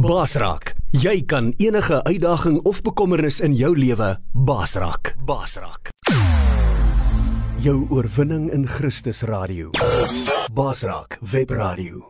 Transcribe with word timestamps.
Basraak, 0.00 0.70
jy 0.96 1.18
kan 1.28 1.50
enige 1.60 1.98
uitdaging 2.08 2.60
of 2.64 2.78
bekommernis 2.80 3.40
in 3.44 3.52
jou 3.52 3.74
lewe 3.76 4.14
basraak. 4.32 5.12
Basraak. 5.28 5.92
Jou 7.60 7.84
oorwinning 7.92 8.48
in 8.48 8.64
Christus 8.64 9.22
radio. 9.28 9.68
Basraak 10.56 11.18
Web 11.20 11.52
Radio. 11.52 12.09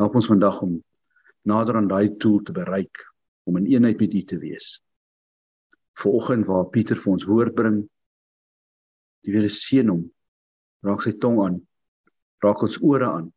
Help 0.00 0.16
ons 0.18 0.26
vandag 0.26 0.56
om 0.64 0.80
nader 1.46 1.76
aan 1.78 1.90
daai 1.90 2.16
doel 2.18 2.40
te 2.42 2.54
bereik 2.56 3.04
om 3.46 3.60
in 3.60 3.68
eenheid 3.70 4.00
met 4.02 4.16
U 4.18 4.22
te 4.32 4.38
wees. 4.42 4.80
Vanoggend 6.00 6.48
waar 6.48 6.70
Pieter 6.74 6.98
vir 6.98 7.12
ons 7.12 7.26
woord 7.28 7.54
bring, 7.54 7.76
die 9.22 9.36
Here 9.36 9.50
seën 9.52 9.92
hom. 9.92 10.08
Raak 10.82 11.04
sy 11.04 11.12
tong 11.22 11.38
aan. 11.44 11.60
Raak 12.42 12.64
ons 12.66 12.80
ore 12.82 13.06
aan. 13.06 13.28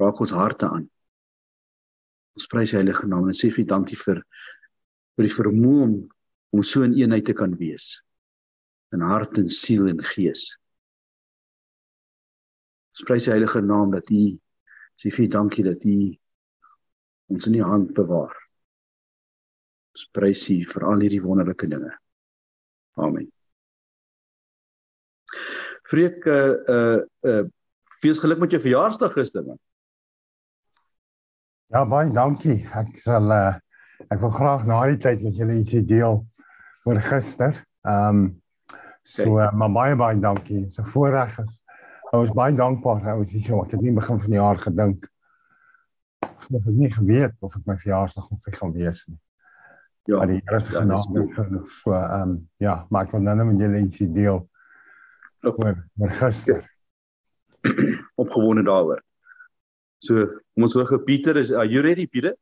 Raak 0.00 0.22
ons 0.24 0.32
harte 0.32 0.70
aan. 0.70 0.86
Ons 2.38 2.48
prys 2.48 2.72
die 2.72 2.78
heilige 2.78 3.10
naam 3.10 3.28
en 3.28 3.36
sê 3.36 3.52
vir 3.52 3.68
dankie 3.68 4.00
vir 4.00 4.22
vir 5.18 5.28
die 5.28 5.34
vermoë 5.34 5.90
om 6.56 6.64
so 6.64 6.86
in 6.88 6.96
eenheid 6.96 7.26
te 7.28 7.36
kan 7.36 7.52
wees 7.60 7.98
in 8.92 9.04
hart 9.04 9.38
en 9.40 9.48
siel 9.48 9.88
en 9.90 10.02
gees. 10.12 10.46
Ons 12.92 13.06
prys 13.08 13.26
die 13.26 13.32
heilige 13.32 13.62
naam 13.64 13.92
dat 13.94 14.10
U 14.12 14.24
sê 15.00 15.12
vir 15.14 15.30
dankie 15.32 15.64
dat 15.64 15.84
U 15.88 15.96
ons 17.32 17.48
in 17.48 17.56
U 17.60 17.62
hand 17.64 17.94
bewaar. 17.96 18.34
Ons 19.96 20.08
prys 20.12 20.44
U 20.52 20.58
vir 20.74 20.88
al 20.88 21.04
hierdie 21.04 21.22
wonderlike 21.24 21.68
dinge. 21.68 21.92
Amen. 23.00 23.30
Freek 25.88 26.26
uh 26.28 26.54
uh 26.68 27.00
uh 27.28 27.42
veel 28.02 28.18
geluk 28.18 28.40
met 28.42 28.50
jou 28.50 28.60
verjaarsdag 28.60 29.12
gister 29.16 29.44
man. 29.46 29.58
Ja 31.72 31.84
baie 31.88 32.12
dankie. 32.12 32.60
Ek 32.76 32.92
sal 33.00 33.32
uh 33.32 33.56
ek 34.10 34.20
wil 34.20 34.32
graag 34.34 34.68
na 34.68 34.82
die 34.90 35.00
tyd 35.00 35.22
met 35.24 35.36
julle 35.38 35.56
ietsie 35.60 35.84
deel 35.86 36.20
oor 36.84 37.02
gister. 37.08 37.56
Ehm 37.88 38.22
um, 38.22 38.41
So 39.02 39.38
uh, 39.38 39.50
maar 39.52 39.72
baie 39.72 39.96
baie 39.96 40.20
dankie. 40.20 40.70
So 40.70 40.84
voorreg 40.84 41.38
is. 41.38 41.58
Ons 42.12 42.32
baie 42.36 42.54
dankbaar. 42.54 43.16
Ons 43.16 43.34
is 43.34 43.44
so 43.46 43.62
ek 43.64 43.74
het 43.76 43.82
nie 43.82 43.94
begin 43.96 44.20
van 44.20 44.30
die 44.30 44.40
jaar 44.40 44.60
gedink. 44.62 45.08
Ek 46.22 46.48
het 46.52 46.74
nie 46.76 46.90
geweet 46.92 47.36
of 47.40 47.56
ek 47.58 47.66
my 47.66 47.76
verjaarsdag 47.80 48.30
nog 48.30 48.58
gaan 48.58 48.74
wees 48.76 49.04
nie. 49.08 49.18
Ja. 50.10 50.16
Maar 50.18 50.26
die 50.26 50.40
Here 50.44 50.60
se 50.60 50.72
ja, 50.72 50.80
genade 50.80 51.62
so 51.82 51.92
ehm 51.94 52.22
um, 52.22 52.48
ja, 52.58 52.86
maar 52.90 53.06
ek 53.06 53.12
wil 53.14 53.22
nou 53.22 53.36
net 53.36 53.46
met 53.46 53.60
julle 53.62 53.82
ietsie 53.84 54.08
deel. 54.12 54.42
Oor 55.46 55.76
oor 55.98 56.14
gister. 56.18 56.64
Opgewonde 58.22 58.64
daaroor. 58.66 59.02
So, 60.02 60.26
kom 60.26 60.66
ons 60.66 60.74
hoor 60.74 60.98
Pieter 61.06 61.38
is 61.38 61.52
are 61.52 61.68
you 61.70 61.82
ready 61.82 62.06
Pieter? 62.06 62.34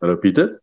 Hallo 0.00 0.16
Pieter? 0.20 0.60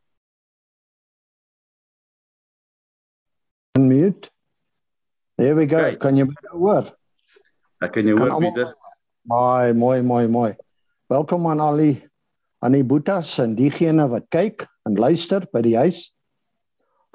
There 5.43 5.55
we 5.55 5.65
go. 5.67 5.75
Okay. 5.75 5.95
Kan 5.99 6.15
jy 6.15 6.23
my 6.23 6.35
hoor? 6.55 6.85
Ek 7.83 7.91
kan 7.91 8.07
jou 8.07 8.13
hoor, 8.15 8.37
Pieter. 8.39 8.69
Mooi, 9.27 9.73
mooi, 9.75 9.97
mooi, 9.99 10.27
mooi. 10.31 10.51
Welkom 11.11 11.49
aan 11.51 11.59
al 11.59 11.81
die 11.81 11.97
aan 12.63 12.77
die 12.77 12.85
boetas 12.87 13.33
en 13.43 13.57
diegene 13.57 14.05
wat 14.07 14.29
kyk 14.31 14.63
en 14.87 14.95
luister 14.95 15.43
by 15.51 15.59
die 15.67 15.75
huis. 15.75 16.05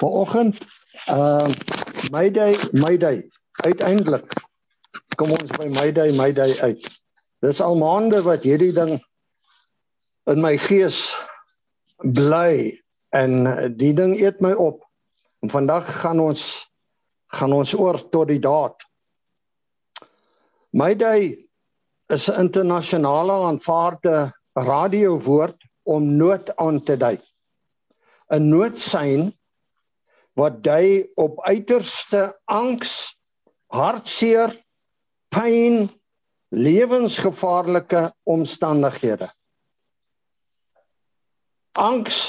Vanoggend 0.05 0.61
uh 1.09 1.49
Mayday, 2.12 2.61
Mayday. 2.77 3.25
Uiteindelik 3.65 4.28
kom 5.17 5.33
ons 5.33 5.49
by 5.56 5.72
Mayday, 5.72 6.12
Mayday 6.12 6.53
uit. 6.61 6.84
Dis 7.41 7.65
al 7.65 7.81
maande 7.81 8.21
wat 8.28 8.44
hierdie 8.44 8.75
ding 8.77 8.99
in 10.28 10.44
my 10.44 10.59
gees 10.69 11.06
bly 12.05 12.77
en 13.17 13.41
die 13.81 13.94
ding 13.97 14.19
eet 14.21 14.44
my 14.44 14.53
op. 14.53 14.84
En 15.41 15.56
vandag 15.56 15.88
gaan 16.05 16.21
ons 16.21 16.68
gaan 17.37 17.53
ons 17.53 17.75
oor 17.75 17.99
tot 18.11 18.28
die 18.28 18.41
daad. 18.41 18.77
Mayday 20.72 21.49
is 22.09 22.28
'n 22.28 22.41
internasionale 22.41 23.33
aanvaarde 23.49 24.33
radiowoord 24.55 25.65
om 25.83 26.17
nood 26.17 26.56
aan 26.56 26.81
te 26.84 26.97
dui. 26.97 27.19
'n 28.31 28.49
Noodsein 28.49 29.33
wat 30.38 30.62
dui 30.62 31.09
op 31.17 31.41
uiterste 31.41 32.41
angs, 32.44 33.17
hartseer, 33.67 34.55
pyn, 35.34 35.88
lewensgevaarlike 36.49 38.12
omstandighede. 38.25 39.28
Angs, 41.72 42.21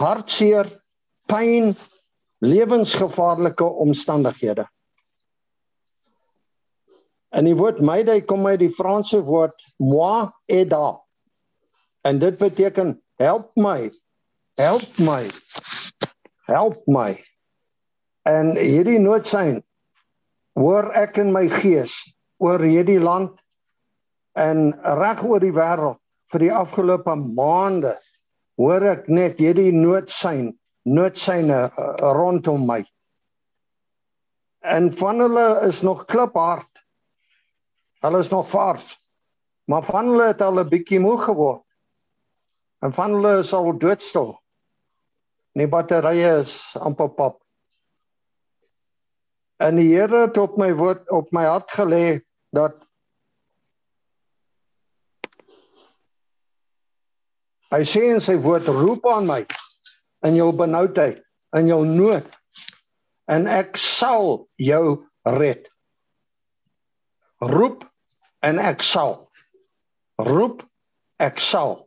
hartseer, 0.00 0.66
pyn, 1.26 1.76
lewensgevaarlike 2.42 3.64
omstandighede. 3.64 4.66
En 7.32 7.46
die 7.48 7.56
woord 7.56 7.80
mayday 7.80 8.20
kom 8.26 8.46
uit 8.46 8.60
die 8.60 8.72
Franse 8.74 9.22
woord 9.24 9.62
moi 9.78 10.28
aida. 10.50 10.98
En 12.02 12.18
dit 12.18 12.38
beteken 12.38 12.96
help 13.22 13.54
my. 13.56 13.90
Help 14.60 14.98
my. 14.98 15.30
Help 16.50 16.82
my. 16.86 17.14
En 18.28 18.56
hierdie 18.58 18.98
noodsein 19.00 19.62
hoor 20.58 20.90
ek 20.98 21.16
in 21.22 21.32
my 21.32 21.46
gees 21.48 21.94
oor 22.42 22.60
hierdie 22.60 23.00
land 23.00 23.38
en 24.36 24.72
reg 24.98 25.22
oor 25.24 25.40
die 25.40 25.54
wêreld 25.54 26.00
vir 26.32 26.46
die 26.46 26.52
afgelope 26.52 27.14
maande 27.16 27.94
hoor 28.60 28.84
ek 28.92 29.08
net 29.08 29.40
hierdie 29.40 29.72
noodsein 29.72 30.52
noodsyne 30.82 31.70
uh, 31.70 31.94
rondom 32.16 32.66
my. 32.66 32.82
En 34.62 34.92
van 34.96 35.18
hulle 35.18 35.46
is 35.66 35.80
nog 35.82 36.04
kliphard. 36.04 36.84
Hulle 38.02 38.18
is 38.18 38.28
nog 38.28 38.50
vars. 38.50 38.98
Maar 39.64 39.82
van 39.82 40.06
hulle 40.06 40.26
het 40.26 40.42
al 40.42 40.58
'n 40.60 40.68
bietjie 40.68 41.00
moeg 41.00 41.24
geword. 41.24 41.64
En 42.78 42.92
van 42.92 43.12
hulle 43.12 43.38
is 43.38 43.52
al 43.52 43.78
doodstil. 43.78 44.42
Die 45.52 45.68
batterye 45.68 46.38
is 46.38 46.76
amper 46.76 47.08
pap. 47.08 47.42
En 49.56 49.76
die 49.76 49.94
Here 49.94 50.26
het 50.26 50.36
op 50.36 50.56
my 50.56 50.74
woord 50.74 51.10
op 51.10 51.30
my 51.30 51.44
hart 51.44 51.70
gelê 51.70 52.20
dat 52.50 52.80
Hy 57.72 57.84
sê 57.88 58.02
in 58.12 58.20
sy 58.20 58.34
woord 58.36 58.66
roep 58.68 59.06
aan 59.08 59.26
my 59.26 59.46
in 60.26 60.36
jou 60.38 60.52
benoudheid, 60.56 61.22
in 61.56 61.68
jou 61.68 61.82
nood 61.86 62.28
en 63.30 63.46
ek 63.50 63.78
sal 63.80 64.46
jou 64.60 64.84
red. 65.24 65.68
Roep 67.42 67.84
en 68.42 68.60
ek 68.62 68.82
sal. 68.86 69.16
Roep 70.18 70.62
ek 71.22 71.40
sal. 71.42 71.82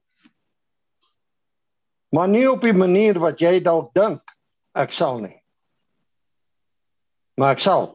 Maar 2.15 2.31
nie 2.31 2.45
op 2.47 2.63
die 2.63 2.75
manier 2.75 3.19
wat 3.19 3.41
jy 3.43 3.59
dalk 3.63 3.91
dink 3.95 4.35
ek 4.75 4.95
sal 4.95 5.19
nie. 5.23 5.35
Maar 7.35 7.57
ek 7.57 7.63
sal. 7.63 7.89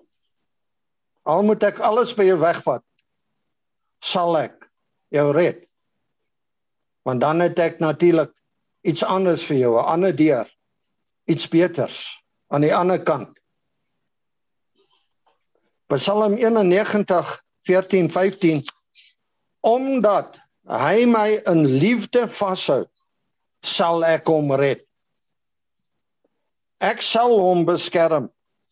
Al 1.24 1.44
moet 1.46 1.62
ek 1.64 1.80
alles 1.84 2.12
by 2.16 2.26
jou 2.26 2.36
wegvat, 2.40 2.84
sal 4.04 4.36
ek 4.40 4.56
jou 5.12 5.26
red. 5.36 5.64
Want 7.08 7.22
dan 7.24 7.40
het 7.44 7.58
ek 7.60 7.80
natuurlik 7.80 8.32
iets 8.82 9.04
anders 9.04 9.44
vir 9.44 9.56
jou, 9.56 9.76
'n 9.78 9.84
ander 9.84 10.16
deur, 10.16 10.48
iets 11.24 11.48
beters 11.48 12.06
aan 12.48 12.60
die 12.60 12.74
ander 12.74 13.02
kant. 13.02 13.38
Psalm 15.90 16.38
91 16.38 17.42
14 17.66 18.10
15 18.10 18.62
omdat 19.60 20.38
hy 20.70 21.04
my 21.04 21.40
in 21.50 21.66
liefde 21.66 22.28
vashou 22.28 22.84
sal 23.60 24.04
ek 24.06 24.28
hom 24.30 24.52
red. 24.56 24.80
Ek 26.80 27.02
sal 27.04 27.34
hom 27.36 27.66
beskerm 27.68 28.30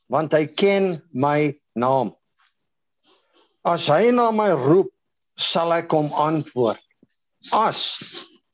want 0.09 0.33
hy 0.33 0.47
ken 0.47 1.03
my 1.13 1.53
naam. 1.77 2.15
As 3.67 3.91
hy 3.93 4.15
na 4.15 4.31
my 4.33 4.49
roep 4.57 4.89
sal 5.37 5.75
ek 5.77 5.93
hom 5.93 6.09
antwoord. 6.15 6.81
As 7.53 7.99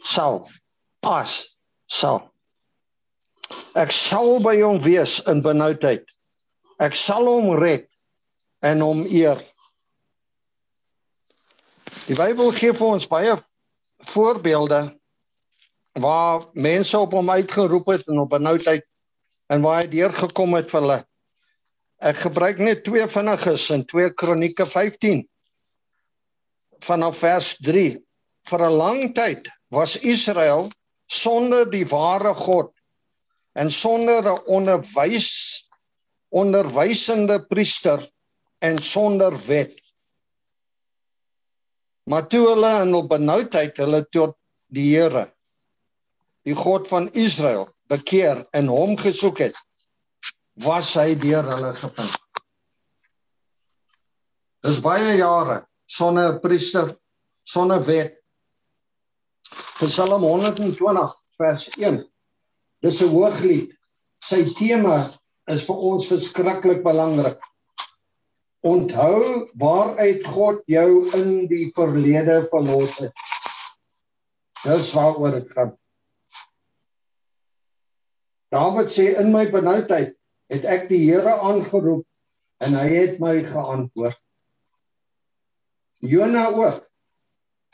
sal 0.03 0.43
as 1.07 1.37
sal 1.87 2.23
ek 3.75 3.93
sal 3.93 4.39
by 4.41 4.57
hom 4.61 4.81
wees 4.85 5.21
in 5.31 5.43
benoudheid 5.43 6.05
ek 6.81 6.95
sal 6.99 7.29
hom 7.31 7.51
red 7.61 7.89
en 8.65 8.81
hom 8.81 9.05
eer 9.07 9.43
Die 12.05 12.17
Bybel 12.19 12.51
gee 12.53 12.75
vir 12.77 12.91
ons 12.99 13.07
baie 13.09 13.35
voorbeelde 14.11 14.81
waar 16.05 16.49
mense 16.53 16.99
op 16.99 17.15
hom 17.17 17.31
uitgeroep 17.31 17.87
het 17.95 18.09
en 18.13 18.21
op 18.25 18.35
benoudheid 18.35 18.85
en 19.53 19.63
waar 19.65 19.83
hy 19.83 19.89
deurgekom 19.93 20.57
het 20.59 20.69
vir 20.73 20.83
hulle. 20.83 20.99
Ek 22.05 22.19
gebruik 22.27 22.61
net 22.61 22.83
twee 22.85 23.07
vinniges 23.09 23.69
in 23.73 23.87
2 23.89 24.13
Kronieke 24.21 24.67
15 24.69 25.23
vanaf 26.85 27.23
vers 27.23 27.55
3. 27.65 27.97
Vir 28.51 28.67
'n 28.69 28.77
lang 28.77 29.15
tyd 29.17 29.49
was 29.71 29.97
Israel 29.97 30.69
sonder 31.15 31.69
die 31.71 31.87
ware 31.91 32.35
God 32.35 32.73
en 33.55 33.71
sonder 33.71 34.23
'n 34.33 34.43
onderwys 34.57 35.31
onderwysende 36.35 37.39
priester 37.47 38.03
en 38.59 38.79
sonder 38.83 39.47
wet. 39.47 39.79
Maar 42.11 42.27
toe 42.27 42.49
hulle 42.49 42.73
in 42.83 42.91
hul 42.93 43.07
benoudheid 43.07 43.79
hulle 43.81 44.03
tot 44.11 44.35
die 44.75 44.89
Here, 44.97 45.29
die 46.45 46.57
God 46.59 46.89
van 46.91 47.07
Israel, 47.13 47.69
bekeer 47.89 48.43
en 48.53 48.67
hom 48.73 48.97
gesoek 48.99 49.45
het, 49.47 49.57
was 50.67 50.91
hy 50.99 51.15
deur 51.21 51.47
hulle 51.55 51.71
gevind. 51.79 52.19
Dis 54.65 54.81
baie 54.83 55.15
jare 55.21 55.63
sonder 55.87 56.35
'n 56.35 56.41
priester, 56.41 56.97
sonder 57.45 57.83
wet. 57.87 58.19
Psalm 59.75 60.23
120 60.23 61.15
vers 61.37 61.63
1. 61.77 61.97
Dis 62.79 63.01
'n 63.03 63.11
hooglied. 63.11 63.73
Sy 64.23 64.45
tema 64.55 65.11
is 65.51 65.65
vir 65.67 65.81
ons 65.91 66.07
verskriklik 66.07 66.85
belangrik. 66.85 67.41
Onthou 68.63 69.51
waaruit 69.59 70.23
God 70.25 70.63
jou 70.71 71.11
in 71.19 71.49
die 71.51 71.73
verlede 71.75 72.47
verlos 72.53 73.01
het. 73.03 73.13
Dis 74.63 74.93
waaroor 74.95 75.41
dit 75.41 75.51
gaan. 75.51 75.75
Dawid 78.55 78.95
sê 78.95 79.11
in 79.19 79.35
my 79.35 79.45
benoudheid 79.51 80.15
het 80.55 80.65
ek 80.65 80.89
die 80.89 81.03
Here 81.11 81.35
aangeroep 81.35 82.07
en 82.63 82.79
hy 82.79 82.89
het 82.95 83.19
my 83.19 83.43
geantwoord. 83.43 84.23
Jona 85.99 86.47
ook 86.55 86.85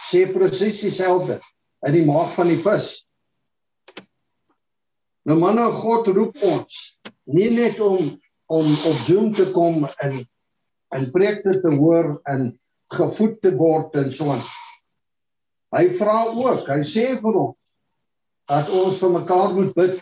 sê 0.00 0.25
presies 0.32 0.81
dieselfde 0.81 1.43
in 1.87 1.97
die 1.97 2.06
maag 2.06 2.32
van 2.37 2.50
die 2.53 2.61
vis. 2.61 2.91
Nou 5.29 5.37
manne 5.41 5.67
God 5.81 6.09
roep 6.15 6.37
ons 6.44 6.81
nie 7.31 7.50
net 7.55 7.81
om 7.85 8.17
om 8.50 8.67
op 8.67 9.03
Zoom 9.06 9.31
te 9.35 9.47
kom 9.55 9.85
en 10.03 10.17
en 10.91 11.11
preekte 11.15 11.55
te 11.62 11.71
hoor 11.71 12.17
en 12.27 12.49
gevoed 12.91 13.37
te 13.44 13.53
word 13.55 13.94
en 14.00 14.09
so 14.11 14.32
aan. 14.35 14.43
Hy 15.71 15.85
vra 15.94 16.17
ook, 16.35 16.67
hy 16.67 16.81
sê 16.82 17.05
vir 17.23 17.37
ons 17.44 17.56
dat 18.50 18.71
ons 18.75 18.97
vir 18.99 19.12
mekaar 19.15 19.53
moet 19.55 19.71
bid. 19.77 20.00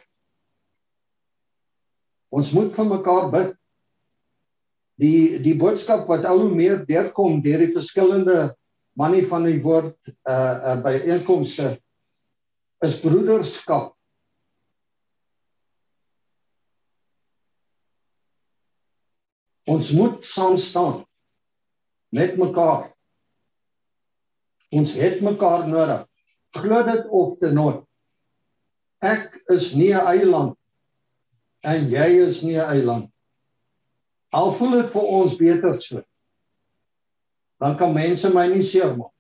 Ons 2.33 2.55
moet 2.57 2.71
vir 2.73 2.87
mekaar 2.89 3.27
bid. 3.35 3.51
Die 4.99 5.37
die 5.45 5.53
boodskap 5.61 6.09
wat 6.09 6.25
al 6.25 6.41
hoe 6.47 6.55
meer 6.57 6.81
deurkom 6.89 7.43
deur 7.45 7.61
die 7.61 7.75
verskillende 7.75 8.39
manie 8.99 9.27
van 9.31 9.47
die 9.47 9.61
woord 9.63 10.11
uh 10.29 10.57
uh 10.73 10.79
by 10.83 10.97
einkomste 11.07 11.77
is 12.85 12.99
broederskap 13.03 13.95
Ons 19.69 19.91
moet 19.93 20.25
saam 20.25 20.57
staan 20.57 21.03
met 22.09 22.39
mekaar. 22.41 22.87
Ons 24.73 24.95
het 24.97 25.21
mekaar 25.21 25.67
nodig. 25.69 26.07
Glo 26.57 26.81
dit 26.87 27.11
of 27.13 27.35
te 27.43 27.51
not. 27.53 27.83
Ek 29.05 29.37
is 29.53 29.75
nie 29.77 29.93
'n 29.93 30.07
eiland 30.15 30.57
en 31.61 31.91
jy 31.93 32.09
is 32.25 32.41
nie 32.43 32.57
'n 32.57 32.65
eiland. 32.65 33.13
Al 34.33 34.53
voel 34.53 34.81
dit 34.81 34.91
vir 34.91 35.07
ons 35.21 35.37
beter 35.37 35.81
so. 35.81 36.03
Dan 37.59 37.77
kan 37.77 37.95
mense 37.95 38.31
my 38.35 38.47
nie 38.53 38.65
seermaak. 38.65 39.13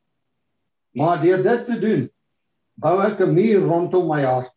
Maar 0.94 1.20
deur 1.22 1.42
dit 1.42 1.66
te 1.66 1.78
doen, 1.78 2.06
bou 2.78 2.94
ek 3.02 3.20
'n 3.20 3.34
muur 3.34 3.66
rondom 3.66 4.08
my 4.08 4.22
hart 4.22 4.54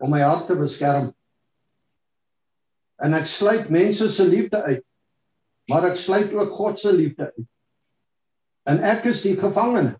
om 0.00 0.10
my 0.10 0.20
hart 0.20 0.46
te 0.46 0.56
beskerm. 0.56 1.14
En 3.00 3.14
ek 3.14 3.26
sluit 3.26 3.68
mense 3.68 4.08
se 4.08 4.24
liefde 4.24 4.62
uit 4.62 4.84
maar 5.70 5.86
ek 5.86 5.98
sluit 5.98 6.32
ook 6.34 6.50
God 6.50 6.78
se 6.78 6.92
liefde 6.92 7.30
uit. 7.30 7.48
En 8.66 8.82
ek 8.82 9.06
is 9.10 9.22
die 9.22 9.36
gevangene. 9.38 9.94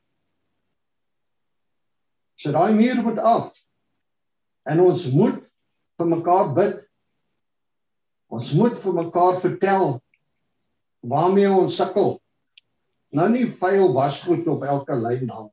So 2.41 2.53
daai 2.55 2.75
muur 2.75 3.03
moet 3.05 3.19
af. 3.23 3.53
En 4.67 4.83
ons 4.83 5.07
moet 5.15 5.39
vir 6.01 6.09
mekaar 6.11 6.53
bid. 6.57 6.81
Ons 8.31 8.53
moet 8.59 8.77
vir 8.83 8.97
mekaar 8.99 9.39
vertel 9.43 10.01
waarmee 11.07 11.51
ons 11.51 11.77
sukkel. 11.79 12.19
Nou 13.11 13.27
nie 13.31 13.47
vuil 13.51 13.93
wasgoed 13.93 14.47
op 14.51 14.63
elke 14.63 14.95
lyn 14.95 15.31
hang. 15.31 15.51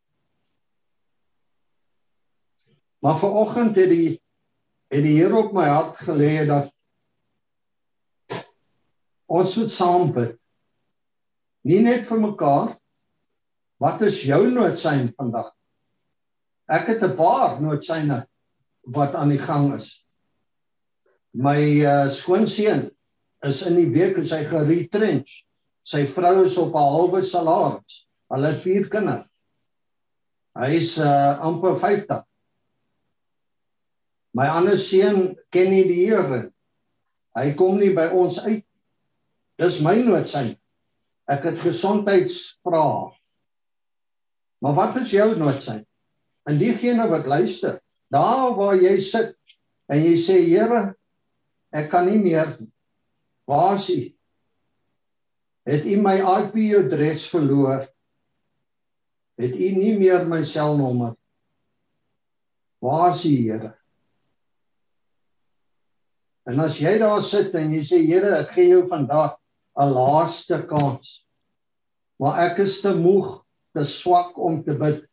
Maar 3.02 3.18
vanoggend 3.18 3.76
het 3.76 3.90
die 3.90 4.22
het 4.88 5.04
die 5.04 5.18
Here 5.20 5.36
op 5.36 5.52
my 5.56 5.66
hart 5.68 5.98
gelê 6.08 6.46
dat 6.48 6.72
ons 9.28 9.56
moet 9.60 9.72
saam 9.72 10.14
bid. 10.16 10.38
Nie 11.68 11.82
net 11.84 12.08
vir 12.08 12.22
mekaar. 12.24 12.76
Wat 13.84 14.02
is 14.08 14.22
jou 14.26 14.48
noodsain 14.50 15.12
vandag? 15.18 15.52
Ek 16.68 16.88
het 16.88 17.04
'n 17.04 17.16
paar 17.16 17.62
noodsaine 17.62 18.26
wat 18.82 19.16
aan 19.16 19.30
die 19.30 19.44
gang 19.44 19.74
is. 19.76 20.08
My 21.32 21.60
uh, 21.84 22.10
skoonseun 22.10 22.90
is 23.44 23.62
in 23.68 23.76
die 23.76 23.92
week 23.92 24.18
en 24.18 24.28
sy 24.28 24.44
geretrench. 24.48 25.47
Sy 25.88 26.04
vrou 26.12 26.46
is 26.46 26.58
op 26.60 26.76
'n 26.76 26.90
halwe 26.92 27.22
salaris. 27.24 28.04
Hulle 28.28 28.48
het 28.52 28.62
vier 28.62 28.88
kinders. 28.92 29.28
Hy 30.58 30.72
is 30.76 30.98
uh, 30.98 31.40
amper 31.40 31.78
50. 31.80 32.24
My 34.34 34.48
ander 34.52 34.78
seun 34.78 35.38
ken 35.50 35.70
nie 35.72 35.86
die 35.88 36.06
Here. 36.06 36.50
Hy 37.38 37.54
kom 37.54 37.78
nie 37.80 37.94
by 37.96 38.10
ons 38.12 38.40
uit 38.44 38.66
Dis 39.58 39.80
my 39.82 39.96
noodsaak. 40.06 40.58
Ek 41.28 41.46
het 41.50 41.58
gesondheidsvrae. 41.64 43.16
Maar 44.62 44.76
wat 44.78 45.00
is 45.02 45.14
jou 45.16 45.32
noodsaak? 45.38 45.84
En 46.48 46.60
diegene 46.62 47.08
wat 47.10 47.26
luister, 47.28 47.80
daar 48.14 48.54
waar 48.56 48.78
jy 48.80 48.96
sit 49.02 49.34
en 49.92 50.04
jy 50.04 50.14
sê 50.22 50.38
Here, 50.46 50.94
ek 51.74 51.90
kan 51.92 52.06
nie 52.08 52.22
meer 52.22 52.54
waar 53.50 53.76
is 53.80 53.90
U? 53.92 54.00
Het 55.68 55.84
U 55.84 55.98
my 56.00 56.16
IP 56.22 56.56
adres 56.80 57.26
verloor? 57.28 57.84
Het 59.38 59.52
U 59.52 59.72
nie 59.76 59.98
meer 60.00 60.24
my 60.28 60.40
selnommer? 60.48 61.18
Waar 62.80 63.12
is 63.12 63.26
U, 63.28 63.34
Here? 63.36 63.74
En 66.48 66.64
as 66.64 66.80
jy 66.80 66.94
daar 67.02 67.20
sit 67.26 67.56
en 67.60 67.74
jy 67.76 67.82
sê 67.84 68.00
Here, 68.06 68.32
ek 68.40 68.56
gee 68.56 68.70
jou 68.72 68.86
vandag 68.88 69.36
'n 69.76 69.92
laaste 69.92 70.62
kans. 70.70 71.28
Maar 72.24 72.40
ek 72.48 72.64
is 72.64 72.80
te 72.82 72.96
moeg, 72.96 73.44
te 73.76 73.84
swak 73.84 74.38
om 74.40 74.64
te 74.64 74.74
bid. 74.74 75.04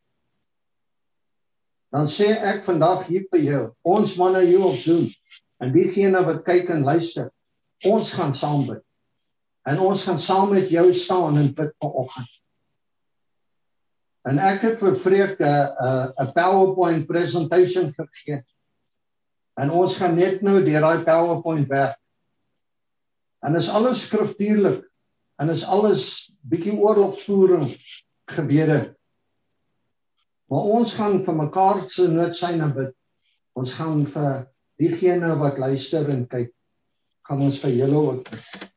Dan 1.90 2.06
sê 2.06 2.30
ek 2.30 2.62
vandag 2.62 3.06
hier 3.10 3.26
vir 3.30 3.42
jou, 3.42 3.64
ons 3.82 4.16
manne 4.16 4.46
hier 4.46 4.62
op 4.62 4.78
Zoom 4.78 5.10
en 5.60 5.72
diegene 5.74 6.22
wat 6.24 6.44
kyk 6.46 6.70
en 6.70 6.86
luister, 6.86 7.30
ons 7.84 8.12
gaan 8.12 8.34
saam 8.34 8.66
bid. 8.70 8.82
En 9.64 9.80
ons 9.80 10.04
gaan 10.04 10.18
saam 10.20 10.50
met 10.52 10.68
jou 10.70 10.92
staan 10.94 11.38
en 11.40 11.52
bid 11.56 11.72
vanoggend. 11.80 12.30
En 14.28 14.40
ek 14.40 14.62
het 14.64 14.78
vir 14.80 14.96
Freek 14.96 15.40
'n 15.40 16.24
'n 16.24 16.32
PowerPoint 16.32 17.06
presentation 17.06 17.92
gegee. 17.96 18.44
En 19.60 19.70
ons 19.70 19.96
gaan 19.96 20.16
net 20.16 20.42
nou 20.42 20.62
deur 20.64 20.80
daai 20.80 21.04
PowerPoint 21.04 21.68
werk. 21.68 21.98
En 23.44 23.54
is 23.54 23.68
alles 23.68 24.06
skriftuurlik 24.06 24.84
en 25.36 25.48
is 25.48 25.64
alles 25.64 26.32
bietjie 26.40 26.76
oorlogsvoering 26.78 27.76
gebede. 28.32 28.96
Maar 30.48 30.60
ons 30.78 30.94
gaan 30.94 31.20
vir 31.24 31.34
mekaar 31.34 31.84
se 31.88 32.08
noodsyne 32.08 32.72
bid. 32.72 32.92
Ons 33.52 33.74
gaan 33.74 34.06
vir 34.06 34.46
diegene 34.80 35.36
wat 35.38 35.58
luister 35.58 36.08
en 36.10 36.26
kyk, 36.26 36.52
gaan 37.28 37.40
ons 37.40 37.60
vir 37.60 37.70
julle 37.70 38.00
ook 38.08 38.30
bid. 38.30 38.73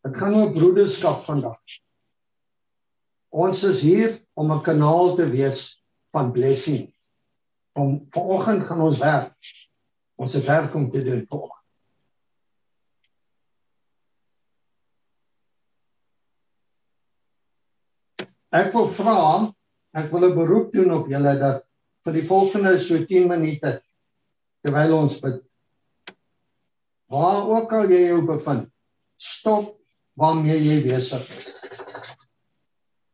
Dit 0.00 0.16
gaan 0.16 0.34
oor 0.34 0.52
broederskap 0.52 1.24
vandag. 1.26 1.60
Ons 3.30 3.62
is 3.68 3.82
hier 3.84 4.16
om 4.34 4.52
'n 4.52 4.62
kanaal 4.62 5.14
te 5.16 5.28
wees 5.28 5.84
van 6.12 6.32
blessing. 6.32 6.88
Om 7.72 8.06
vanoggend 8.10 8.66
gaan 8.66 8.80
ons 8.80 8.98
werk. 8.98 9.36
Ons 10.16 10.32
het 10.32 10.44
werk 10.44 10.74
om 10.74 10.90
te 10.90 11.04
doen 11.04 11.26
vanoggend. 11.28 11.66
Ek 18.50 18.72
wil 18.72 18.88
vra, 18.88 19.52
ek 19.94 20.10
wil 20.10 20.26
'n 20.26 20.34
beroep 20.34 20.72
doen 20.72 20.92
op 20.92 21.06
julle 21.08 21.38
dat 21.38 21.66
vir 22.04 22.12
die 22.12 22.26
volgende 22.26 22.78
so 22.78 23.04
10 23.04 23.28
minute 23.28 23.82
terwyl 24.64 24.96
ons 24.96 25.20
bid 25.20 25.44
waar 27.10 27.48
ook 27.50 27.72
al 27.72 27.90
jy 27.90 28.06
jou 28.06 28.22
bevind, 28.26 28.68
stop 29.18 29.79
waarmee 30.18 30.58
jy 30.58 30.80
besig 30.84 31.26
is. 31.36 31.60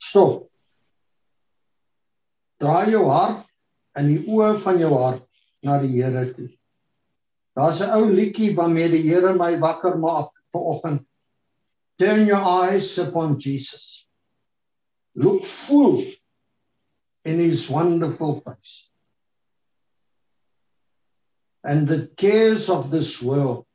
Stop. 0.03 0.47
Draai 2.61 2.93
jou 2.93 3.05
hart 3.11 3.45
in 4.01 4.09
die 4.13 4.23
oë 4.25 4.57
van 4.65 4.81
jou 4.81 4.93
hart 4.97 5.27
na 5.67 5.81
die 5.83 5.93
Here 5.97 6.25
toe. 6.33 6.49
Daar's 7.57 7.81
'n 7.81 7.93
ou 7.97 8.09
liedjie 8.13 8.55
waarmee 8.57 8.89
die 8.89 9.03
Here 9.09 9.35
my 9.35 9.59
wakker 9.59 9.99
maak 9.99 10.33
vanoggend. 10.53 11.07
Turn 11.99 12.27
your 12.27 12.45
eyes 12.45 12.99
upon 12.99 13.39
Jesus. 13.39 14.09
Look 15.15 15.45
full 15.45 16.05
in 17.25 17.39
his 17.39 17.71
wonderful 17.71 18.41
face. 18.41 18.91
And 21.65 21.89
the 21.89 22.07
cares 22.17 22.69
of 22.69 22.91
this 22.91 23.23
world 23.23 23.67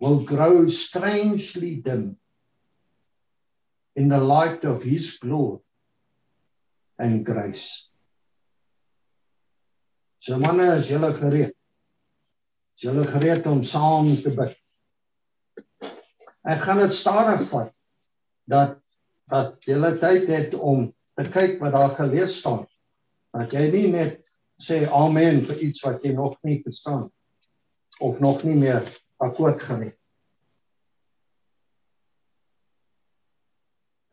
will 0.00 0.24
grow 0.24 0.66
strangely 0.68 1.76
dim 1.76 2.18
in 3.96 4.08
the 4.08 4.20
light 4.20 4.64
of 4.64 4.82
his 4.82 5.16
glory 5.18 5.60
and 6.98 7.24
grace. 7.24 7.88
So 10.20 10.38
manne, 10.38 10.76
is 10.76 10.90
julle 10.90 11.12
gereed? 11.16 11.52
Is 12.76 12.84
julle 12.84 13.06
gereed 13.08 13.46
om 13.46 13.64
saam 13.64 14.12
te 14.22 14.32
bid? 14.36 14.54
Ek 16.46 16.62
gaan 16.62 16.82
dit 16.84 16.94
stadig 16.94 17.42
vat 17.50 17.72
dat 18.46 18.76
dat 19.26 19.64
julle 19.66 19.96
tyd 19.98 20.28
het 20.30 20.52
om 20.54 20.84
te 21.18 21.24
kyk 21.34 21.56
wat 21.58 21.74
daar 21.74 21.96
gelees 21.96 22.36
staan. 22.38 22.62
Dat 23.34 23.50
jy 23.50 23.64
nie 23.72 23.88
net 23.90 24.30
sê 24.62 24.84
amen 24.86 25.40
vir 25.48 25.64
iets 25.66 25.82
wat 25.82 26.04
jy 26.06 26.12
nog 26.14 26.36
nie 26.46 26.60
verstaan 26.62 27.08
of 27.98 28.20
nog 28.22 28.44
nie 28.46 28.54
meer 28.60 28.86
akkoord 29.18 29.64
gaan 29.66 29.82
nie. 29.82 29.95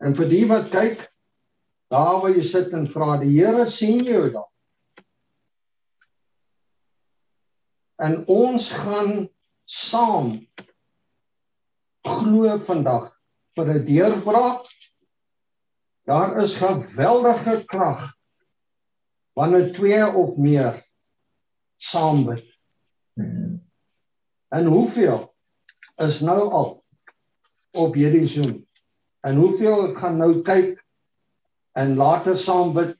En 0.02 0.14
vir 0.14 0.28
die 0.30 0.44
wat 0.50 0.70
kyk, 0.72 1.04
daar 1.92 2.20
waar 2.22 2.34
jy 2.34 2.42
sit 2.46 2.72
en 2.74 2.88
vra, 2.90 3.18
die 3.22 3.36
Here 3.36 3.66
sien 3.70 4.02
jou 4.04 4.26
daar. 4.34 4.50
En 8.02 8.24
ons 8.26 8.70
gaan 8.74 9.28
saam 9.70 10.32
glo 12.04 12.58
vandag 12.58 13.12
vir 13.56 13.70
'n 13.74 13.84
deurbraak. 13.84 14.66
Daar 16.04 16.42
is 16.42 16.56
geweldige 16.60 17.64
krag 17.64 18.12
wanneer 19.32 19.72
twee 19.72 20.06
of 20.06 20.36
meer 20.36 20.74
saam 21.76 22.24
bid. 22.26 22.44
En 24.48 24.64
hoeveel 24.64 25.34
is 25.96 26.20
nou 26.20 26.50
al 26.50 26.84
op 27.70 27.94
hierdie 27.94 28.26
Zoom? 28.26 28.66
En 29.24 29.40
hoeveel 29.40 29.94
gaan 29.96 30.18
nou 30.20 30.32
kyk 30.44 30.76
en 31.80 31.96
later 31.96 32.36
saam 32.36 32.74
bid 32.76 32.92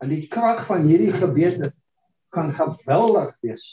en 0.00 0.08
die 0.12 0.24
krag 0.32 0.64
van 0.68 0.86
hierdie 0.88 1.12
gebede 1.12 1.72
kan 2.32 2.52
geweldig 2.56 3.34
wees. 3.44 3.66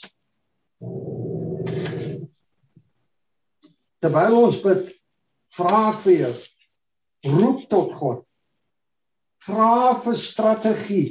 Terwyl 4.03 4.39
ons 4.43 4.59
bid, 4.61 4.89
vra 5.57 5.83
ek 5.93 6.01
vir 6.03 6.17
jou, 6.17 6.33
roep 7.37 7.63
tot 7.71 7.93
God. 7.97 8.25
Vra 9.47 9.95
vir 10.03 10.17
strategie. 10.19 11.07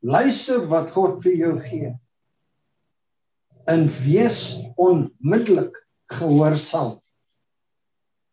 Luister 0.00 0.64
wat 0.70 0.94
God 0.94 1.20
vir 1.22 1.36
jou 1.36 1.52
gee. 1.60 1.92
En 3.68 3.84
wees 4.00 4.40
onmiddellik 4.80 5.76
gehoorsaam. 6.16 6.96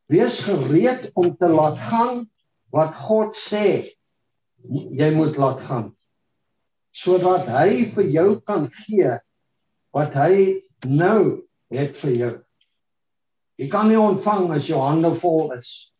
Wees 0.07 0.39
gereed 0.47 1.09
om 1.19 1.33
te 1.35 1.49
laat 1.51 1.79
gaan 1.89 2.21
wat 2.71 2.95
God 2.95 3.35
sê 3.35 3.97
jy 4.63 5.09
moet 5.15 5.35
laat 5.35 5.59
gaan. 5.67 5.89
Sodat 6.95 7.49
hy 7.51 7.83
vir 7.91 8.07
jou 8.13 8.29
kan 8.47 8.69
gee 8.71 9.17
wat 9.95 10.15
hy 10.15 10.63
nou 10.87 11.43
het 11.75 11.99
vir 11.99 12.13
jou. 12.15 12.33
Jy 13.59 13.67
kan 13.73 13.89
nie 13.91 13.99
ontvang 13.99 14.53
as 14.55 14.69
jou 14.69 14.79
hande 14.79 15.11
vol 15.19 15.51
is. 15.57 15.91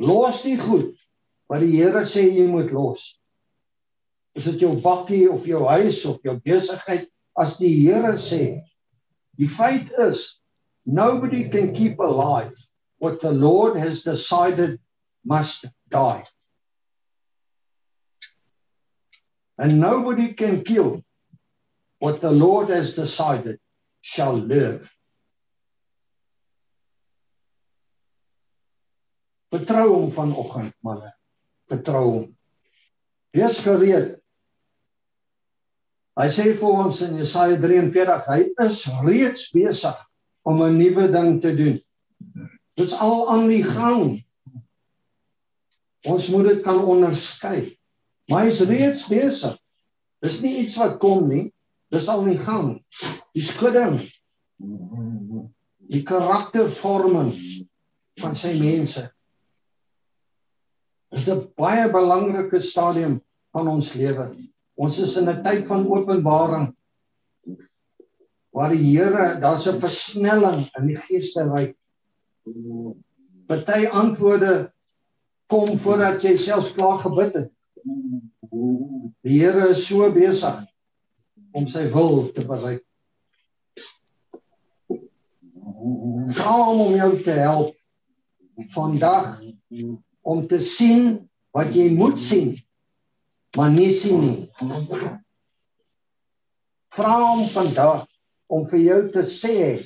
Los 0.00 0.42
die 0.42 0.56
goed 0.58 0.96
wat 1.50 1.62
die 1.62 1.76
Here 1.76 2.02
sê 2.08 2.24
jy 2.26 2.48
moet 2.50 2.72
los. 2.74 3.20
Is 4.34 4.48
dit 4.50 4.64
jou 4.64 4.72
bakkie 4.82 5.28
of 5.30 5.46
jou 5.46 5.62
huis 5.68 6.02
of 6.10 6.18
jou 6.26 6.34
besigheid 6.42 7.06
as 7.38 7.54
die 7.62 7.70
Here 7.84 8.16
sê? 8.18 8.64
Die 9.38 9.50
feit 9.50 9.94
is 10.02 10.40
nobody 10.82 11.46
can 11.52 11.70
keep 11.76 12.02
alive 12.02 12.69
what 13.00 13.20
the 13.20 13.32
Lord 13.32 13.76
has 13.76 14.02
decided 14.02 14.78
must 15.24 15.66
die. 15.88 16.22
And 19.58 19.80
nobody 19.80 20.34
can 20.34 20.62
kill 20.64 21.02
what 21.98 22.20
the 22.20 22.30
Lord 22.30 22.68
has 22.68 22.94
decided 22.94 23.58
shall 24.00 24.36
live. 24.36 24.92
Vertrou 29.50 29.96
hom 29.96 30.10
vanoggend, 30.12 30.72
manne. 30.84 31.10
Vertrou 31.68 32.04
hom. 32.12 32.26
Wees 33.34 33.58
gereed. 33.64 34.14
Hy 36.20 36.28
sê 36.28 36.50
vir 36.52 36.80
ons 36.84 37.00
in 37.06 37.16
Jesaja 37.16 37.56
43, 37.56 38.22
hy 38.28 38.40
is 38.66 38.80
reeds 39.00 39.48
besig 39.56 39.96
om 40.44 40.60
'n 40.62 40.76
nuwe 40.78 41.08
ding 41.12 41.40
te 41.40 41.56
doen. 41.56 41.78
Dis 42.80 42.94
al 42.96 43.26
aan 43.28 43.48
die 43.50 43.64
gang. 43.64 44.22
Ons 46.08 46.30
moet 46.32 46.46
dit 46.48 46.60
kan 46.64 46.80
onderskei. 46.80 47.76
Maar 48.30 48.46
hy's 48.46 48.62
reeds 48.64 49.04
besig. 49.10 49.56
Dis 50.24 50.38
nie 50.40 50.54
iets 50.62 50.78
wat 50.80 50.96
kom 51.02 51.26
nie. 51.28 51.50
Dis 51.92 52.08
al 52.08 52.24
in 52.24 52.36
die 52.36 52.44
gang. 52.46 52.70
Die 53.36 53.44
skudding. 53.44 53.98
Die 55.90 56.04
karaktervorming 56.08 57.34
van 58.22 58.36
sy 58.38 58.54
mense. 58.60 59.10
Dit 61.10 61.20
is 61.20 61.28
'n 61.28 61.50
baie 61.58 61.88
belangrike 61.90 62.60
stadium 62.60 63.20
van 63.52 63.68
ons 63.68 63.92
lewe. 63.94 64.30
Ons 64.76 65.00
is 65.04 65.16
in 65.16 65.28
'n 65.28 65.42
tyd 65.42 65.66
van 65.66 65.84
openbaring 65.84 66.70
waar 68.54 68.70
die 68.70 68.96
Here, 68.96 69.38
daar's 69.40 69.66
'n 69.66 69.80
versnelling 69.80 70.70
in 70.78 70.86
die 70.86 70.96
geestelike 70.96 71.79
Party 73.46 73.86
antwoorde 73.86 74.72
kom 75.50 75.78
voordat 75.78 76.22
jy 76.22 76.36
selfs 76.38 76.72
klaar 76.72 77.00
gebid 77.02 77.34
het. 77.34 77.50
Die 79.26 79.40
Here 79.42 79.68
is 79.74 79.82
so 79.86 80.08
besig 80.14 80.62
om 81.52 81.66
sy 81.68 81.84
wil 81.92 82.30
te 82.32 82.44
bereik. 82.46 82.84
Vra 86.30 86.54
hom 86.68 86.84
om 86.86 86.94
jou 86.96 87.10
te 87.26 87.34
help 87.36 87.74
vandag 88.74 89.40
om 90.20 90.44
te 90.46 90.60
sien 90.62 91.16
wat 91.56 91.74
jy 91.74 91.88
moet 91.96 92.18
sien, 92.20 92.52
maar 93.56 93.72
nie 93.74 93.90
sien 93.92 94.22
nie. 94.22 95.10
Vra 96.94 97.16
hom 97.24 97.48
vandag 97.50 98.06
om 98.50 98.66
vir 98.70 98.84
jou 98.84 99.00
te 99.14 99.24
sê 99.26 99.80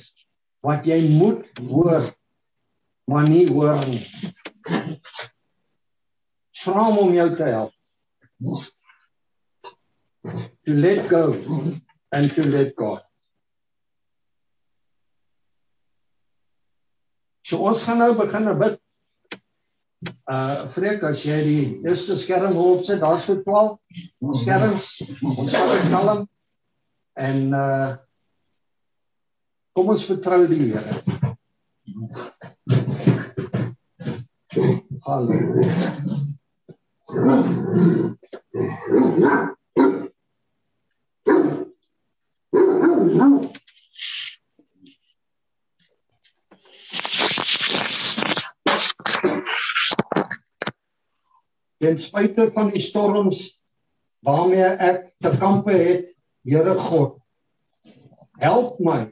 wat 0.65 0.85
jy 0.89 1.01
moet 1.09 1.45
hoor 1.69 2.05
maar 3.05 3.29
nie 3.29 3.45
hoor 3.49 3.81
nie. 3.87 4.03
Vra 6.65 6.85
hom 6.89 6.97
om 6.97 7.13
jou 7.13 7.27
te 7.37 7.49
help. 7.49 7.73
To 10.65 10.73
let 10.73 11.05
go 11.09 11.25
and 12.09 12.33
to 12.33 12.47
let 12.49 12.73
God. 12.75 13.03
So 17.45 17.61
ons 17.69 17.83
gaan 17.85 18.01
nou 18.01 18.15
begin 18.17 18.49
bid. 18.57 18.79
Uh 20.29 20.65
Freek 20.69 21.03
as 21.05 21.21
jy 21.25 21.37
die 21.45 21.65
eerste 21.85 22.17
skerm 22.17 22.53
wil 22.57 22.79
opsit, 22.79 23.01
daar's 23.01 23.27
so 23.29 23.37
12 23.45 23.77
skerms. 24.41 24.89
Ons 25.21 25.53
sal 25.53 25.75
kalm 25.93 26.25
en 27.13 27.53
uh 27.53 27.93
kom 29.77 29.93
ons 29.93 30.07
vertrou 30.09 30.45
die 30.49 30.71
Here. 30.71 31.01
Halleluja. 34.55 36.03
Ten 51.77 51.99
spyte 51.99 52.51
van 52.51 52.71
die 52.71 52.79
storms 52.79 53.59
waarmee 54.23 54.63
ek 54.63 55.11
te 55.19 55.35
kampe 55.37 55.75
het, 55.75 56.11
Here 56.45 56.77
God, 56.77 57.17
help 58.39 58.79
my 58.79 59.09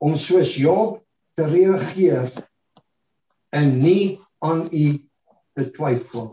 om 0.00 0.16
soos 0.16 0.54
Job 0.56 1.02
te 1.36 1.44
reageer 1.50 2.30
en 3.52 3.74
nie 3.82 4.22
aan 4.42 4.66
U 4.74 4.86
te 5.54 5.68
twyfel. 5.70 6.28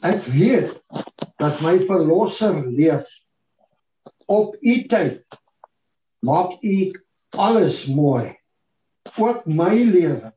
Ek 0.00 0.24
weet 0.32 0.76
dat 1.40 1.60
my 1.64 1.76
verlosser 1.88 2.60
leef. 2.68 3.08
Op 4.30 4.56
U 4.60 4.74
tyd 4.88 5.24
maak 6.24 6.60
U 6.60 6.76
alles 7.36 7.86
mooi. 7.88 8.36
Ook 9.16 9.44
my 9.48 9.74
lewe. 9.88 10.32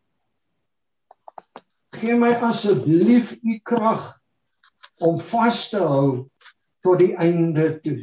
Gee 2.00 2.15
my 2.17 2.32
asseblief 2.48 3.36
U 3.43 3.60
krag 3.63 4.08
om 5.03 5.20
vas 5.20 5.67
te 5.70 5.84
hou 5.84 6.27
tot 6.84 7.00
die 7.00 7.13
einde 7.20 7.70
toe. 7.84 8.00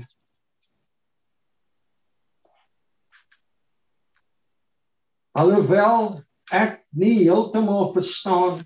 Alhoewel 5.39 6.21
ek 6.51 6.81
nie 6.91 7.23
heeltemal 7.23 7.93
verstaan 7.95 8.65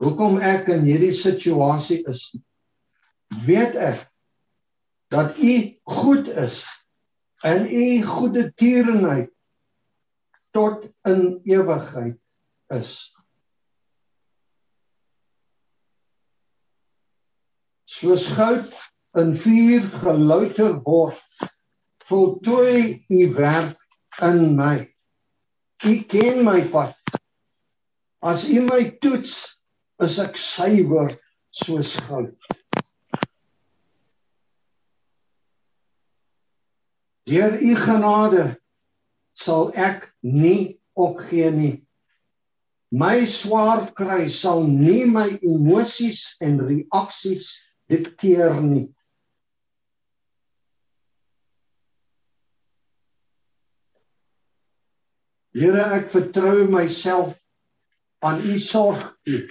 hoekom 0.00 0.38
ek 0.44 0.68
in 0.72 0.84
hierdie 0.84 1.14
situasie 1.16 2.02
is 2.08 2.30
weet 3.46 3.76
ek 3.76 4.04
dat 5.10 5.38
U 5.38 5.54
goed 5.96 6.28
is 6.28 6.62
en 7.46 7.66
U 7.66 7.86
goeie 8.06 8.44
tierenheid 8.60 9.30
tot 10.56 10.86
in 11.08 11.40
ewigheid 11.46 12.18
is. 12.74 12.92
Soos 17.90 18.26
goud 18.34 18.70
in 19.18 19.32
vuur 19.38 19.86
gelouter 20.02 20.76
word, 20.86 21.18
voltooi 22.06 23.02
U 23.10 23.20
werk 23.38 23.78
in 24.22 24.54
my. 24.58 24.86
U 25.84 26.04
ken 26.04 26.44
my 26.44 26.60
pad. 26.60 26.94
As 28.22 28.50
U 28.50 28.62
my 28.62 28.82
toets, 29.00 29.56
is 30.00 30.18
ek 30.20 30.36
suiwer 30.36 31.16
soos 31.52 31.94
goud. 32.08 32.34
Deur 37.28 37.56
U 37.56 37.74
genade 37.80 38.44
sal 39.36 39.72
ek 39.76 40.08
nie 40.24 40.80
opgee 40.96 41.50
nie. 41.54 41.76
My 42.92 43.24
swaar 43.24 43.86
kry 43.96 44.28
sal 44.34 44.64
nie 44.66 45.04
my 45.06 45.28
emosies 45.40 46.24
en 46.42 46.58
reaksies 46.60 47.52
dikteer 47.88 48.56
nie. 48.64 48.88
Here, 55.50 55.82
ek 55.98 56.06
vertrou 56.12 56.68
myself 56.70 57.34
aan 58.22 58.44
U 58.46 58.54
sorg 58.62 59.02
toe. 59.26 59.42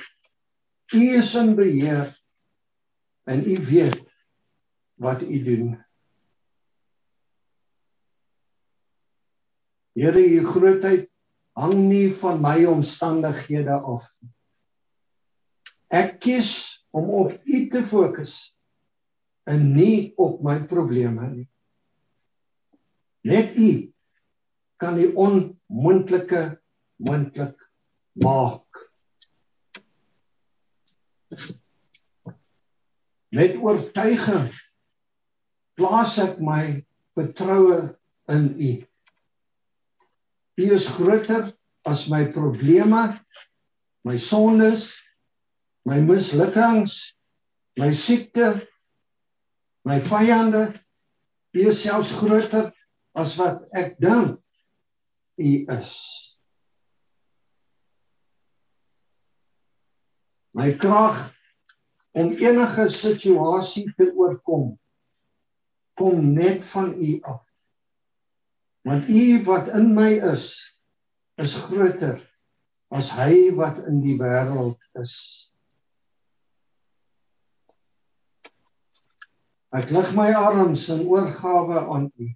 U 0.95 1.01
is 1.19 1.33
in 1.35 1.51
beheer 1.57 2.13
en 3.27 3.43
U 3.43 3.57
weet 3.67 3.99
wat 5.03 5.25
U 5.27 5.41
doen. 5.43 5.75
Here, 9.99 10.23
U 10.23 10.45
grootheid 10.47 11.09
hang 11.59 11.75
nie 11.89 12.07
van 12.15 12.39
my 12.39 12.63
omstandighede 12.71 13.75
af 13.75 14.07
nie. 14.23 14.31
Ek 15.89 16.19
kies 16.23 16.53
om 16.95 17.09
op 17.25 17.35
U 17.35 17.61
te 17.73 17.83
fokus 17.83 18.39
en 19.49 19.71
nie 19.73 20.13
op 20.21 20.39
my 20.45 20.61
probleme 20.69 21.27
nie. 21.33 21.47
Net 23.27 23.57
U 23.59 23.71
kan 24.79 24.95
die 24.95 25.11
onmoontlike 25.15 26.43
moontlik 27.03 27.59
maak. 28.23 28.85
Met 33.35 33.59
oortuiging 33.59 34.49
plaas 35.79 36.15
ek 36.23 36.39
my 36.43 36.63
vertroue 37.17 37.81
in 38.31 38.49
U. 38.55 38.71
U 40.59 40.65
is 40.75 40.89
groter 40.95 41.51
as 41.87 42.07
my 42.11 42.25
probleme, 42.31 43.03
my 44.03 44.17
sondes, 44.19 44.95
my 45.87 45.99
mislukkings, 46.03 46.97
my 47.79 47.91
siekte, 47.95 48.65
my 49.87 49.99
vyande. 50.03 50.65
U 51.55 51.69
is 51.69 51.83
selfs 51.83 52.15
groter 52.19 52.71
as 53.15 53.37
wat 53.39 53.67
ek 53.77 53.95
dink 54.03 54.39
U 55.39 55.51
is. 55.79 55.93
My 60.51 60.73
krag 60.75 61.29
om 62.11 62.33
enige 62.35 62.87
situasie 62.91 63.87
te 63.97 64.09
oorkom 64.11 64.73
kom 65.99 66.33
net 66.33 66.63
van 66.71 66.93
U 66.95 67.19
af. 67.21 67.43
Want 68.87 69.09
U 69.09 69.43
wat 69.43 69.67
in 69.75 69.93
my 69.93 70.11
is, 70.31 70.51
is 71.35 71.55
groter 71.67 72.17
as 72.89 73.11
hy 73.13 73.51
wat 73.55 73.83
in 73.87 73.99
die 74.01 74.15
wêreld 74.19 74.79
is. 74.99 75.15
Ek 79.75 79.91
lig 79.93 80.15
my 80.17 80.31
arms 80.33 80.87
in 80.89 81.05
oorgawe 81.05 81.83
aan 81.93 82.09
U. 82.09 82.29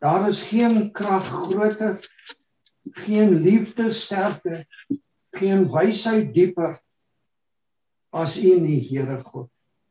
Daar 0.00 0.28
is 0.28 0.42
geen 0.48 0.92
krag 0.92 1.26
groter, 1.28 1.98
geen 2.90 3.34
liefde 3.40 3.90
sterker, 3.92 4.64
geen 5.30 5.66
wysheid 5.68 6.32
dieper 6.34 6.78
as 8.08 8.38
U 8.42 8.54
nie, 8.60 8.80
Here 8.88 9.20
God. 9.24 9.50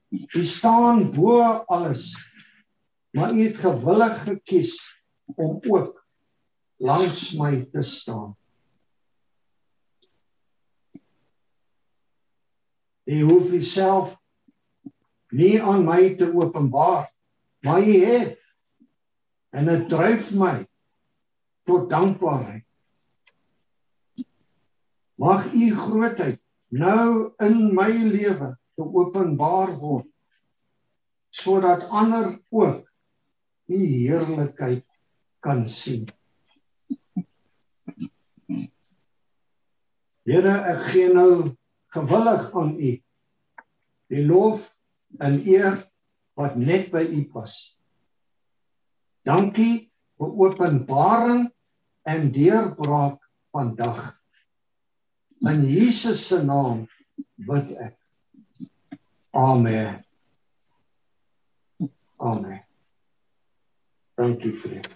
U 0.10 0.44
staan 0.44 1.12
bo 1.14 1.42
alles. 1.70 2.10
Maar 3.14 3.34
U 3.34 3.44
het 3.46 3.62
gewillig 3.62 4.24
gekies 4.24 4.74
om 5.36 5.62
ook 5.62 6.06
langs 6.82 7.32
my 7.38 7.62
te 7.70 7.82
staan. 7.82 8.34
U 13.06 13.22
hoef 13.22 13.54
Uself 13.54 14.18
nie 15.30 15.62
aan 15.62 15.86
my 15.86 16.16
te 16.18 16.34
openbaar, 16.34 17.14
maar 17.62 17.82
U 17.86 17.94
het 18.06 18.39
en 19.56 19.70
dit 19.70 19.88
dryf 19.90 20.32
my 20.38 20.56
tot 21.70 21.90
dankbaarheid. 21.90 22.66
Mag 25.20 25.50
u 25.54 25.72
grootheid 25.76 26.40
nou 26.70 27.34
in 27.44 27.74
my 27.76 27.90
lewe 27.90 28.54
te 28.78 28.86
openbaar 28.86 29.74
word 29.82 30.08
sodat 31.30 31.90
ander 31.94 32.32
ook 32.50 32.86
u 33.70 33.80
heerlikheid 33.80 34.86
kan 35.46 35.66
sien. 35.70 36.08
Here, 40.30 40.56
ek 40.74 40.82
gee 40.94 41.10
nou 41.14 41.56
gewillig 41.94 42.50
aan 42.54 42.74
u 42.78 42.92
die 44.10 44.26
lof 44.26 44.72
en 45.22 45.40
eer 45.46 45.78
wat 46.38 46.58
net 46.58 46.90
by 46.94 47.02
u 47.06 47.24
pas. 47.34 47.79
Dankie 49.30 49.92
vir 50.18 50.32
openbaring 50.46 51.44
en 52.10 52.32
deurbraak 52.34 53.20
vandag. 53.54 54.00
In 55.46 55.66
Jesus 55.70 56.24
se 56.28 56.40
naam 56.44 56.88
bid 57.38 57.76
ek. 57.78 57.98
Amen. 59.38 60.00
Amen. 62.18 62.64
Dankie 64.18 64.56
vriend. 64.58 64.90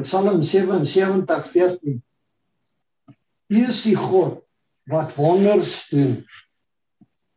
Psalm 0.00 0.40
77:14 0.42 2.00
U 3.46 3.60
is 3.68 3.82
die 3.82 3.94
God 3.94 4.43
wat 4.90 5.14
wonders 5.14 5.88
doen. 5.88 6.24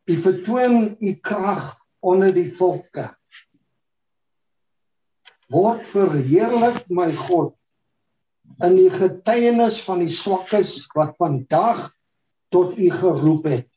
U 0.04 0.16
vertoon 0.20 0.96
u 0.98 1.14
krag 1.14 1.76
onder 2.00 2.32
die 2.34 2.50
volke. 2.52 3.08
Word 5.48 5.86
verheerlik 5.88 6.84
my 6.92 7.08
God 7.16 7.54
in 8.64 8.76
die 8.76 8.90
getuienis 8.92 9.80
van 9.84 10.02
die 10.04 10.12
swakkes 10.12 10.82
wat 10.96 11.14
vandag 11.20 11.88
tot 12.52 12.78
u 12.78 12.90
geroep 12.90 13.46
het. 13.48 13.68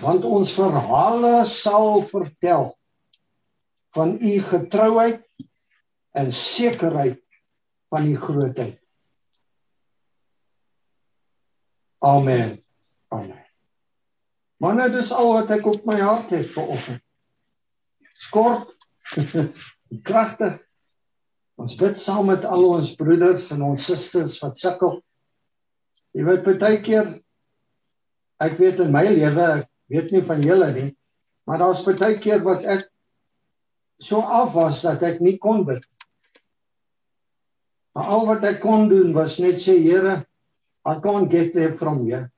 Want 0.00 0.24
ons 0.24 0.52
verhale 0.56 1.44
sal 1.46 2.02
vertel 2.08 2.70
van 3.94 4.16
u 4.20 4.34
getrouheid 4.46 5.24
en 6.16 6.32
sekerheid 6.32 7.20
van 7.90 8.06
die 8.06 8.16
grootheid. 8.18 8.79
Amen. 12.00 12.56
Amen. 13.08 13.44
Nou 14.60 14.88
dis 14.92 15.12
al 15.12 15.32
wat 15.32 15.52
ek 15.56 15.66
op 15.68 15.86
my 15.88 15.98
hart 16.00 16.32
het 16.32 16.48
vir 16.52 16.74
oggend. 16.76 17.04
Skort. 18.16 18.74
Kragtig. 20.08 20.58
Ons 21.60 21.76
bid 21.76 21.98
saam 22.00 22.30
met 22.30 22.44
al 22.48 22.64
ons 22.64 22.94
broeders 22.96 23.50
en 23.52 23.64
ons 23.66 23.84
susters 23.84 24.38
wat 24.40 24.60
sukkel. 24.60 25.00
Jy 26.16 26.24
weet 26.26 26.46
baie 26.48 26.78
keer 26.84 27.10
ek 28.40 28.56
weet 28.56 28.80
in 28.80 28.92
my 28.94 29.04
lewe, 29.04 29.48
ek 29.60 29.92
weet 29.92 30.14
nie 30.14 30.22
van 30.24 30.40
julle 30.40 30.70
nie, 30.72 30.88
maar 31.44 31.60
daar's 31.60 31.82
baie 31.84 32.16
keer 32.22 32.40
wat 32.46 32.64
ek 32.64 32.86
so 34.00 34.22
af 34.24 34.54
was 34.56 34.80
dat 34.86 35.04
ek 35.04 35.20
nie 35.20 35.36
kon 35.36 35.66
bid. 35.68 35.84
Maar 37.92 38.08
al 38.16 38.24
wat 38.30 38.46
ek 38.48 38.62
kon 38.62 38.88
doen 38.88 39.12
was 39.12 39.36
net 39.42 39.60
sê 39.60 39.76
Here, 39.82 40.22
I 40.84 40.98
can't 41.00 41.30
get 41.30 41.54
there 41.54 41.74
from 41.76 42.04
here. 42.04 42.30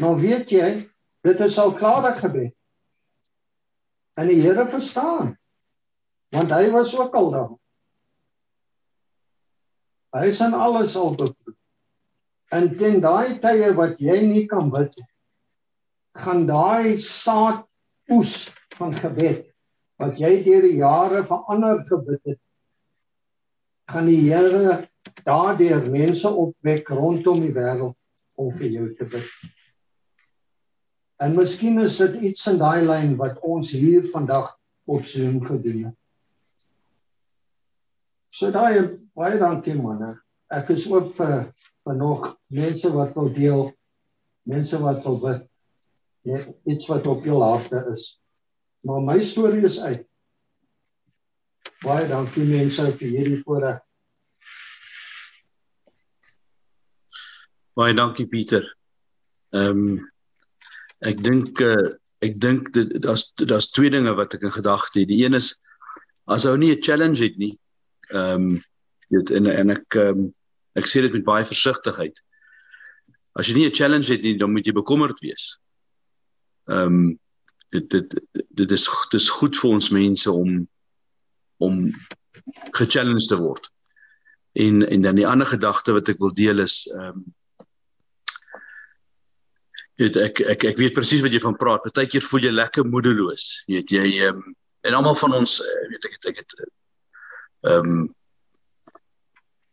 Nou 0.00 0.14
weet 0.20 0.50
jy, 0.52 0.68
dit 1.24 1.40
is 1.40 1.58
al 1.58 1.72
klaar 1.76 2.12
gebed. 2.18 2.54
En 4.20 4.28
die 4.28 4.40
Here 4.42 4.66
verstaan. 4.68 5.34
Want 6.34 6.52
hy 6.52 6.70
was 6.70 6.92
ook 6.96 7.14
al 7.16 7.30
daar. 7.32 7.54
Hy 10.16 10.26
is 10.30 10.40
aan 10.42 10.54
alles 10.54 10.96
al 10.98 11.14
beproef. 11.14 11.56
En 12.50 12.72
teen 12.76 12.98
daai 13.02 13.38
tye 13.42 13.70
wat 13.78 14.00
jy 14.02 14.18
nie 14.26 14.46
kan 14.50 14.72
bid 14.74 14.96
nie, 14.98 15.06
gaan 16.18 16.48
daai 16.48 16.98
saad 16.98 17.62
oes 18.10 18.50
van 18.74 18.96
gebed 18.98 19.46
wat 20.02 20.18
jy 20.18 20.32
deur 20.42 20.64
die 20.66 20.80
jare 20.80 21.20
verander 21.28 21.84
gebid 21.86 22.32
het, 22.32 22.40
gaan 23.92 24.08
die 24.10 24.18
Here 24.24 24.89
daardeur 25.30 25.86
mense 25.90 26.28
opwek 26.28 26.90
rondom 26.90 27.40
die 27.44 27.54
wêreld 27.54 27.96
om 28.40 28.52
vir 28.56 28.70
jou 28.74 28.86
te 28.98 29.06
bid. 29.10 29.28
En 31.20 31.36
miskien 31.36 31.78
is 31.82 31.98
dit 32.00 32.22
iets 32.30 32.46
in 32.48 32.58
daai 32.60 32.80
lyn 32.86 33.16
wat 33.20 33.40
ons 33.44 33.74
hier 33.76 34.06
vandag 34.12 34.54
op 34.90 35.04
Zoom 35.04 35.42
gedoen 35.44 35.90
het. 35.90 35.96
So 38.32 38.50
daai 38.54 39.02
baie 39.18 39.38
dankie 39.38 39.76
manne. 39.76 40.14
Ek 40.50 40.72
is 40.74 40.86
ook 40.90 41.12
vir 41.18 41.50
vir 41.84 41.96
nog 41.98 42.24
mense 42.52 42.90
wat 42.94 43.12
wil 43.16 43.28
deel, 43.36 43.62
mense 44.48 44.80
wat 44.80 45.04
wil 45.04 45.20
bid. 45.20 45.44
Ja, 46.28 46.40
iets 46.68 46.88
wat 46.90 47.06
op 47.08 47.24
jou 47.24 47.38
harte 47.42 47.84
is. 47.92 48.20
Maar 48.84 49.04
my 49.04 49.18
storie 49.24 49.64
is 49.68 49.78
uit. 49.80 50.06
Baie 51.84 52.08
dankie 52.08 52.44
mense 52.48 52.90
vir 52.96 53.14
hierdie 53.16 53.40
voorreg. 53.44 53.80
Baie 57.74 57.94
dankie 57.94 58.26
Pieter. 58.26 58.76
Ehm 59.52 59.84
um, 59.84 60.10
ek 61.00 61.22
dink 61.24 61.60
uh, 61.60 61.96
ek 62.20 62.40
dink 62.40 62.72
dit 62.76 63.02
daar's 63.02 63.32
daar's 63.36 63.70
twee 63.70 63.90
dinge 63.90 64.12
wat 64.14 64.34
ek 64.34 64.42
in 64.42 64.52
gedagte 64.52 65.00
het. 65.00 65.08
Die 65.08 65.24
een 65.24 65.34
is 65.34 65.54
as 66.26 66.46
ou 66.46 66.56
nie 66.56 66.74
'n 66.74 66.82
challenge 66.82 67.22
het 67.24 67.38
nie, 67.38 67.56
Ehm 68.10 68.34
um, 68.34 68.64
weet 69.08 69.30
en 69.30 69.46
en 69.46 69.70
ek 69.70 69.94
um, 69.94 70.22
ek 70.78 70.86
sê 70.86 71.02
dit 71.04 71.12
met 71.14 71.26
baie 71.26 71.46
versigtigheid. 71.46 72.16
As 73.38 73.46
jy 73.46 73.54
nie 73.54 73.66
'n 73.68 73.74
challenge 73.74 74.10
het 74.10 74.22
nie, 74.22 74.36
dan 74.38 74.50
moet 74.52 74.66
jy 74.66 74.74
bekommerd 74.74 75.20
wees. 75.22 75.60
Ehm 76.66 76.86
um, 76.86 77.18
dit 77.70 77.90
dit 77.90 78.18
dit 78.32 78.70
is 78.70 78.86
dit 79.10 79.20
is 79.20 79.30
goed 79.30 79.56
vir 79.56 79.70
ons 79.70 79.90
mense 79.90 80.30
om 80.30 80.66
om 81.58 81.76
gechallenged 82.74 83.28
te 83.28 83.38
word. 83.38 83.70
En 84.52 84.82
en 84.88 85.02
dan 85.02 85.14
die 85.14 85.26
ander 85.26 85.46
gedagte 85.46 85.92
wat 85.92 86.08
ek 86.08 86.18
wil 86.18 86.34
deel 86.34 86.66
is 86.66 86.86
ehm 86.90 87.14
um, 87.14 87.24
Dit 90.00 90.16
ek 90.16 90.40
ek 90.40 90.64
ek 90.72 90.78
weet 90.80 90.96
presies 90.96 91.20
wat 91.24 91.34
jy 91.34 91.42
van 91.44 91.58
praat. 91.60 91.84
Partykeer 91.84 92.24
voel 92.24 92.46
jy 92.46 92.54
lekker 92.54 92.86
moedeloos. 92.88 93.50
Jy 93.68 93.82
weet 93.82 93.94
jy 93.96 94.06
ehm 94.22 94.40
um, 94.40 94.56
en 94.88 94.96
almal 94.96 95.16
van 95.20 95.34
ons 95.42 95.58
eh, 95.60 95.80
weet 95.92 96.06
ek 96.08 96.14
ek 96.32 96.40
het 96.40 96.54
ehm 97.68 97.90
um, 97.90 97.98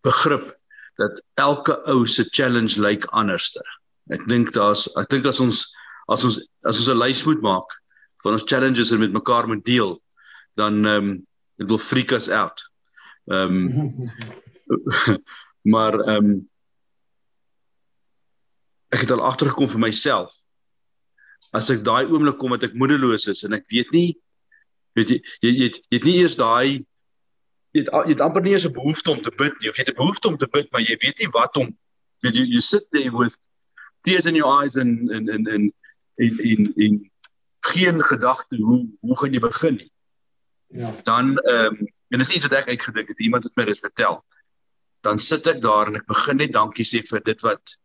begrip 0.03 0.49
dat 0.99 1.21
elke 1.39 1.77
ou 1.91 2.05
se 2.07 2.25
challenge 2.35 2.81
lyk 2.81 3.07
anderster. 3.15 3.63
Ek 4.11 4.25
dink 4.27 4.51
daar's 4.55 4.87
ek 4.99 5.09
dink 5.13 5.29
as 5.31 5.39
ons 5.43 5.63
as 6.11 6.25
ons 6.27 6.41
as 6.67 6.81
ons 6.81 6.89
'n 6.91 6.99
lys 6.99 7.23
moet 7.27 7.41
maak 7.45 7.79
van 8.25 8.35
ons 8.35 8.47
challenges 8.49 8.91
en 8.91 8.99
met 8.99 9.15
mekaar 9.15 9.47
moet 9.47 9.63
deel, 9.63 9.95
dan 10.59 10.83
ehm 10.83 11.07
um, 11.07 11.15
dit 11.57 11.71
wil 11.71 11.79
freak 11.79 12.11
us 12.11 12.29
out. 12.29 12.59
Ehm 13.31 13.71
um, 13.71 14.11
maar 15.73 15.99
ehm 15.99 16.25
um, 16.25 16.49
ek 18.93 19.03
het 19.05 19.11
al 19.11 19.23
agtergekom 19.29 19.69
vir 19.73 19.83
myself 19.87 20.35
as 21.53 21.69
ek 21.73 21.83
daai 21.87 22.05
oomblik 22.05 22.37
kom 22.39 22.55
wat 22.55 22.63
ek 22.67 22.75
moedeloos 22.75 23.27
is 23.33 23.43
en 23.47 23.57
ek 23.57 23.65
weet 23.73 23.91
nie 23.95 24.09
weet 24.97 25.15
jy 25.15 25.19
jy, 25.41 25.49
jy, 25.49 25.71
jy 25.71 25.97
het 25.97 26.07
nie 26.09 26.17
eers 26.21 26.37
daai 26.39 26.67
jy 27.73 27.83
het, 27.83 27.91
jy 27.91 28.13
het 28.15 28.23
amper 28.25 28.43
nie 28.43 28.55
eens 28.55 28.65
'n 28.65 28.73
behoefte 28.73 29.11
om 29.11 29.21
te 29.21 29.31
bid 29.31 29.53
nie 29.61 29.69
of 29.69 29.77
jy 29.77 29.85
het 29.85 29.93
'n 29.93 30.01
behoefte 30.01 30.27
om 30.27 30.37
te 30.37 30.49
bid 30.51 30.71
maar 30.71 30.81
jy 30.81 30.97
weet 31.03 31.19
nie 31.19 31.31
wat 31.33 31.57
om 31.57 31.75
weet 32.23 32.35
jy 32.35 32.47
you 32.55 32.61
sit 32.61 32.87
there 32.91 33.11
with 33.11 33.37
tears 34.03 34.25
in 34.25 34.35
your 34.35 34.61
eyes 34.61 34.75
and 34.75 35.11
and 35.11 35.29
and 35.29 35.47
and 35.47 35.73
in 36.17 36.39
in 36.39 36.73
in 36.75 37.11
geen 37.59 38.03
gedagte 38.03 38.55
hoe 38.55 38.87
hoe 38.99 39.17
gaan 39.17 39.33
jy 39.33 39.39
begin 39.39 39.75
nie. 39.75 39.91
Ja. 40.67 40.93
Dan 41.03 41.37
ehm 41.37 41.65
um, 41.65 41.87
en 42.07 42.21
dis 42.23 42.31
iets 42.31 42.47
wat 42.47 42.61
ek 42.61 42.69
uitgedink 42.71 43.09
het 43.11 43.19
iemand 43.19 43.43
het 43.43 43.55
my 43.55 43.65
dit 43.67 43.79
vertel. 43.79 44.21
Dan 45.03 45.19
sit 45.19 45.47
ek 45.47 45.59
daar 45.61 45.87
en 45.87 45.99
ek 45.99 46.07
begin 46.07 46.39
net 46.39 46.53
dankie 46.55 46.85
sê 46.87 47.01
vir 47.03 47.23
dit 47.23 47.41
wat 47.43 47.75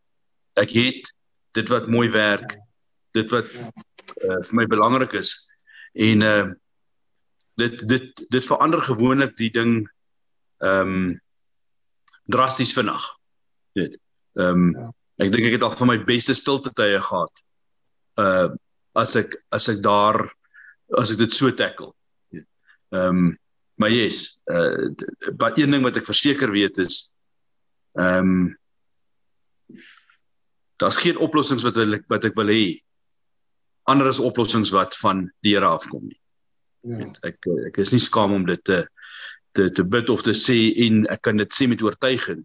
ek 0.61 0.75
het, 0.77 1.13
dit 1.57 1.69
wat 1.69 1.89
mooi 1.93 2.09
werk, 2.13 2.57
dit 3.17 3.31
wat 3.33 3.49
uh, 3.53 4.41
vir 4.49 4.55
my 4.57 4.67
belangrik 4.71 5.17
is. 5.19 5.35
En 5.93 6.25
uh, 6.25 6.47
dit 7.61 7.83
dit 7.89 8.25
dit 8.33 8.47
verander 8.49 8.83
gewoonlik 8.83 9.37
die 9.37 9.51
ding 9.53 9.83
ehm 10.63 10.97
um, 10.97 11.21
drasties 12.33 12.73
vinnig. 12.73 13.03
Dit. 13.77 13.99
Ehm 14.39 14.69
um, 14.73 14.93
ek 15.21 15.33
dink 15.33 15.47
ek 15.49 15.59
het 15.59 15.67
al 15.67 15.75
van 15.77 15.91
my 15.93 15.99
beste 16.07 16.35
stilte 16.35 16.73
tye 16.77 17.01
gehad. 17.01 17.45
Uh 18.21 18.53
as 18.93 19.15
ek 19.17 19.39
as 19.49 19.71
ek 19.73 19.81
daar 19.85 20.21
as 21.01 21.13
ek 21.13 21.23
dit 21.25 21.35
so 21.35 21.53
tackle. 21.53 21.93
Ehm 22.33 23.09
um, 23.09 23.31
maar 23.81 23.91
yes, 23.91 24.43
uh 24.53 24.89
maar 25.39 25.57
een 25.59 25.73
ding 25.75 25.85
wat 25.85 25.97
ek 26.01 26.09
verseker 26.09 26.53
weet 26.53 26.79
is 26.79 27.13
ehm 27.99 28.33
um, 28.33 28.51
daar's 30.83 30.99
geen 30.99 31.21
oplossings 31.23 31.65
wat 31.67 31.79
ek 31.79 32.09
wat 32.11 32.27
ek 32.29 32.39
wil 32.39 32.51
hê. 32.51 32.65
Ander 33.91 34.11
is 34.11 34.23
oplossings 34.23 34.73
wat 34.75 34.97
van 35.03 35.27
die 35.47 35.55
Here 35.55 35.69
afkom 35.69 36.09
nie. 36.09 36.19
Ja. 36.83 37.07
Ek 37.29 37.39
ek 37.69 37.79
is 37.83 37.93
nie 37.95 38.03
skaam 38.03 38.35
om 38.35 38.47
dit 38.49 38.63
te 38.67 38.83
te 39.55 39.69
te 39.71 39.85
bid 39.85 40.11
of 40.11 40.25
te 40.27 40.35
sê 40.35 40.59
en 40.87 41.05
ek 41.13 41.23
kan 41.29 41.39
dit 41.39 41.55
sê 41.55 41.69
met 41.71 41.83
oortuiging 41.85 42.43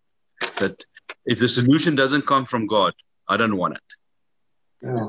dat 0.59 0.85
if 1.25 1.39
the 1.39 1.47
solution 1.49 1.95
doesn't 1.95 2.25
come 2.25 2.45
from 2.45 2.67
God, 2.67 2.93
I 3.27 3.37
don't 3.37 3.57
want 3.57 3.77
it. 3.77 3.97
Ja. 4.85 5.05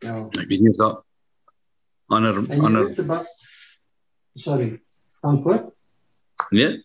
Ja. 0.00 0.14
Ek 0.40 0.48
weet 0.48 0.64
nie 0.64 0.72
of 0.78 1.02
ander 2.10 2.40
ander 2.60 3.26
Sorry. 4.38 4.80
Antwoord? 5.20 5.68
Nee. 6.50 6.78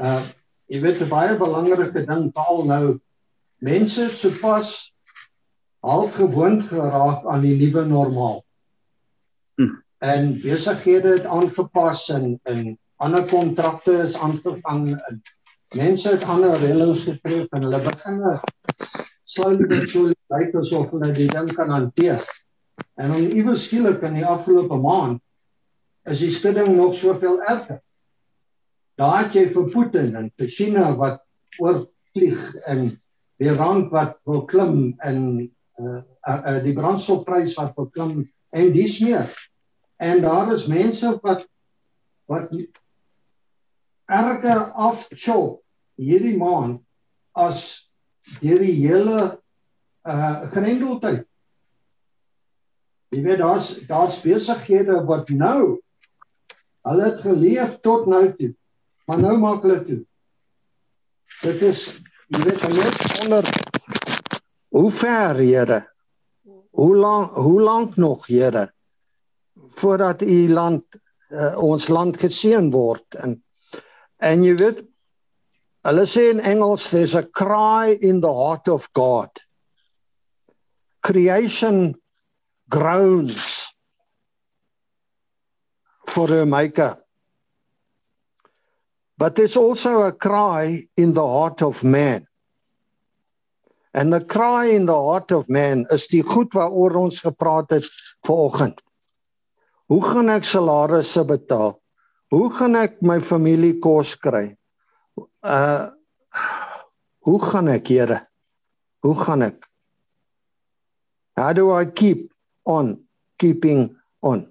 Uh 0.00 0.24
jy 0.72 0.80
weet 0.80 1.02
'n 1.04 1.08
baie 1.08 1.36
belangrike 1.38 2.06
ding 2.08 2.30
veral 2.34 2.64
nou 2.66 2.84
mense 3.64 4.08
sopas 4.12 4.92
half 5.84 6.16
gewoond 6.20 6.66
geraak 6.68 7.24
aan 7.28 7.44
die 7.44 7.56
nuwe 7.56 7.84
normaal. 7.88 8.42
Hm. 9.56 9.70
En 10.04 10.40
besighede 10.42 11.16
het 11.18 11.26
aangepas 11.26 12.08
en 12.12 12.40
en 12.42 12.78
ander 12.96 13.24
kontrakte 13.28 13.92
is 14.04 14.16
aangevang 14.16 14.94
en 15.08 15.22
mense 15.76 16.08
het 16.08 16.24
ander 16.24 16.56
reëls 16.60 17.04
getref 17.08 17.52
en 17.56 17.66
hulle 17.66 17.80
begin 17.84 18.20
slowly 19.34 19.66
but 19.68 19.88
surely 19.88 20.16
lyk 20.32 20.54
asof 20.60 20.92
hulle 20.94 21.12
die 21.16 21.28
ding 21.28 21.50
kan 21.56 21.72
hanteer. 21.74 22.20
En 23.00 23.12
dan 23.12 23.30
iewers 23.38 23.64
skielik 23.66 24.04
in 24.06 24.20
die 24.20 24.26
afgelope 24.26 24.76
maand 24.80 25.22
is 26.10 26.20
die 26.20 26.32
skudding 26.32 26.76
nog 26.76 26.94
soveel 26.94 27.40
erger. 27.42 27.80
Daar 29.00 29.24
het 29.24 29.34
jy 29.34 29.48
vir 29.56 29.70
Putin 29.72 30.12
en 30.20 30.28
vir 30.38 30.52
China 30.52 30.92
wat 31.00 31.22
oorvlieg 31.58 32.54
en 32.70 32.92
die 33.42 33.54
rand 33.54 33.90
wat 33.92 34.18
wil 34.28 34.44
klim 34.48 34.94
en 35.02 35.18
uh, 35.80 36.00
uh, 36.28 36.38
uh, 36.38 36.60
die 36.64 36.74
brandstofprys 36.76 37.56
wat 37.58 37.74
wil 37.78 37.90
klim 37.90 38.14
en 38.54 38.72
dis 38.72 39.00
meer. 39.02 39.30
En 39.96 40.22
daar 40.22 40.52
is 40.54 40.68
mense 40.70 41.18
wat 41.22 41.46
wat 42.30 42.48
erger 44.08 44.70
afchop 44.72 45.60
hierdie 46.00 46.36
maand 46.38 46.80
as 47.36 47.90
deur 48.40 48.62
die 48.62 48.76
hele 48.84 49.18
uh 50.04 50.44
grendeltyd. 50.52 51.24
Jy 53.14 53.22
weet 53.24 53.40
daar's 53.40 53.68
daar's 53.88 54.20
besighede 54.24 55.00
wat 55.08 55.28
nou 55.32 55.80
hulle 56.84 57.04
het 57.04 57.20
geleef 57.24 57.78
tot 57.84 58.08
nou 58.10 58.26
toe, 58.36 58.52
maar 59.08 59.20
nou 59.20 59.36
maak 59.40 59.64
hulle 59.64 59.80
toe. 59.84 60.00
Dit 61.44 61.62
is 61.64 62.03
jy 62.32 62.44
weet 62.44 62.68
net 62.68 63.02
onder 63.22 63.50
hoe 64.74 64.90
ver, 64.90 65.36
Here? 65.38 65.80
Hoe 66.74 66.96
lank 66.96 67.34
hoe 67.36 67.60
lank 67.60 67.96
nog, 67.96 68.26
Here? 68.26 68.70
voordat 69.74 70.22
u 70.22 70.48
land 70.52 70.84
uh, 71.28 71.58
ons 71.58 71.88
land 71.88 72.16
geseën 72.16 72.70
word 72.70 73.14
en 73.14 73.38
en 74.22 74.44
jy 74.44 74.54
weet 74.60 74.84
Hulle 75.84 76.06
sê 76.08 76.30
in 76.32 76.38
Engels 76.40 76.86
there's 76.88 77.14
a 77.14 77.22
cry 77.22 77.92
in 78.00 78.22
the 78.22 78.32
heart 78.32 78.68
of 78.72 78.86
God. 78.96 79.28
Creation 81.04 81.92
groans 82.70 83.68
for 86.08 86.28
her 86.28 86.46
maker. 86.46 87.03
But 89.24 89.36
there's 89.36 89.56
also 89.56 90.02
a 90.02 90.12
cry 90.12 90.86
in 90.98 91.14
the 91.14 91.26
heart 91.26 91.62
of 91.62 91.82
man. 91.82 92.26
And 93.94 94.12
the 94.12 94.22
cry 94.22 94.66
in 94.66 94.84
the 94.84 95.00
heart 95.00 95.32
of 95.32 95.48
man 95.48 95.86
is 95.90 96.08
die 96.12 96.20
goed 96.20 96.52
waaroor 96.52 96.98
ons 97.00 97.22
gepraat 97.24 97.72
het 97.72 97.88
vanoggend. 98.28 98.82
Hoe 99.88 100.02
gaan 100.04 100.28
ek 100.28 100.44
salarisse 100.44 101.24
betaal? 101.24 101.72
Hoe 102.36 102.50
gaan 102.52 102.76
ek 102.76 103.00
my 103.00 103.16
familie 103.24 103.78
kos 103.80 104.12
kry? 104.20 104.58
uh 105.40 105.88
hoe 107.24 107.40
gaan 107.48 107.72
ek 107.78 107.88
Here? 107.88 108.20
Hoe 109.00 109.16
gaan 109.24 109.48
ek? 109.48 109.64
How 111.40 111.56
do 111.56 111.72
I 111.72 111.86
keep 111.88 112.28
on 112.68 112.98
keeping 113.40 113.96
on? 114.20 114.50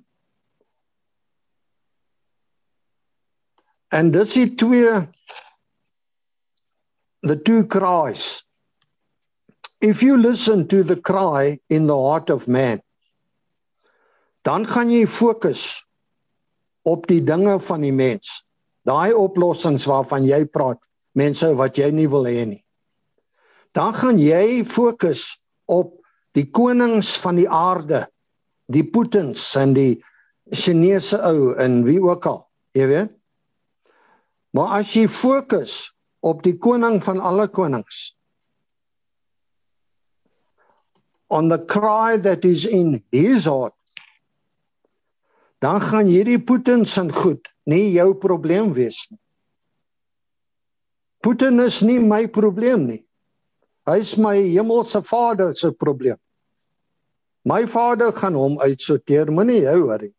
And 3.94 4.12
this 4.12 4.36
is 4.38 4.56
twee 4.58 5.06
the 7.22 7.38
two 7.38 7.68
cries. 7.68 8.44
If 9.80 10.02
you 10.02 10.18
listen 10.18 10.68
to 10.70 10.82
the 10.82 10.96
cry 10.96 11.60
in 11.70 11.86
the 11.86 11.96
heart 11.96 12.32
of 12.34 12.48
man, 12.48 12.82
dan 14.44 14.66
gaan 14.66 14.90
jy 14.90 15.06
fokus 15.06 15.86
op 16.90 17.06
die 17.08 17.22
dinge 17.22 17.60
van 17.62 17.86
die 17.86 17.94
mens 17.94 18.42
daai 18.84 19.14
oplossings 19.16 19.86
waarvan 19.88 20.26
jy 20.28 20.42
praat, 20.50 20.82
mense 21.16 21.54
wat 21.56 21.78
jy 21.80 21.92
nie 21.96 22.10
wil 22.12 22.26
hê 22.28 22.44
nie. 22.50 22.64
Dan 23.78 23.94
gaan 23.96 24.20
jy 24.20 24.64
fokus 24.68 25.38
op 25.72 26.00
die 26.36 26.50
konings 26.50 27.14
van 27.22 27.38
die 27.40 27.48
aarde, 27.48 28.08
die 28.74 28.84
Putins 28.84 29.54
en 29.60 29.78
die 29.78 30.02
Chinese 30.52 31.22
ou 31.24 31.54
en 31.62 31.84
wie 31.88 32.02
ook 32.02 32.28
al, 32.28 32.42
jy 32.76 32.90
weet. 32.90 33.20
Maar 34.54 34.80
as 34.80 34.94
jy 34.94 35.08
fokus 35.10 35.94
op 36.22 36.44
die 36.46 36.58
koning 36.58 37.02
van 37.04 37.20
alle 37.20 37.48
konings 37.50 38.12
on 41.34 41.50
the 41.50 41.58
cry 41.58 42.20
that 42.22 42.46
is 42.46 42.68
in 42.70 43.00
his 43.12 43.48
heart 43.50 43.74
dan 45.64 45.82
gaan 45.82 46.06
hierdie 46.12 46.40
Putin 46.44 46.86
se 46.86 47.08
goed 47.12 47.48
nie 47.66 47.94
jou 47.96 48.12
probleem 48.20 48.74
wees 48.76 49.00
nie. 49.10 49.20
Putin 51.24 51.62
is 51.64 51.80
nie 51.82 52.02
my 52.04 52.26
probleem 52.28 52.84
nie. 52.90 53.00
Hy's 53.88 54.18
my 54.20 54.36
hemelse 54.36 55.00
Vader 55.08 55.54
se 55.56 55.72
probleem. 55.72 56.20
My 57.48 57.64
Vader 57.68 58.12
gaan 58.12 58.36
hom 58.36 58.60
uitsorteer, 58.60 59.32
moenie 59.32 59.62
jou 59.64 59.78
worry. 59.88 60.12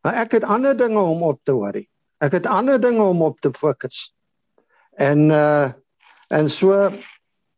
Maar 0.00 0.14
ek 0.24 0.38
het 0.38 0.44
ander 0.44 0.76
dinge 0.76 1.00
om 1.00 1.22
op 1.22 1.40
te 1.44 1.52
worry. 1.52 1.84
Ek 2.20 2.32
het 2.32 2.46
ander 2.46 2.80
dinge 2.80 3.02
om 3.02 3.22
op 3.22 3.40
te 3.40 3.52
fokus. 3.52 4.10
En 4.96 5.28
uh 5.30 5.72
en 6.30 6.48
so 6.48 6.70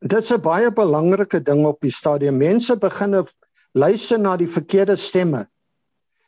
dit's 0.00 0.33
'n 0.33 0.40
baie 0.40 0.72
belangrike 0.72 1.42
ding 1.42 1.66
op 1.66 1.81
die 1.81 1.92
stadium. 1.92 2.37
Mense 2.37 2.76
begin 2.76 3.26
luister 3.72 4.20
na 4.20 4.37
die 4.37 4.48
verkeerde 4.48 4.96
stemme. 4.96 5.46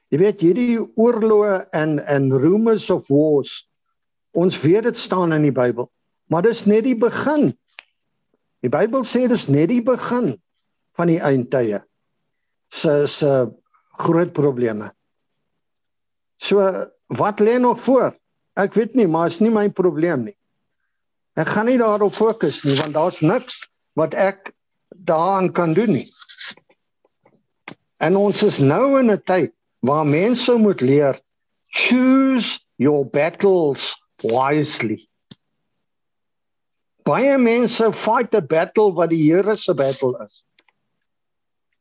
Jy 0.09 0.19
weet 0.19 0.41
hierdie 0.41 0.79
oorloë 0.79 1.69
en 1.73 1.99
en 2.07 2.31
rumors 2.33 2.91
of 2.91 3.09
wars. 3.09 3.65
Ons 4.33 4.61
weet 4.61 4.83
dit 4.83 4.99
staan 4.99 5.33
in 5.33 5.43
die 5.43 5.55
Bybel, 5.55 5.91
maar 6.31 6.43
dis 6.43 6.65
net 6.67 6.85
die 6.85 6.97
begin. 6.99 7.53
Die 8.61 8.71
Bybel 8.71 9.05
sê 9.05 9.27
dis 9.29 9.47
net 9.49 9.69
die 9.69 9.83
begin 9.83 10.35
van 10.95 11.11
die 11.11 11.21
eindtye. 11.21 11.83
Se 12.71 13.07
se 13.07 13.33
groot 13.99 14.33
probleme. 14.33 14.93
So 16.45 16.61
wat 17.07 17.41
lê 17.41 17.57
nog 17.59 17.81
voor? 17.81 18.13
Ek 18.61 18.75
weet 18.77 18.95
nie, 18.95 19.07
maar 19.09 19.31
is 19.33 19.41
nie 19.41 19.53
my 19.53 19.69
probleem 19.73 20.27
nie. 20.29 20.37
Ek 21.41 21.49
gaan 21.51 21.67
nie 21.71 21.81
daarop 21.81 22.13
fokus 22.15 22.61
nie 22.67 22.77
want 22.79 22.95
daar's 22.95 23.23
niks 23.25 23.63
wat 23.99 24.15
ek 24.15 24.53
daaraan 25.09 25.51
kan 25.57 25.73
doen 25.75 25.97
nie. 25.97 26.09
En 28.05 28.19
ons 28.21 28.43
is 28.45 28.61
nou 28.61 28.99
in 29.01 29.11
'n 29.11 29.23
tyd 29.27 29.55
waar 29.81 30.05
mense 30.07 30.53
moet 30.53 30.81
leer 30.81 31.21
choose 31.75 32.61
your 32.77 33.05
battles 33.05 33.95
wisely. 34.23 35.09
Baie 37.05 37.39
mense 37.39 37.93
fight 37.93 38.31
the 38.31 38.41
battle 38.41 38.93
wat 38.93 39.11
die 39.11 39.23
Here 39.31 39.57
se 39.57 39.75
battle 39.75 40.17
is. 40.25 40.43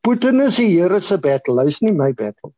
Putin 0.04 0.42
is 0.42 0.56
die 0.56 0.72
Here 0.72 1.00
se 1.02 1.18
battle, 1.18 1.62
hy's 1.62 1.82
nie 1.82 1.92
my 1.92 2.12
battle. 2.12 2.54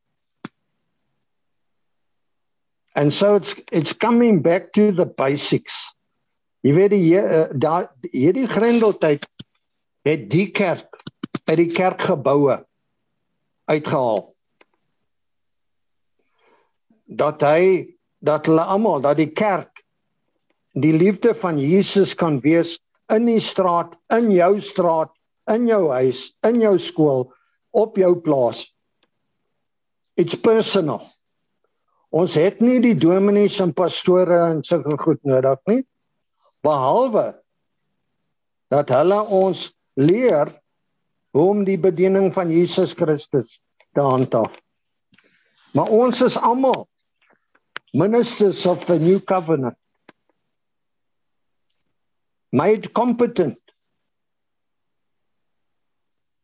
And 2.95 3.11
so 3.11 3.35
it's 3.35 3.55
it's 3.71 3.93
coming 3.93 4.41
back 4.41 4.71
to 4.73 4.91
the 4.91 5.05
basics. 5.05 5.75
Jy 6.63 6.73
weet 6.73 6.93
die 6.95 7.17
uh, 7.19 7.47
daar 7.51 7.89
hierdie 8.09 8.47
grendeltyd 8.49 9.27
het 10.07 10.29
die 10.31 10.47
kerk 10.55 11.01
uit 11.45 11.59
die 11.59 11.69
kerkgeboue 11.69 12.55
uitgehaal. 13.69 14.23
Dat 17.05 17.43
hy 17.45 17.95
dat 18.25 18.47
hulle 18.49 18.63
almal 18.63 19.03
dat 19.03 19.19
die 19.19 19.29
kerk 19.29 19.83
die 20.75 20.95
liefde 20.95 21.35
van 21.37 21.59
Jesus 21.59 22.15
kan 22.15 22.39
wees 22.43 22.77
in 23.13 23.27
die 23.29 23.39
straat, 23.43 23.93
in 24.11 24.31
jou 24.33 24.55
straat, 24.63 25.11
in 25.51 25.67
jou 25.69 25.83
huis, 25.93 26.31
in 26.47 26.63
jou 26.63 26.73
skool, 26.81 27.27
op 27.75 27.99
jou 27.99 28.15
plaas. 28.23 28.65
It's 30.17 30.35
personal. 30.35 31.03
Ons 32.09 32.35
het 32.37 32.61
nie 32.61 32.79
die 32.83 32.95
dominees 32.95 33.57
en 33.63 33.73
pastore 33.73 34.37
en 34.51 34.61
sulke 34.63 34.97
goed 35.01 35.21
nodig 35.23 35.59
nie. 35.71 35.81
Behalwe 36.65 37.33
dat 38.73 38.89
hulle 38.89 39.21
ons 39.29 39.67
leer 39.95 40.51
hoe 41.35 41.49
om 41.51 41.63
die 41.67 41.79
bediening 41.79 42.31
van 42.33 42.51
Jesus 42.51 42.93
Christus 42.97 43.59
te 43.95 44.03
handhaaf. 44.03 44.53
Maar 45.75 45.91
ons 45.91 46.21
is 46.23 46.37
almal 46.39 46.87
ministers 47.95 48.65
of 48.65 48.85
the 48.85 48.99
new 48.99 49.19
covenant. 49.19 49.77
Made 52.49 52.91
competent. 52.91 53.59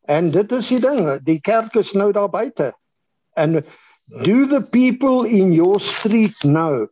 En 0.04 0.30
dit 0.30 0.52
is 0.52 0.68
die 0.68 0.80
ding, 0.82 1.06
die 1.24 1.40
kerk 1.40 1.76
is 1.80 1.92
nou 1.96 2.10
daar 2.12 2.28
buite. 2.28 2.72
And 3.32 3.62
do 4.20 4.46
the 4.46 4.60
people 4.60 5.24
in 5.24 5.52
your 5.52 5.80
street 5.80 6.44
know 6.44 6.88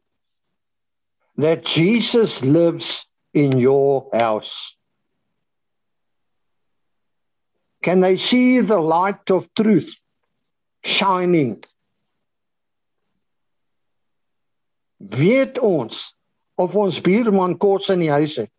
that 1.37 1.64
Jesus 1.64 2.42
lives 2.42 3.06
in 3.35 3.59
your 3.59 4.09
house? 4.12 4.74
Can 7.83 8.00
they 8.00 8.16
see 8.16 8.61
the 8.61 8.80
light 8.80 9.30
of 9.30 9.48
truth 9.54 9.94
shining? 10.85 11.62
Weet 15.00 15.59
ons 15.59 16.14
of 16.59 16.76
ons 16.76 17.00
buurman 17.00 17.59
kos 17.59 17.88
in 17.88 18.00
die 18.04 18.12
huis 18.12 18.37
het? 18.37 18.50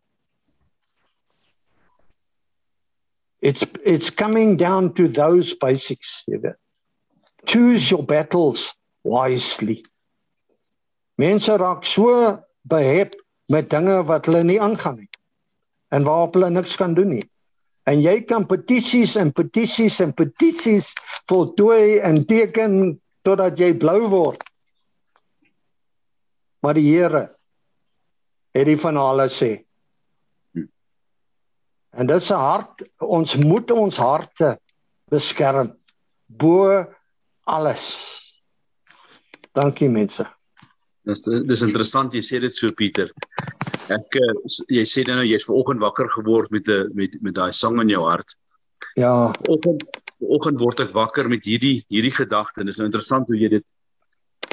It's 3.40 3.62
it's 3.84 4.10
coming 4.10 4.56
down 4.56 4.94
to 4.94 5.08
those 5.08 5.54
basics, 5.54 6.22
you 6.26 6.38
know. 6.38 6.54
Choose 7.46 7.90
your 7.90 8.04
battles 8.04 8.74
wisely. 9.04 9.84
Mense 11.18 11.58
raak 11.58 11.84
so 11.84 12.38
behep 12.68 13.14
met 13.48 13.68
dinge 13.70 14.02
wat 14.06 14.26
hulle 14.26 14.44
nie 14.46 14.60
aangaan 14.60 15.02
nie 15.02 15.10
en 15.92 16.06
waarop 16.08 16.38
hulle 16.38 16.48
niks 16.50 16.76
kan 16.80 16.94
doen 16.96 17.10
nie. 17.18 17.26
En 17.84 18.00
jy 18.00 18.22
kan 18.24 18.46
petisies 18.48 19.16
en 19.20 19.32
petisies 19.34 19.98
en 20.00 20.14
petisies 20.16 20.92
voltooi 21.30 21.98
en 22.00 22.22
teken 22.26 22.78
totdat 23.26 23.58
jy 23.60 23.72
blou 23.78 24.06
word. 24.08 24.40
Maar 26.62 26.78
die 26.78 26.86
Here 26.86 27.26
het 28.54 28.68
die 28.70 28.78
van 28.78 28.96
alles 29.00 29.36
sê. 29.42 29.52
En 31.92 32.08
dit 32.08 32.24
se 32.24 32.38
hart 32.38 32.86
ons 33.02 33.36
moet 33.42 33.70
ons 33.74 34.00
harte 34.00 34.54
beskerm 35.12 35.74
bo 36.40 36.70
alles. 37.44 37.84
Dankie 39.52 39.88
mense. 39.88 40.26
Dis 41.02 41.24
dis 41.26 41.64
interessant 41.66 42.14
jy 42.14 42.22
sê 42.22 42.38
dit 42.40 42.54
so 42.54 42.70
Pieter. 42.78 43.10
Ek 43.90 44.16
eh, 44.20 44.34
jy 44.78 44.84
sê 44.86 45.02
dan 45.06 45.18
nou 45.18 45.26
jy's 45.26 45.46
vanoggend 45.48 45.82
wakker 45.82 46.08
geword 46.14 46.52
met 46.54 46.68
'n 46.68 46.94
met 46.94 47.18
met 47.22 47.34
daai 47.34 47.52
sang 47.52 47.80
in 47.80 47.88
jou 47.88 48.04
hart. 48.06 48.36
Ja, 48.96 49.32
Vanoggend 49.42 49.84
vanoggend 50.20 50.60
word 50.60 50.80
ek 50.80 50.92
wakker 50.94 51.28
met 51.28 51.44
hierdie 51.44 51.84
hierdie 51.88 52.14
gedagte. 52.14 52.64
Dis 52.64 52.78
nou 52.78 52.86
interessant 52.86 53.26
hoe 53.26 53.38
jy 53.38 53.48
dit 53.48 53.66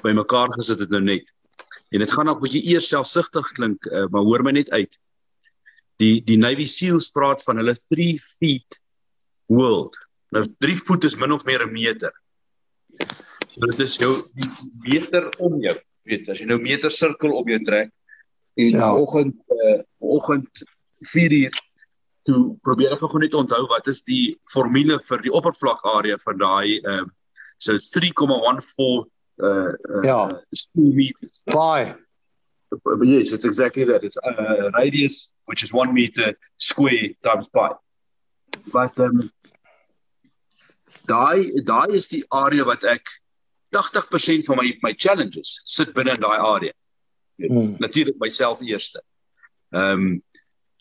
bymekaar 0.04 0.49
gesit 0.58 0.80
het 0.80 0.89
nou 0.89 1.02
net. 1.02 1.25
En 1.91 1.99
dit 1.99 2.12
gaan 2.12 2.25
nog 2.25 2.41
bietjie 2.41 2.65
eers 2.73 2.88
selfsugtig 2.88 3.52
klink, 3.58 3.86
uh, 3.86 4.08
maar 4.10 4.21
hoor 4.21 4.43
my 4.43 4.52
net 4.52 4.69
uit. 4.71 4.97
Die 5.97 6.21
die 6.25 6.38
Navy 6.38 6.65
SEALs 6.65 7.12
praat 7.12 7.43
van 7.43 7.58
hulle 7.58 7.75
3 7.89 8.19
feet 8.39 8.80
world. 9.47 9.97
Nou 10.32 10.45
3 10.58 10.78
voet 10.88 11.04
is 11.04 11.17
min 11.17 11.32
of 11.32 11.45
meer 11.45 11.65
'n 11.65 11.71
meter. 11.73 12.13
So 13.50 13.68
dit 13.72 13.80
is 13.86 13.98
jou 14.00 14.12
die 14.38 14.50
meter 14.86 15.30
om 15.40 15.58
jou 15.64 15.76
weet 16.10 16.30
as 16.30 16.40
jy 16.42 16.48
nou 16.50 16.60
meter 16.62 16.92
sirkel 16.94 17.34
op 17.38 17.48
jou 17.50 17.60
trek 17.66 17.92
en 18.60 18.76
Ja. 18.76 18.92
oggend 18.96 19.36
uh, 19.54 19.80
oggend 20.00 20.64
4 21.14 21.32
uur 21.32 21.60
toe 22.28 22.58
probeer 22.64 22.94
ek 22.94 23.00
gou 23.00 23.20
net 23.22 23.34
onthou 23.38 23.62
wat 23.72 23.88
is 23.88 24.02
die 24.04 24.38
formule 24.54 25.00
vir 25.10 25.22
die 25.24 25.32
oppervlakarea 25.32 26.18
van 26.26 26.38
daai 26.38 26.80
ehm 26.80 27.06
uh, 27.06 27.08
so 27.60 27.74
3,14 27.76 29.10
uh, 29.40 29.48
uh 29.48 30.04
Ja. 30.04 30.20
square 30.54 30.94
meters. 30.96 31.42
baie. 31.46 31.96
Yes, 33.04 33.32
it's 33.34 33.46
exactly 33.46 33.84
that. 33.86 34.04
It's 34.04 34.18
uh, 34.18 34.70
radius 34.78 35.34
which 35.46 35.64
is 35.64 35.74
1 35.74 35.94
meter 35.94 36.36
square 36.58 37.10
times 37.24 37.48
pi. 37.50 37.70
But 38.72 39.00
um 39.00 39.32
daai 41.10 41.63
daai 41.65 41.95
is 41.98 42.10
die 42.12 42.24
area 42.30 42.65
wat 42.67 42.86
ek 42.88 43.10
80% 43.76 44.48
van 44.50 44.58
my 44.62 44.72
my 44.86 44.93
challenges 44.93 45.60
sit 45.65 45.93
binne 45.98 46.15
in 46.17 46.24
daai 46.26 46.38
area. 46.38 46.74
Hmm. 47.39 47.76
Natuurlik 47.80 48.17
myself 48.19 48.62
eerste. 48.62 49.04
Ehm 49.74 49.93
um, 49.93 50.24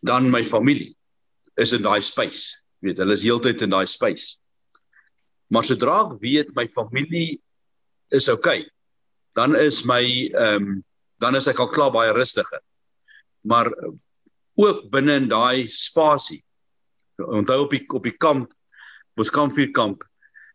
dan 0.01 0.31
my 0.31 0.45
familie 0.45 0.95
is 1.57 1.73
in 1.73 1.83
daai 1.83 2.01
space. 2.03 2.63
Jy 2.81 2.93
weet, 2.93 3.01
hulle 3.03 3.17
is 3.17 3.25
heeltyd 3.27 3.63
in 3.67 3.75
daai 3.75 3.87
space. 3.91 4.39
Maar 5.51 5.67
sodra 5.67 6.01
ek 6.07 6.21
weet 6.23 6.55
my 6.55 6.69
familie 6.69 7.41
is 8.15 8.29
okay, 8.29 8.69
dan 9.35 9.57
is 9.57 9.85
my 9.85 10.03
ehm 10.03 10.69
um, 10.69 10.85
dan 11.19 11.35
is 11.35 11.49
ek 11.51 11.59
al 11.59 11.73
klaar 11.75 11.91
baie 11.91 12.13
rustiger. 12.15 12.63
Maar 13.43 13.73
ook 14.59 14.85
binne 14.91 15.17
in 15.19 15.29
daai 15.29 15.67
spasie. 15.67 16.45
Onthou 17.19 17.65
op 17.65 17.75
die 17.75 17.83
op 17.91 18.05
die 18.07 18.15
kamp, 18.15 18.53
ons 19.19 19.33
kampvuurkamp, 19.35 20.05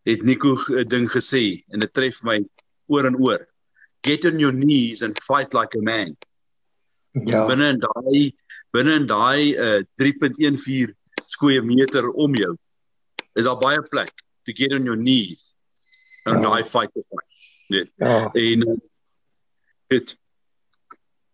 het 0.05 0.23
Nico 0.23 0.55
'n 0.69 0.87
ding 0.87 1.07
gesê 1.11 1.63
en 1.71 1.79
dit 1.79 1.93
tref 1.93 2.23
my 2.23 2.43
oor 2.87 3.05
en 3.05 3.15
oor. 3.15 3.47
Get 4.03 4.25
on 4.25 4.39
your 4.39 4.53
knees 4.53 5.01
and 5.01 5.17
fight 5.23 5.53
like 5.53 5.77
a 5.77 5.81
man. 5.81 6.17
Ja. 7.13 7.45
Binne 7.47 7.69
in 7.69 7.79
daai 7.79 8.33
binne 8.73 8.95
in 8.99 9.07
daai 9.07 9.53
uh, 9.55 9.83
3.14 10.01 10.93
square 11.27 11.61
meter 11.61 12.09
om 12.11 12.35
jou 12.35 12.57
is 13.35 13.45
daar 13.45 13.57
baie 13.59 13.81
plek 13.89 14.11
to 14.45 14.51
get 14.53 14.73
on 14.73 14.83
your 14.85 14.97
knees 14.97 15.55
and 16.25 16.41
Ja. 16.43 16.49
daai 16.49 16.63
fight 16.63 16.91
te 16.93 17.03
fight. 17.03 17.29
Nee. 17.69 17.91
Ja. 17.97 18.31
En 18.33 18.81
dit 19.87 20.17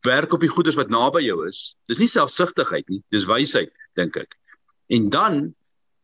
werk 0.01 0.34
op 0.34 0.39
die 0.39 0.49
goeders 0.49 0.75
wat 0.75 0.89
naby 0.89 1.21
jou 1.25 1.47
is. 1.47 1.75
Dis 1.88 1.97
nie 1.99 2.08
selfsugtigheid 2.08 2.88
nie, 2.89 3.01
dis 3.10 3.25
wysheid 3.25 3.71
dink 3.95 4.15
ek. 4.15 4.36
En 4.89 5.10
dan 5.10 5.55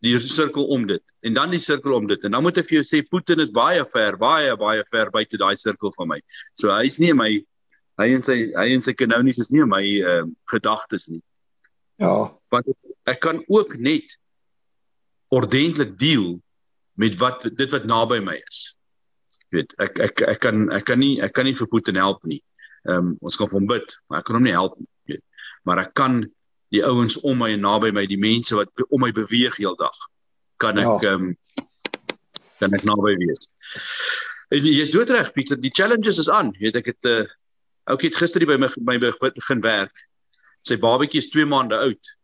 die 0.06 0.20
sirkel 0.22 0.70
om 0.76 0.86
dit 0.90 1.04
en 1.26 1.36
dan 1.38 1.54
die 1.54 1.62
sirkel 1.64 1.96
om 1.98 2.08
dit 2.08 2.24
en 2.26 2.38
dan 2.38 2.46
moet 2.46 2.62
ek 2.62 2.70
vir 2.70 2.80
jou 2.80 2.86
sê 2.88 3.02
Putin 3.10 3.42
is 3.44 3.54
baie 3.56 3.84
ver, 3.94 4.18
baie 4.22 4.56
baie 4.62 4.86
ver 4.94 5.12
buite 5.14 5.40
daai 5.42 5.56
sirkel 5.60 5.94
van 5.98 6.14
my. 6.14 6.20
So 6.60 6.74
hy's 6.74 7.00
nie 7.02 7.12
in 7.14 7.20
my 7.20 7.32
hy 8.02 8.10
en 8.16 8.26
sy 8.26 8.38
hy 8.56 8.68
en 8.76 8.84
sy 8.84 8.96
kanonies 8.98 9.40
is 9.42 9.52
nie 9.54 9.64
in 9.64 9.72
my 9.72 9.84
ehm 9.84 10.30
uh, 10.30 10.34
gedagtes 10.52 11.08
nie. 11.12 11.22
Ja. 12.02 12.32
Want 12.52 12.72
ek, 13.08 13.20
kan 13.24 13.44
ook 13.48 13.78
net 13.80 14.18
ordentlik 15.32 15.96
deel 16.00 16.42
met 17.00 17.16
wat 17.20 17.48
dit 17.48 17.72
wat 17.72 17.88
naby 17.88 18.20
my 18.24 18.36
is. 18.42 18.66
Jy 19.48 19.62
weet, 19.62 19.76
ek 19.80 20.02
ek 20.04 20.26
ek 20.36 20.42
kan 20.44 20.68
ek 20.76 20.88
kan 20.90 21.00
nie 21.00 21.16
ek 21.24 21.36
kan 21.36 21.48
nie 21.48 21.56
vir 21.56 21.72
Putin 21.72 22.00
help 22.02 22.24
nie. 22.28 22.42
Ehm 22.90 23.14
um, 23.14 23.16
ons 23.22 23.40
kan 23.40 23.50
vir 23.50 23.60
hom 23.60 23.70
bid, 23.72 23.96
maar 24.10 24.22
ek 24.22 24.30
kan 24.30 24.40
hom 24.40 24.48
nie 24.48 24.56
help 24.56 24.76
nie. 24.80 24.90
Weet. 25.14 25.24
Maar 25.66 25.86
ek 25.88 25.96
kan 25.98 26.26
die 26.74 26.84
ouens 26.86 27.20
om 27.22 27.38
my 27.38 27.52
en 27.54 27.62
naby 27.62 27.92
my, 27.92 28.06
die 28.06 28.20
mense 28.20 28.56
wat 28.56 28.70
om 28.90 29.02
my 29.02 29.12
beweeg 29.12 29.58
heeldag, 29.58 29.96
kan 30.58 30.78
ek 30.78 31.02
Ja. 31.02 31.12
ehm 31.14 31.24
um, 31.30 31.36
kan 32.60 32.74
ek 32.74 32.84
naby 32.84 33.16
wees. 33.20 33.50
En 34.50 34.64
jy 34.64 34.82
is 34.82 34.92
doodreg 34.92 35.34
Pieter, 35.34 35.58
die 35.60 35.72
challenges 35.74 36.18
is 36.18 36.30
aan. 36.30 36.54
Jy 36.54 36.60
weet 36.70 36.76
ek 36.76 36.86
het 36.86 37.04
'n 37.04 37.08
uh, 37.26 37.26
ouetjie 37.92 38.10
het 38.10 38.18
gister 38.18 38.46
by 38.46 38.58
my 38.58 38.70
my 38.82 38.98
begin 38.98 39.62
werk. 39.62 40.08
Sy 40.64 40.78
babatjie 40.78 41.20
is 41.22 41.30
2 41.30 41.46
maande 41.46 41.78
oud. 41.78 42.16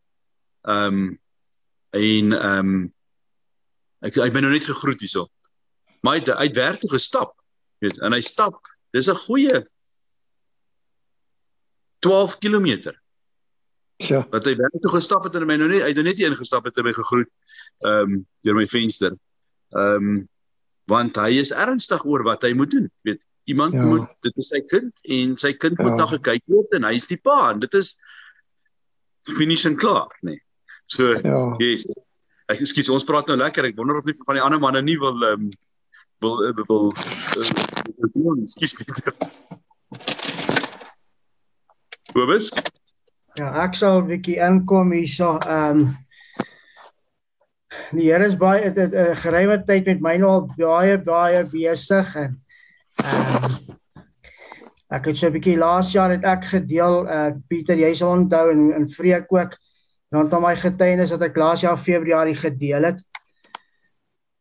Ehm 0.67 0.85
um, 0.87 1.19
en 1.91 2.33
ehm 2.33 2.57
um, 2.59 2.93
ek 4.01 4.17
ek 4.17 4.33
ben 4.33 4.41
nou 4.41 4.53
net 4.53 4.65
gegroet 4.65 4.99
hierso. 4.99 5.27
Maar 6.01 6.13
hy 6.13 6.19
het 6.19 6.29
uit 6.29 6.55
werk 6.55 6.79
toe 6.79 6.89
gestap. 6.89 7.35
Weet, 7.79 7.99
en 8.01 8.13
hy 8.13 8.21
stap. 8.21 8.65
Dis 8.93 9.07
'n 9.09 9.15
goeie 9.27 9.67
12 11.99 12.37
km 12.39 12.93
Ja. 14.09 14.25
wat 14.31 14.45
hy 14.45 14.55
werk 14.55 14.77
toe 14.81 14.91
gestap 14.95 15.23
het 15.27 15.35
en 15.35 15.45
my 15.47 15.57
nou 15.59 15.67
net 15.69 15.81
hy 15.83 15.89
het 15.91 15.99
nou 15.99 16.05
net 16.07 16.19
ingestap 16.19 16.65
het 16.65 16.77
en 16.77 16.87
my 16.87 16.93
gegroet 16.97 17.29
ehm 17.85 18.13
um, 18.13 18.21
deur 18.45 18.55
my 18.57 18.67
venster. 18.67 19.17
Ehm 19.75 19.95
um, 20.11 20.21
want 20.91 21.15
hy 21.21 21.37
is 21.39 21.53
ernstig 21.55 22.03
oor 22.05 22.23
wat 22.27 22.41
hy 22.43 22.53
moet 22.57 22.71
doen. 22.71 22.89
Weet, 23.07 23.21
iemand 23.47 23.73
Ja. 23.73 23.85
moet 23.85 24.07
dit 24.21 24.37
is 24.37 24.47
sy 24.49 24.61
kind 24.67 24.91
en 25.03 25.37
sy 25.37 25.53
kind 25.53 25.77
ja. 25.77 25.83
moet 25.85 25.97
na 25.97 26.07
gekyk 26.11 26.43
word 26.45 26.73
en 26.73 26.83
hy 26.83 26.95
is 26.95 27.07
die 27.07 27.17
pa 27.21 27.51
en 27.51 27.59
dit 27.59 27.73
is 27.79 27.95
finish 29.37 29.65
en 29.65 29.77
klaar, 29.77 30.09
nê. 30.21 30.31
Nee. 30.31 30.41
So 30.87 31.13
Ja. 31.23 31.55
yes. 31.59 31.87
Ek 32.51 32.65
skiet 32.67 32.89
ons 32.89 33.05
praat 33.07 33.27
nou 33.27 33.37
lekker. 33.37 33.65
Ek 33.65 33.77
wonder 33.77 33.97
of 33.97 34.05
nie 34.05 34.15
van 34.25 34.35
die 34.35 34.43
ander 34.43 34.59
manne 34.59 34.81
nie 34.81 34.97
wil 34.99 35.23
ehm 35.23 35.47
um, 35.47 35.51
wil 36.21 36.43
uh, 36.45 36.53
wil 36.67 36.93
uh, 36.93 38.45
skiet. 38.45 38.77
Kobus? 42.13 42.51
Ja, 43.39 43.47
ek 43.63 43.77
sal 43.79 44.01
'n 44.01 44.09
bietjie 44.09 44.39
inkom 44.43 44.89
hierso. 44.91 45.37
Ehm 45.47 45.77
um, 45.79 45.97
die 47.95 48.09
Here 48.09 48.25
is 48.27 48.35
baie 48.35 48.67
'n 48.67 48.91
uh, 48.91 49.15
geruime 49.15 49.57
tyd 49.63 49.85
met 49.87 50.01
my 50.01 50.17
nou 50.17 50.29
al 50.29 50.47
baie 50.57 50.97
baie 50.97 51.43
besig 51.47 52.15
en 52.15 52.35
ehm 52.99 53.45
um, 53.45 53.77
ek 54.91 55.07
het 55.07 55.17
so 55.17 55.27
'n 55.27 55.35
bietjie 55.37 55.55
laas 55.57 55.93
jaar 55.95 56.11
het 56.11 56.25
ek 56.27 56.43
gedeel 56.43 57.07
uh 57.07 57.31
Pieter, 57.47 57.79
jy 57.79 57.93
sal 57.95 58.11
onthou 58.17 58.51
en 58.51 58.73
en 58.73 58.89
Freek 58.89 59.31
ook 59.31 59.55
rondom 60.11 60.43
my 60.43 60.55
getuienis 60.55 61.11
wat 61.15 61.21
ek 61.21 61.37
laas 61.37 61.61
jaar 61.63 61.77
Februarie 61.77 62.35
gedeel 62.35 62.83
het. 62.83 62.99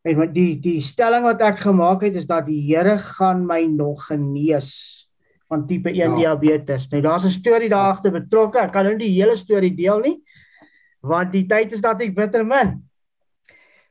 En 0.03 0.33
die 0.33 0.59
die 0.59 0.81
stelling 0.81 1.23
wat 1.23 1.41
ek 1.41 1.63
gemaak 1.63 2.03
het 2.03 2.15
is 2.15 2.27
dat 2.27 2.45
die 2.45 2.59
Here 2.67 2.97
gaan 2.97 3.47
my 3.47 3.65
nog 3.71 4.07
genees 4.11 5.07
van 5.51 5.67
tipe 5.67 5.91
1 5.91 5.95
Ja. 5.97 6.15
diabetes. 6.15 6.87
Nou 6.91 7.01
daar's 7.03 7.25
'n 7.25 7.29
storie 7.35 7.69
daar 7.69 7.91
agter 7.91 8.11
betrokke. 8.11 8.59
Ek 8.59 8.71
kan 8.71 8.85
nou 8.85 8.95
nie 8.95 9.07
die 9.07 9.21
hele 9.21 9.35
storie 9.35 9.75
deel 9.75 9.99
nie 9.99 10.21
want 11.01 11.33
die 11.33 11.45
tyd 11.49 11.73
is 11.73 11.81
dat 11.81 12.01
ek 12.01 12.15
bitter 12.15 12.45
min. 12.45 12.77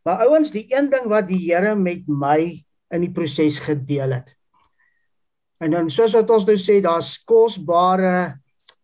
Maar 0.07 0.27
ouens, 0.27 0.53
die 0.55 0.67
een 0.71 0.89
ding 0.91 1.09
wat 1.11 1.29
die 1.29 1.43
Here 1.43 1.75
met 1.77 2.07
my 2.09 2.65
in 2.91 3.05
die 3.05 3.13
proses 3.13 3.59
gedeel 3.61 4.17
het. 4.21 4.31
En 5.61 5.75
dan 5.75 5.91
soos 5.93 6.15
wat 6.17 6.31
ons 6.33 6.47
nou 6.49 6.57
sê, 6.57 6.79
daar's 6.81 7.19
kosbare 7.29 8.39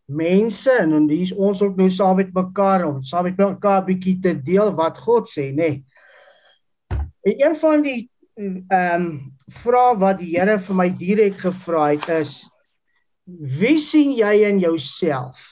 mense 0.07 0.71
en 0.71 0.93
dan 0.93 1.07
hier's 1.11 1.33
ons 1.33 1.63
ook 1.65 1.79
nou 1.79 1.89
saam 1.91 2.21
met 2.21 2.35
mekaar 2.35 2.85
om 2.87 3.01
saam 3.03 3.25
met 3.27 3.39
mekaar 3.41 3.83
'n 3.83 3.87
bietjie 3.87 4.21
te 4.21 4.35
deel 4.35 4.75
wat 4.75 4.99
God 4.99 5.27
sê, 5.27 5.51
nê. 5.51 5.55
Nee. 5.55 5.85
En 7.27 7.35
een 7.47 7.57
van 7.57 7.83
die 7.83 8.11
ehm 8.37 8.95
um, 8.95 9.33
vrae 9.49 9.97
wat 9.99 10.19
die 10.19 10.37
Here 10.37 10.59
vir 10.59 10.75
my 10.75 10.91
direk 10.91 11.39
gevra 11.39 11.91
het 11.91 12.09
is 12.09 12.47
wie 13.27 13.79
sien 13.83 14.15
jy 14.15 14.47
in 14.47 14.61
jouself? 14.63 15.43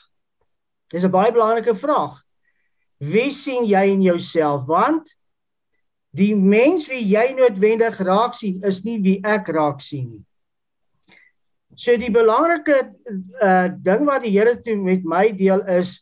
Dis 0.90 1.04
'n 1.04 1.10
baie 1.10 1.32
belangrike 1.32 1.74
vraag. 1.74 2.22
Wie 2.98 3.30
sien 3.30 3.66
jy 3.66 3.90
in 3.90 4.02
jouself? 4.02 4.66
Want 4.66 5.10
die 6.14 6.34
mens 6.36 6.86
wie 6.88 7.02
jy 7.02 7.34
noodwendig 7.34 7.98
raak 7.98 8.34
sien 8.34 8.62
is 8.62 8.84
nie 8.84 9.00
wie 9.02 9.18
ek 9.24 9.48
raak 9.48 9.82
sien 9.82 10.10
nie. 10.10 10.24
So 11.74 11.96
die 11.98 12.10
belangrike 12.10 12.94
uh 13.42 13.68
ding 13.68 14.06
wat 14.06 14.22
die 14.22 14.30
Here 14.30 14.54
toe 14.62 14.76
met 14.76 15.04
my 15.04 15.32
deel 15.32 15.66
is 15.66 16.00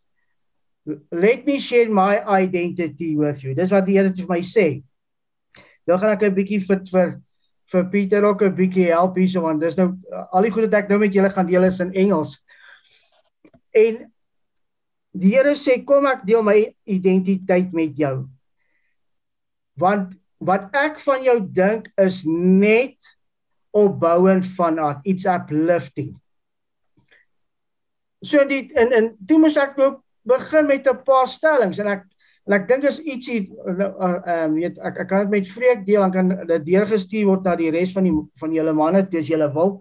let 1.11 1.47
me 1.47 1.59
share 1.59 1.89
my 1.89 2.20
identity 2.27 3.16
with 3.16 3.43
you. 3.43 3.55
Dis 3.55 3.73
wat 3.73 3.87
die 3.87 3.97
Here 3.97 4.12
vir 4.12 4.29
my 4.29 4.41
sê. 4.45 4.83
Dan 5.89 5.99
gaan 5.99 6.12
ek 6.12 6.23
'n 6.29 6.35
bietjie 6.35 6.61
vir 6.61 6.85
vir 6.93 7.23
vir 7.73 7.89
Pieter 7.91 8.25
ook 8.25 8.43
'n 8.43 8.55
bietjie 8.55 8.91
help 8.93 9.16
hierso 9.16 9.41
want 9.41 9.61
dis 9.61 9.77
nou 9.77 9.93
al 10.31 10.43
die 10.43 10.51
goed 10.51 10.68
wat 10.68 10.83
ek 10.83 10.89
nou 10.89 10.99
met 10.99 11.12
julle 11.12 11.31
gaan 11.31 11.47
deel 11.47 11.64
is 11.64 11.81
in 11.81 11.93
Engels. 11.93 12.39
En 13.73 14.12
die 15.12 15.35
Here 15.37 15.55
sê 15.55 15.85
kom 15.85 16.07
ek 16.07 16.25
deel 16.27 16.43
my 16.43 16.75
identiteit 16.85 17.73
met 17.73 17.97
jou. 17.97 18.29
Want 19.77 20.14
wat 20.39 20.68
ek 20.75 21.01
van 21.01 21.23
jou 21.23 21.39
dink 21.41 21.89
is 21.97 22.23
net 22.27 22.97
opbouend 23.73 24.45
van 24.57 24.79
aard, 24.79 25.07
iets 25.09 25.25
uplifting. 25.25 26.12
So 28.23 28.45
dit 28.47 28.73
en 28.79 28.93
en 28.93 29.12
toe 29.27 29.39
moes 29.39 29.57
ek 29.57 29.77
nou 29.77 29.97
begin 30.29 30.66
met 30.66 30.87
'n 30.87 31.03
paar 31.05 31.27
stellings 31.27 31.79
en 31.79 31.87
ek 31.87 32.05
en 32.49 32.57
ek 32.57 32.66
dink 32.68 32.84
is 32.90 32.99
ietsie 32.99 33.40
ehm 33.70 34.57
weet 34.59 34.78
ek 34.82 35.03
ek 35.05 35.09
kan 35.11 35.24
dit 35.24 35.34
met 35.36 35.51
vreek 35.55 35.84
deel 35.86 36.03
en 36.03 36.14
kan 36.14 36.32
dit 36.49 36.64
deurgestuur 36.72 37.28
word 37.28 37.47
na 37.47 37.57
die 37.59 37.70
res 37.74 37.95
van 37.95 38.09
die 38.09 38.14
van 38.43 38.57
julle 38.57 38.74
manne 38.74 39.05
as 39.07 39.30
julle 39.30 39.49
wil. 39.55 39.76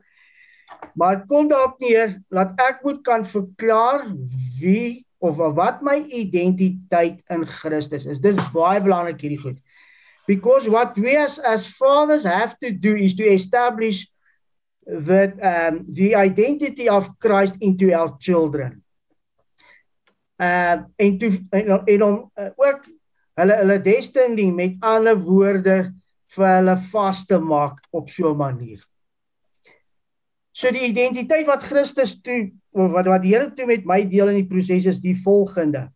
Maar 0.97 1.23
kom 1.29 1.49
daarop 1.49 1.79
neer 1.81 2.19
dat 2.29 2.59
ek 2.61 2.83
moet 2.85 3.01
kan 3.05 3.25
verklaar 3.25 4.05
wie 4.61 5.05
of 5.21 5.37
wat 5.37 5.81
my 5.85 5.99
identiteit 6.09 7.21
in 7.29 7.45
Christus 7.45 8.05
is. 8.05 8.21
Dis 8.21 8.39
baie 8.53 8.81
belangrik 8.81 9.21
hierdie 9.21 9.41
goed. 9.41 9.59
Because 10.27 10.69
what 10.69 10.97
we 10.97 11.17
as, 11.17 11.37
as 11.39 11.67
fathers 11.67 12.23
have 12.23 12.57
to 12.61 12.71
do 12.71 12.95
is 12.95 13.15
to 13.15 13.25
establish 13.25 14.07
that 14.85 15.37
um 15.41 15.85
the 15.89 16.15
identity 16.15 16.89
of 16.89 17.09
Christ 17.19 17.55
into 17.61 17.93
our 17.93 18.17
children 18.19 18.81
uh 20.41 20.77
en 20.95 21.17
toe 21.21 21.31
en, 21.49 21.85
en 21.85 22.03
om 22.03 22.15
uh, 22.35 22.49
ook 22.55 22.85
hulle 23.39 23.57
hulle 23.61 23.81
destiny 23.81 24.47
met 24.51 24.77
ander 24.81 25.17
woorde 25.17 25.75
vir 26.35 26.47
hulle 26.47 26.75
vas 26.93 27.25
te 27.27 27.37
maak 27.39 27.77
op 27.91 28.09
so 28.09 28.31
'n 28.31 28.37
manier. 28.37 28.81
So 30.51 30.71
die 30.71 30.87
identiteit 30.87 31.45
wat 31.47 31.63
Christus 31.63 32.21
toe 32.21 32.51
wat 32.73 33.05
wat 33.05 33.21
die 33.21 33.35
Here 33.35 33.51
toe 33.53 33.65
met 33.65 33.85
my 33.85 34.03
deel 34.03 34.29
in 34.29 34.41
die 34.41 34.49
proses 34.49 34.85
is 34.85 34.99
die 34.99 35.15
volgende. 35.15 35.91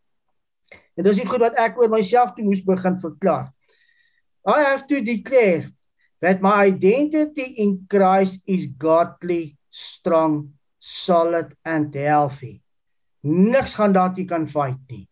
En 0.95 1.03
dis 1.03 1.17
die 1.17 1.27
goed 1.27 1.41
wat 1.41 1.57
ek 1.57 1.77
oor 1.77 1.89
myself 1.89 2.33
toe 2.33 2.45
moes 2.45 2.63
begin 2.63 2.99
verklaar. 2.99 3.51
I 4.45 4.61
have 4.61 4.85
to 4.87 5.01
declare 5.01 5.71
that 6.21 6.41
my 6.41 6.67
identity 6.67 7.55
in 7.57 7.85
Christ 7.89 8.39
is 8.45 8.67
godly, 8.77 9.57
strong, 9.69 10.53
solid 10.79 11.55
and 11.63 11.93
healthy 11.95 12.64
niks 13.25 13.75
gaan 13.75 13.93
daartoe 13.93 14.25
kan 14.29 14.47
fight 14.47 14.79
nie. 14.89 15.07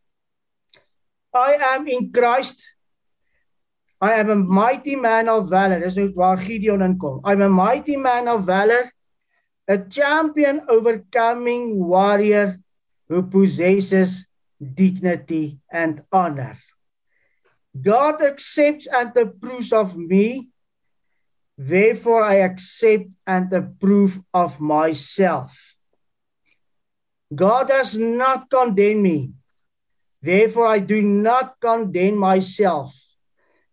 I 1.33 1.57
am 1.73 1.87
in 1.87 2.11
Christ. 2.13 2.61
I 3.99 4.19
am 4.19 4.29
a 4.29 4.35
mighty 4.35 4.95
man 4.95 5.29
of 5.29 5.49
valor. 5.49 5.79
Dis 5.79 6.13
waar 6.13 6.37
Gideon 6.37 6.83
inkom. 6.85 7.21
I'm 7.23 7.41
a 7.41 7.49
mighty 7.49 7.97
man 7.97 8.27
of 8.27 8.45
valor, 8.45 8.91
a 9.67 9.77
champion 9.77 10.61
overcoming 10.69 11.79
warrior 11.79 12.59
who 13.09 13.23
possesses 13.23 14.25
dignity 14.59 15.59
and 15.71 16.03
honor. 16.11 16.57
God 17.73 18.21
accepts 18.21 18.85
and 18.85 19.15
approves 19.17 19.73
of 19.73 19.97
me. 19.97 20.49
Therefore 21.57 22.23
I 22.23 22.45
accept 22.45 23.09
and 23.25 23.51
approve 23.53 24.21
of 24.33 24.59
myself. 24.59 25.72
God 27.35 27.69
does 27.69 27.95
not 27.95 28.49
condemn 28.49 29.01
me. 29.01 29.31
Therefore, 30.21 30.67
I 30.67 30.79
do 30.79 31.01
not 31.01 31.59
condemn 31.59 32.17
myself. 32.17 32.95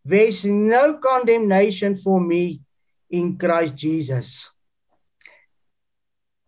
There's 0.05 0.45
no 0.45 0.99
condemnation 0.99 1.97
for 1.97 2.21
me 2.21 2.63
in 3.11 3.39
Christ 3.39 3.77
Jesus. 3.77 4.49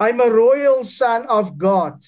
I'm 0.01 0.21
a 0.21 0.31
royal 0.31 0.85
son 0.85 1.27
of 1.27 1.59
God. 1.59 2.03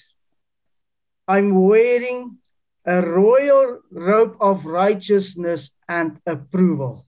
I'm 1.27 1.55
wearing 1.55 2.37
a 2.85 3.01
royal 3.01 3.79
robe 3.91 4.35
of 4.39 4.65
righteousness 4.65 5.71
and 5.87 6.19
approval. 6.25 7.07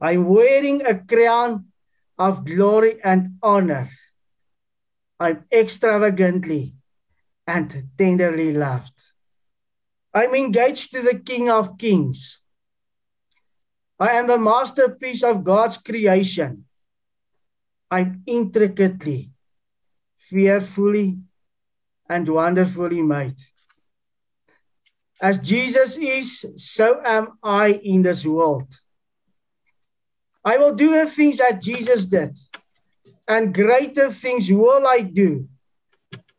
I'm 0.00 0.26
wearing 0.26 0.84
a 0.84 0.98
crown 0.98 1.66
of 2.18 2.44
glory 2.44 2.98
and 3.02 3.36
honor. 3.42 3.90
I'm 5.24 5.44
extravagantly 5.50 6.74
and 7.46 7.88
tenderly 7.96 8.52
loved. 8.52 8.92
I'm 10.12 10.34
engaged 10.34 10.92
to 10.92 11.00
the 11.00 11.18
King 11.18 11.48
of 11.48 11.78
Kings. 11.78 12.40
I 13.98 14.10
am 14.20 14.28
a 14.28 14.38
masterpiece 14.38 15.22
of 15.22 15.42
God's 15.42 15.78
creation. 15.78 16.66
I'm 17.90 18.22
intricately, 18.26 19.30
fearfully, 20.18 21.16
and 22.06 22.28
wonderfully 22.28 23.00
made. 23.00 23.36
As 25.22 25.38
Jesus 25.38 25.96
is, 25.96 26.44
so 26.56 27.00
am 27.02 27.38
I 27.42 27.80
in 27.82 28.02
this 28.02 28.26
world. 28.26 28.68
I 30.44 30.58
will 30.58 30.74
do 30.74 30.94
the 30.94 31.06
things 31.06 31.38
that 31.38 31.62
Jesus 31.62 32.06
did 32.06 32.36
and 33.26 33.54
greater 33.54 34.10
things 34.10 34.50
will 34.50 34.86
I 34.86 35.00
do. 35.00 35.48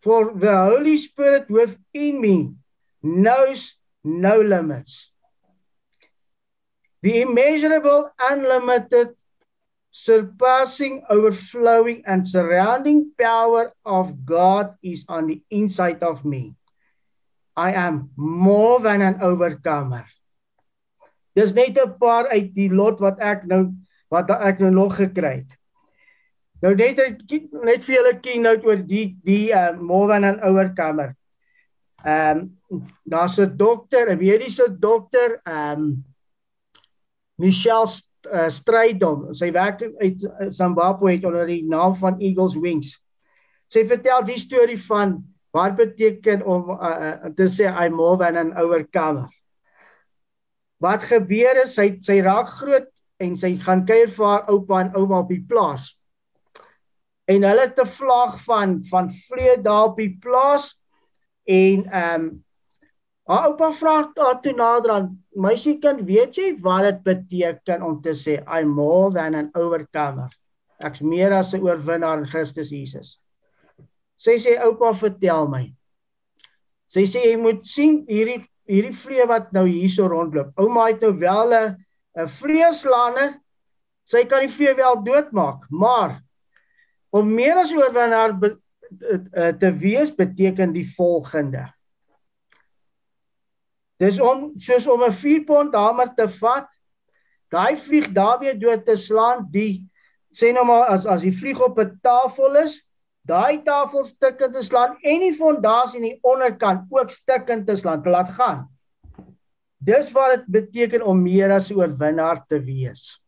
For 0.01 0.33
the 0.33 0.55
Holy 0.55 0.97
Spirit 0.97 1.49
within 1.49 2.21
me 2.21 2.53
knows 3.01 3.73
no 4.03 4.39
limits. 4.39 5.09
The 7.01 7.21
immeasurable, 7.21 8.09
unlimited, 8.19 9.17
surpassing, 9.89 11.01
overflowing, 11.09 12.03
and 12.05 12.27
surrounding 12.27 13.11
power 13.17 13.73
of 13.85 14.25
God 14.25 14.75
is 14.83 15.05
on 15.07 15.27
the 15.27 15.41
inside 15.49 16.03
of 16.03 16.25
me. 16.25 16.53
I 17.55 17.73
am 17.73 18.11
more 18.17 18.79
than 18.79 19.01
an 19.01 19.21
overcomer. 19.21 20.05
Dis 21.35 21.53
net 21.55 21.77
'n 21.77 21.95
paar 21.99 22.27
uit 22.27 22.53
die 22.53 22.69
lot 22.69 22.99
wat 22.99 23.19
ek 23.19 23.47
nou 23.47 23.71
wat 24.11 24.29
ek 24.29 24.59
nou 24.59 24.71
nog 24.71 24.95
gekry 24.95 25.43
het. 25.43 25.51
Nou 26.63 26.71
net 26.75 26.99
net 27.65 27.83
vir 27.83 27.95
julle 27.97 28.15
keynote 28.23 28.67
oor 28.67 28.81
die 28.87 29.05
die 29.25 29.51
uh 29.51 29.75
Morgan 29.75 30.23
en 30.23 30.41
Ouerkamer. 30.47 31.13
Ehm 32.05 32.39
um, 32.71 32.85
daar's 33.03 33.37
'n 33.39 33.57
dokter, 33.57 34.09
'n 34.09 34.17
mediese 34.17 34.67
dokter, 34.79 35.41
ehm 35.43 35.79
um, 35.79 36.05
Michelle 37.35 37.87
uh, 38.31 38.49
Strydom. 38.49 39.33
Sy 39.33 39.51
werk 39.51 39.81
uit 39.81 40.29
Zimbabwe 40.49 41.11
het 41.11 41.25
onder 41.25 41.45
die 41.45 41.63
naam 41.67 41.95
van 41.95 42.19
Eagles 42.19 42.55
Wings. 42.55 43.01
Sy 43.67 43.85
vertel 43.85 44.23
die 44.25 44.39
storie 44.39 44.79
van 44.87 45.23
wat 45.51 45.75
beteken 45.75 46.45
om 46.45 46.69
uh, 46.69 46.77
uh, 46.77 47.29
te 47.35 47.49
sê 47.49 47.67
I'm 47.67 47.93
more 47.93 48.17
than 48.17 48.37
an 48.37 48.57
overcomer. 48.57 49.27
Wat 50.79 51.03
gebeur 51.03 51.63
is 51.63 51.75
sy 51.75 51.97
sy 52.01 52.21
raak 52.21 52.47
groot 52.47 52.87
en 53.19 53.37
sy 53.37 53.57
gaan 53.57 53.85
kuier 53.85 54.09
vir 54.09 54.25
haar 54.25 54.49
oupa 54.49 54.81
en 54.81 54.95
ouma 54.95 55.19
op 55.19 55.29
die 55.29 55.43
plaas 55.47 55.95
en 57.25 57.43
hulle 57.43 57.67
'n 57.67 57.85
vlag 57.85 58.41
van 58.43 58.83
van 58.89 59.11
vlee 59.11 59.61
daar 59.61 59.89
op 59.89 59.97
die 59.97 60.17
plaas 60.21 60.75
en 61.43 61.85
ehm 61.85 62.21
um, 62.21 62.45
haar 63.25 63.47
oupa 63.49 63.71
vra 63.71 64.11
haar 64.15 64.41
toe 64.41 64.53
nader 64.53 64.91
aan 64.91 65.23
meisiekind 65.33 66.01
weet 66.05 66.35
jy 66.37 66.55
wat 66.61 66.83
dit 66.83 67.03
beteken 67.03 67.81
om 67.81 68.01
te 68.01 68.13
sê 68.13 68.43
I'm 68.45 68.69
more 68.69 69.13
than 69.13 69.35
an 69.35 69.49
overcomer. 69.53 70.29
Ek's 70.79 71.01
meer 71.01 71.33
as 71.33 71.53
'n 71.53 71.61
oorwinnaar 71.61 72.19
in 72.19 72.27
Christus 72.27 72.69
Jesus. 72.69 73.19
Sy 74.17 74.37
sê 74.37 74.59
oupa 74.61 74.93
vertel 74.93 75.47
my. 75.47 75.73
Sy 76.87 77.05
sê 77.05 77.25
jy 77.31 77.37
moet 77.37 77.65
sien 77.65 78.05
hierdie 78.07 78.45
hierdie 78.67 78.97
vlee 78.97 79.25
wat 79.25 79.51
nou 79.53 79.65
hierso 79.65 80.07
rondloop. 80.07 80.53
Ouma 80.57 80.87
het 80.87 81.01
nou 81.01 81.13
wel 81.17 81.53
'n 81.53 81.75
'n 82.17 82.27
vleeslaner 82.27 83.39
sy 84.05 84.25
kan 84.25 84.45
die 84.45 84.53
vlee 84.53 84.75
wel 84.77 85.03
doodmaak 85.03 85.65
maar 85.69 86.21
Om 87.15 87.31
meer 87.31 87.61
as 87.61 87.71
oorwinnaar 87.75 88.35
eh, 88.41 89.53
te 89.59 89.71
wees 89.79 90.11
beteken 90.15 90.73
die 90.75 90.87
volgende. 90.95 91.63
Dis 94.01 94.19
om 94.19 94.51
soos 94.59 94.87
om 94.91 95.03
'n 95.03 95.11
4 95.11 95.43
pond 95.47 95.75
hamer 95.75 96.11
te 96.15 96.27
vat, 96.27 96.67
daai 97.49 97.77
vlieg 97.77 98.11
daarmee 98.11 98.57
dood 98.59 98.85
te 98.85 98.97
slaan, 98.99 99.47
die 99.51 99.87
sê 100.35 100.51
nou 100.51 100.65
maar 100.67 100.91
as 100.91 101.05
as 101.05 101.23
die 101.23 101.31
vlieg 101.31 101.61
op 101.63 101.79
'n 101.79 101.99
tafel 102.03 102.55
is, 102.65 102.81
daai 103.23 103.63
tafel 103.63 104.03
stukkend 104.03 104.53
te 104.53 104.63
slaan 104.63 104.97
en 105.01 105.19
die 105.19 105.33
fondasie 105.33 106.01
in 106.01 106.07
die 106.09 106.19
onderkant 106.21 106.85
ook 106.89 107.11
stukkend 107.11 107.67
te 107.67 107.75
slaan, 107.75 108.03
te 108.03 108.09
laat 108.09 108.29
gaan. 108.29 108.67
Dis 109.77 110.11
wat 110.11 110.35
dit 110.35 110.45
beteken 110.45 111.01
om 111.01 111.21
meer 111.21 111.51
as 111.51 111.71
'n 111.71 111.79
oorwinnaar 111.79 112.45
te 112.47 112.59
wees. 112.59 113.21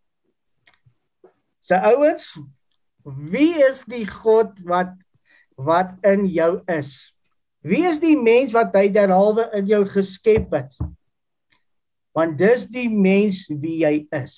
Sy 1.60 1.76
ouens, 1.76 2.38
wie 3.08 3.56
is 3.64 3.84
die 3.88 4.06
God 4.08 4.58
wat 4.68 4.96
wat 5.58 5.96
in 6.06 6.28
jou 6.30 6.60
is? 6.70 7.10
Wie 7.66 7.82
is 7.90 7.98
die 8.04 8.18
mens 8.20 8.54
wat 8.54 8.76
hy 8.78 8.88
derhalwe 8.94 9.48
in 9.58 9.66
jou 9.70 9.82
geskep 9.90 10.52
het? 10.54 10.76
Want 12.14 12.38
dis 12.38 12.68
die 12.70 12.90
mens 12.92 13.46
wie 13.50 13.80
jy 13.82 13.96
is. 14.14 14.36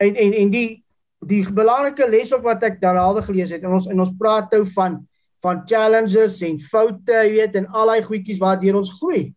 En 0.00 0.16
en 0.16 0.34
en 0.40 0.50
die 0.54 0.68
die 1.20 1.44
belangrike 1.44 2.08
les 2.08 2.32
ook 2.32 2.46
wat 2.46 2.64
ek 2.64 2.80
derhalwe 2.80 3.22
gelees 3.26 3.52
het 3.52 3.62
en 3.62 3.76
ons 3.76 3.86
en 3.92 4.06
ons 4.06 4.16
praat 4.18 4.50
nou 4.56 4.64
van 4.74 4.98
van 5.40 5.62
challenges 5.64 6.42
en 6.44 6.58
foute, 6.60 7.14
jy 7.16 7.30
weet, 7.32 7.54
en 7.56 7.66
al 7.72 7.88
daai 7.88 8.02
goedjies 8.04 8.40
waardeur 8.42 8.76
ons 8.76 8.90
groei. 8.98 9.30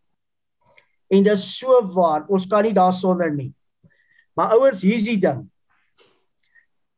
En 1.08 1.24
dis 1.24 1.44
so 1.56 1.78
waar, 1.94 2.26
ons 2.28 2.44
kan 2.48 2.64
nie 2.66 2.74
daarsonder 2.76 3.30
nie. 3.32 3.54
Maar 4.36 4.52
ouers, 4.58 4.82
hier's 4.84 5.06
die 5.08 5.16
ding. 5.22 5.46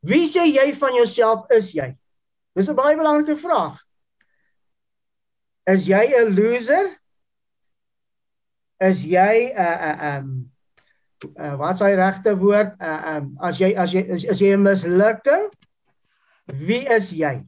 Wie 0.02 0.26
sê 0.26 0.44
jy 0.48 0.72
van 0.74 0.94
jouself 0.94 1.50
is 1.50 1.72
jy? 1.72 1.96
Dis 2.56 2.68
'n 2.68 2.74
baie 2.74 2.96
belangrike 2.96 3.36
vraag. 3.36 3.80
Is 5.66 5.86
jy 5.86 6.14
'n 6.14 6.34
loser? 6.34 6.96
Is 8.80 9.04
jy 9.04 9.52
'n 9.52 9.58
uh, 9.58 9.76
'n 9.76 9.98
uh, 10.00 10.16
um 10.16 10.28
uh, 11.36 11.56
wat 11.56 11.78
s'hy 11.78 11.94
regte 11.94 12.36
woord? 12.38 12.76
Uh, 12.80 13.16
um 13.16 13.36
as 13.40 13.58
jy 13.58 13.74
as 13.76 13.92
jy 13.92 14.02
is, 14.08 14.24
is 14.24 14.40
jy 14.40 14.54
'n 14.54 14.62
mislukking? 14.62 15.50
Wie 16.46 16.86
is 16.86 17.10
jy? 17.10 17.42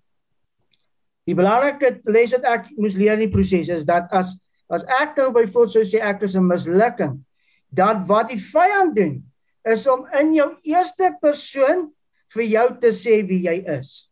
Die 1.28 1.36
belangrike 1.36 2.00
les 2.08 2.32
wat 2.32 2.44
ek 2.44 2.70
moes 2.76 2.96
leer 2.96 3.14
in 3.14 3.26
die 3.26 3.32
proses 3.32 3.68
is 3.68 3.84
dat 3.84 4.08
as 4.10 4.36
as 4.68 4.84
ek 4.84 5.16
nou 5.16 5.30
byvoorbeeld 5.32 5.72
sou 5.72 5.84
sê 5.84 6.00
ek 6.04 6.22
is 6.22 6.36
'n 6.36 6.44
mislukking, 6.44 7.24
dan 7.72 8.04
wat 8.06 8.28
die 8.28 8.40
vyand 8.40 8.96
doen 8.96 9.24
is 9.64 9.86
om 9.86 10.04
in 10.12 10.34
jou 10.34 10.56
eerste 10.62 11.16
persoon 11.20 11.88
vir 12.34 12.46
jou 12.52 12.66
te 12.82 12.92
sê 12.96 13.20
wie 13.26 13.44
jy 13.46 13.60
is. 13.78 14.08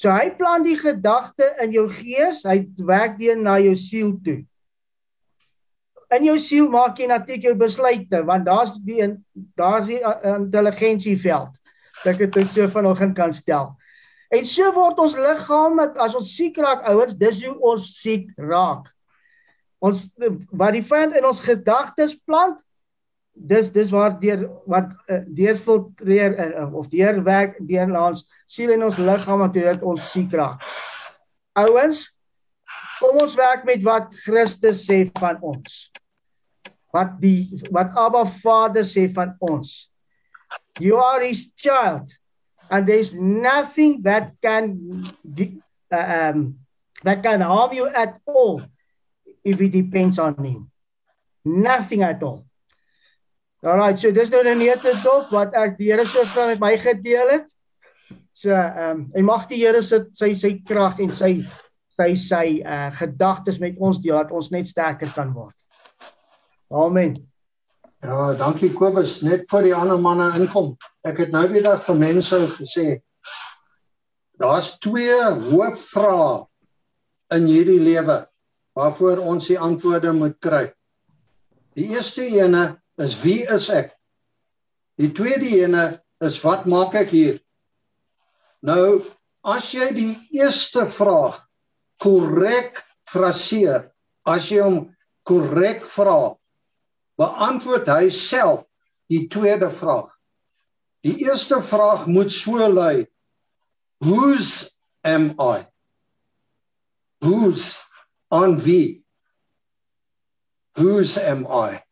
So 0.00 0.10
hy 0.10 0.32
plant 0.34 0.66
die 0.66 0.78
gedagte 0.78 1.46
in 1.62 1.74
jou 1.74 1.86
gees, 1.92 2.42
hy 2.46 2.64
werk 2.86 3.14
deur 3.20 3.38
na 3.38 3.58
jou 3.62 3.74
siel 3.78 4.10
toe. 4.24 4.40
In 6.14 6.26
jou 6.28 6.34
siel 6.38 6.66
maak 6.70 6.98
jy 6.98 7.08
natuurlik 7.10 7.46
jou 7.48 7.54
besluite 7.58 8.20
want 8.26 8.46
daar's 8.46 8.74
die 8.84 9.06
daar's 9.58 9.88
die 9.90 10.00
uh, 10.02 10.36
intelligensieveld. 10.36 11.54
Dat 12.02 12.20
ek 12.20 12.34
dit 12.34 12.50
so 12.50 12.66
vanoggend 12.70 13.14
kan 13.16 13.32
stel. 13.32 13.72
En 14.34 14.46
so 14.48 14.66
word 14.74 14.98
ons 14.98 15.14
liggaam 15.14 15.80
as 16.02 16.16
ons 16.18 16.34
siek 16.34 16.58
raak 16.58 16.82
ouers, 16.90 17.14
dis 17.14 17.44
hoe 17.46 17.54
ons 17.70 17.86
siek 18.00 18.28
raak. 18.40 18.90
Ons 19.84 20.08
wat 20.50 20.74
die 20.74 20.84
vyand 20.84 21.14
in 21.18 21.26
ons 21.28 21.42
gedagtes 21.44 22.16
plant, 22.26 22.58
dis 23.34 23.70
dis 23.74 23.90
waar 23.90 24.14
deur 24.20 24.46
wat 24.70 24.90
uh, 25.10 25.20
deurfiltreer 25.26 26.36
uh, 26.38 26.66
of 26.74 26.88
deurwerk 26.88 27.58
deur 27.66 27.90
ons 27.98 28.22
siel 28.46 28.74
en 28.76 28.86
ons 28.86 29.00
liggaam 29.02 29.42
natuurlik 29.42 29.82
ons 29.82 30.10
siek 30.12 30.32
raak. 30.38 30.62
Ouens, 31.58 32.04
kom 33.00 33.18
ons 33.22 33.34
werk 33.38 33.66
met 33.66 33.82
wat 33.84 34.14
Christus 34.24 34.84
sê 34.86 35.04
van 35.18 35.40
ons. 35.42 35.90
Wat 36.94 37.16
die 37.18 37.62
wat 37.74 37.96
Abba 37.98 38.22
Vader 38.38 38.86
sê 38.86 39.08
van 39.10 39.34
ons. 39.42 39.90
You 40.78 40.98
are 40.98 41.22
his 41.26 41.48
child 41.58 42.10
and 42.70 42.86
there's 42.86 43.14
nothing 43.14 44.02
that 44.02 44.32
can 44.42 44.78
uh, 45.90 46.30
um 46.30 46.58
that 47.02 47.22
can 47.22 47.40
harm 47.40 47.74
you 47.74 47.86
at 47.88 48.18
all 48.26 48.62
if 49.44 49.60
it 49.60 49.72
depends 49.72 50.18
on 50.18 50.38
him. 50.38 50.70
Nothing 51.44 52.02
at 52.02 52.22
all. 52.22 52.43
Alright, 53.64 53.96
so 53.96 54.12
dis 54.12 54.28
nou 54.28 54.42
'n 54.44 54.58
nette 54.58 54.92
dop 55.02 55.30
wat 55.32 55.54
ek 55.56 55.78
die 55.78 55.86
Here 55.88 56.04
se 56.06 56.20
vrou 56.28 56.48
met 56.50 56.60
my 56.60 56.76
gedeel 56.76 57.30
het. 57.30 57.46
So 58.36 58.50
ehm 58.50 58.90
um, 58.90 59.10
en 59.14 59.24
mag 59.24 59.46
die 59.48 59.62
Here 59.64 59.82
se 59.82 60.04
sy 60.12 60.34
sy 60.34 60.60
krag 60.68 61.00
en 61.00 61.12
sy 61.12 61.40
sy 61.96 62.14
sy 62.14 62.60
uh 62.60 62.90
gedagtes 62.92 63.58
met 63.58 63.78
ons 63.78 64.02
deel 64.04 64.18
dat 64.20 64.32
ons 64.32 64.50
net 64.50 64.68
sterker 64.68 65.08
kan 65.14 65.32
word. 65.32 65.56
Amen. 66.70 67.16
Ja, 68.02 68.34
dankie 68.36 68.72
Kobus 68.74 69.22
net 69.22 69.48
vir 69.48 69.62
die 69.62 69.74
ander 69.74 69.96
manne 69.98 70.28
inkom. 70.36 70.76
Ek 71.04 71.24
het 71.24 71.32
nou 71.32 71.48
weer 71.48 71.80
vir 71.80 71.96
mense 71.96 72.36
gesê 72.60 73.00
daar's 74.36 74.74
twee 74.78 75.18
hoofvrae 75.48 76.44
in 77.32 77.46
hierdie 77.46 77.80
lewe 77.80 78.26
waarvoor 78.76 79.24
ons 79.24 79.48
die 79.48 79.58
antwoorde 79.58 80.12
moet 80.12 80.36
kry. 80.36 80.66
Die 81.78 81.94
eerste 81.94 82.26
ene 82.28 82.83
is 83.00 83.16
wie 83.22 83.42
is 83.50 83.68
ek? 83.70 83.92
Die 85.00 85.10
tweede 85.14 85.48
ene 85.62 85.86
is 86.22 86.38
wat 86.44 86.66
maak 86.70 86.94
ek 86.98 87.10
hier? 87.14 87.38
Nou, 88.64 89.02
as 89.44 89.72
jy 89.74 89.90
die 89.96 90.12
eerste 90.38 90.86
vraag 90.88 91.40
korrek 92.00 92.80
fraseer, 93.10 93.90
as 94.24 94.48
jy 94.52 94.62
hom 94.64 94.78
korrek 95.28 95.84
vra, 95.84 96.34
beantwoord 97.20 97.90
hy 97.90 98.08
self 98.12 98.64
die 99.12 99.26
tweede 99.30 99.68
vraag. 99.70 100.08
Die 101.04 101.18
eerste 101.26 101.60
vraag 101.62 102.06
moet 102.08 102.32
so 102.32 102.56
lui: 102.56 103.04
Who's 104.00 104.74
am 105.04 105.34
I? 105.38 105.66
Who's 107.20 107.82
on 108.30 108.56
wie? 108.64 109.04
Who's 110.76 111.18
am 111.18 111.46
I? 111.46 111.82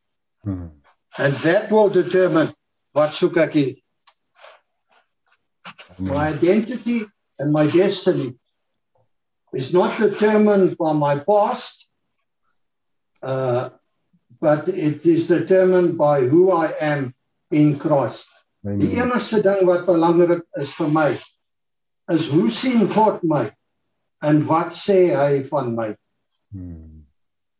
Hmm. 0.44 0.82
And 1.18 1.34
that 1.44 1.70
will 1.70 1.90
determine 1.90 2.52
what 2.92 3.22
ek 3.22 3.52
hier. 3.52 3.74
My 5.98 6.28
identity 6.28 7.06
and 7.38 7.52
my 7.52 7.66
destiny 7.66 8.34
is 9.52 9.72
not 9.72 9.98
determined 9.98 10.76
by 10.78 10.92
my 10.92 11.18
past, 11.18 11.88
uh, 13.22 13.70
but 14.40 14.68
it 14.68 15.04
is 15.06 15.28
determined 15.28 15.98
by 15.98 16.22
who 16.22 16.50
I 16.50 16.72
am 16.80 17.14
in 17.50 17.78
Christ. 17.78 18.26
Amen. 18.64 18.80
Die 18.80 18.96
enigste 18.96 19.42
ding 19.42 19.66
wat 19.66 19.86
belangrik 19.86 20.44
is 20.56 20.72
vir 20.78 20.88
my 20.88 21.10
is 22.10 22.28
hoe 22.30 22.50
sien 22.50 22.86
God 22.90 23.22
my 23.22 23.50
en 24.22 24.42
wat 24.46 24.76
sê 24.78 25.14
hy 25.14 25.42
van 25.50 25.74
my. 25.74 25.88
Hmm. 26.52 27.02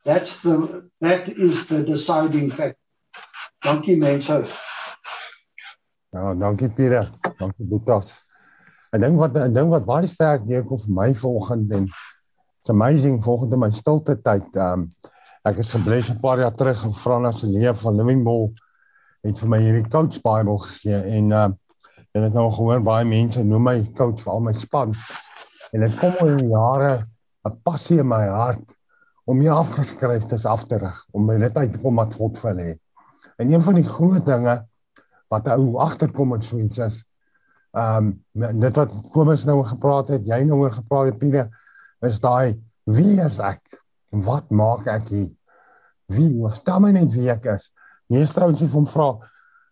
That's 0.05 0.43
the 0.43 0.89
that 1.01 1.29
is 1.29 1.67
the 1.67 1.83
deciding 1.83 2.51
factor. 2.51 2.82
Dankie 3.63 3.97
mense. 3.97 4.45
Ja, 6.11 6.35
dankie 6.35 6.69
Pieter. 6.69 7.11
Dankie 7.39 7.67
Boetas. 7.67 8.17
Ek 8.91 9.01
dink 9.01 9.21
wat 9.21 9.37
'n 9.39 9.55
ding 9.55 9.71
wat 9.71 9.87
baie 9.87 10.09
sterk 10.11 10.43
neerkom 10.45 10.81
vir 10.83 10.91
my 10.93 11.15
vanoggend 11.15 11.71
en 11.73 11.87
it's 12.59 12.71
amazing 12.71 13.23
vanoggend 13.23 13.53
in 13.53 13.61
my 13.61 13.71
stilte 13.71 14.19
tyd. 14.23 14.51
Um 14.57 14.91
ek 15.47 15.63
is 15.63 15.71
gebleef 15.71 16.11
'n 16.11 16.21
paar 16.21 16.39
jaar 16.39 16.55
terug 16.55 16.85
in 16.85 16.93
Frans 16.93 17.41
se 17.41 17.47
leef 17.47 17.81
van 17.87 17.97
Living 17.97 18.25
Bull 18.25 18.53
en 19.23 19.37
vir 19.37 19.49
my 19.49 19.61
hierdie 19.63 19.89
coach 19.89 20.21
Bible 20.21 20.59
gegee 20.59 21.01
en 21.19 21.31
uh 21.31 21.49
en 22.15 22.25
ek 22.25 22.35
nou 22.35 22.51
gehoor 22.51 22.83
baie 22.83 23.05
mense 23.05 23.43
noem 23.43 23.63
my 23.63 23.79
coach 23.97 24.21
vir 24.21 24.33
al 24.33 24.41
my 24.41 24.53
span. 24.53 24.93
En 25.73 25.81
dit 25.81 25.99
kom 25.99 26.13
oor 26.21 26.39
jare 26.41 27.07
'n 27.47 27.61
passie 27.63 28.01
in 28.01 28.09
my 28.09 28.27
hart 28.27 28.75
om 29.25 29.39
my 29.39 29.49
afgeskryfdes 29.49 30.47
af 30.47 30.67
te 30.67 30.79
rig, 30.79 31.07
om 31.13 31.25
my 31.25 31.37
net 31.37 31.57
uit 31.57 31.73
te 31.73 31.79
kom 31.79 31.97
wat 31.97 32.15
God 32.15 32.39
vir 32.39 32.51
hulle 32.51 32.71
het. 32.75 32.82
En 33.43 33.51
een 33.51 33.63
van 33.63 33.75
die 33.75 33.89
groot 33.89 34.27
dinge 34.27 34.55
wat 35.33 35.49
ou 35.51 35.77
agterkom 35.83 36.35
met 36.37 36.45
so 36.47 36.61
iets 36.63 36.79
is 36.79 37.03
ehm 37.73 38.13
um, 38.37 38.59
dit 38.61 38.77
wat 38.77 38.91
Kobus 39.15 39.47
nou 39.49 39.63
gepraat 39.65 40.11
het, 40.13 40.27
jy 40.29 40.43
nou 40.45 40.59
oor 40.61 40.75
gepraat 40.77 41.09
het 41.09 41.19
Pieter, 41.19 41.49
is 42.05 42.21
daai 42.21 42.61
wie 42.85 43.17
is 43.25 43.39
ek? 43.41 43.63
Wat 44.13 44.51
maak 44.53 44.87
ek 44.93 45.09
hier? 45.09 45.31
Wie 46.13 46.51
staan 46.53 46.85
my 46.85 46.93
net 46.93 47.15
wie 47.17 47.31
ek 47.33 47.49
is? 47.55 47.71
Nie 48.13 48.27
strountjie 48.29 48.69
van 48.69 48.87
vra 48.93 49.09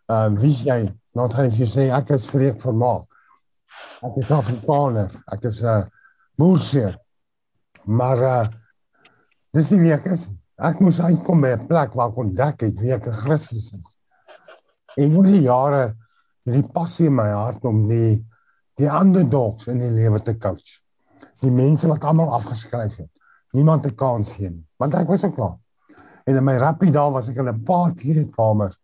ehm 0.09 0.41
wie 0.41 0.57
jy? 0.65 0.81
Nou 1.15 1.29
gaan 1.29 1.53
jy 1.53 1.69
sê 1.69 1.91
ek 1.93 2.15
is 2.17 2.29
vreek 2.33 2.59
vermaak. 2.65 3.07
Ek 4.03 4.17
is 4.25 4.33
Afrikaner. 4.33 5.13
Ek 5.29 5.45
is 5.45 5.63
'n 5.63 5.67
uh, 5.67 5.87
moesie. 6.41 6.89
Maar 7.85 8.27
uh 8.33 8.45
dis 9.53 9.71
nie 9.71 9.81
wie 9.85 9.93
ek 9.93 10.07
is 10.07 10.29
nie. 10.29 10.40
Ek 10.61 10.81
moes 10.85 10.99
uitkom 11.01 11.41
by 11.41 11.55
'n 11.57 11.67
plek 11.69 11.95
waar 11.97 12.11
ek 12.11 12.19
ontdek 12.21 12.61
het 12.67 12.81
wie 12.83 12.93
ek 12.93 13.07
in 13.09 13.17
Christus 13.17 13.73
is. 13.73 13.97
En 15.01 15.15
hoe 15.15 15.25
die 15.25 15.41
jare 15.47 15.97
hierdie 16.45 16.69
passie 16.75 17.07
in 17.07 17.15
my 17.17 17.31
hart 17.33 17.65
om 17.65 17.87
die 17.89 18.21
die 18.77 18.91
ander 18.91 19.25
dogs 19.25 19.69
in 19.73 19.81
die 19.81 19.91
lewe 19.91 20.21
te 20.21 20.35
coach. 20.37 20.83
Die 21.41 21.51
mense 21.51 21.89
wat 21.89 22.05
almal 22.05 22.33
afgeskryf 22.37 22.97
het. 22.97 23.11
Niemand 23.53 23.87
'n 23.87 23.95
kans 23.95 24.33
gee 24.33 24.51
nie. 24.51 24.67
Want 24.77 24.95
ek 24.95 25.09
was 25.09 25.25
ook 25.25 25.35
klaar. 25.35 25.59
En 26.27 26.37
in 26.37 26.45
my 26.45 26.57
rappie 26.57 26.93
daar 26.93 27.13
was 27.13 27.29
ek 27.29 27.37
in 27.37 27.49
'n 27.49 27.65
paar 27.65 27.95
kleedkamers 27.95 28.77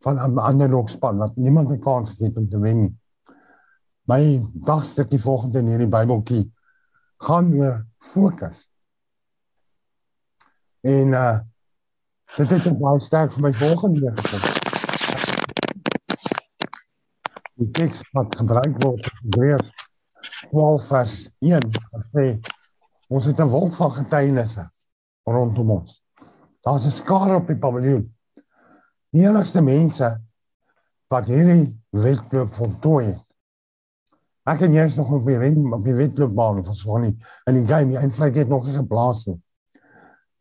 van 0.00 0.16
'n 0.16 0.38
ander 0.38 0.68
lokspan 0.68 1.18
wat 1.18 1.36
niemand 1.36 1.70
'n 1.70 1.80
kans 1.80 2.10
gegee 2.10 2.28
het 2.28 2.36
om 2.36 2.48
te 2.48 2.58
wen 2.58 2.80
nie. 2.80 2.96
My 4.06 4.42
dagstukkie 4.54 5.20
volgende 5.20 5.58
in 5.58 5.66
hierdie 5.66 5.88
Bybeltjie 5.88 6.52
gaan 7.18 7.52
oor 7.52 7.86
fokus. 7.98 8.68
En 10.84 11.06
uh 11.08 11.38
dit 12.36 12.50
het 12.50 12.78
baie 12.78 13.00
sterk 13.00 13.32
vir 13.32 13.42
my 13.46 13.50
volgende 13.56 14.10
gekom. 14.16 14.42
Die 17.60 17.70
teks 17.78 18.02
wat 18.12 18.36
gebruik 18.36 18.82
word 18.82 19.06
in 19.06 19.20
Hebreërs 19.22 19.86
12 20.50 20.88
vers 20.88 21.14
1 21.38 21.68
sê 22.12 22.26
ons 23.08 23.28
het 23.30 23.40
'n 23.40 23.52
wolk 23.54 23.74
van 23.78 23.92
getuienisse 23.92 24.66
rondom 25.24 25.70
ons. 25.70 26.02
Daar's 26.60 26.84
'n 26.84 26.90
skare 26.90 27.36
op 27.36 27.46
die 27.46 27.58
paviljoen. 27.64 28.04
Die 29.10 29.24
enigste 29.24 29.62
mense 29.62 30.20
wat 31.08 31.24
hierdie 31.24 31.80
wedloop 31.90 32.54
voltooi 32.54 33.06
het. 33.06 33.24
Ek 34.44 34.60
en 34.60 34.72
jy 34.72 34.84
is 34.84 34.96
nog 34.96 35.12
op 35.12 35.24
die 35.24 35.38
ren 35.38 35.72
op 35.72 35.84
die 35.84 35.94
wedloopbaan 35.94 36.64
van 36.64 36.74
Swannie 36.74 37.16
in 37.46 37.54
die 37.54 37.66
game, 37.66 37.88
die 37.88 37.98
eindvlak 37.98 38.34
het 38.34 38.48
nog 38.48 38.66
nie 38.66 38.76
geplaas 38.76 39.26
nie. 39.26 39.43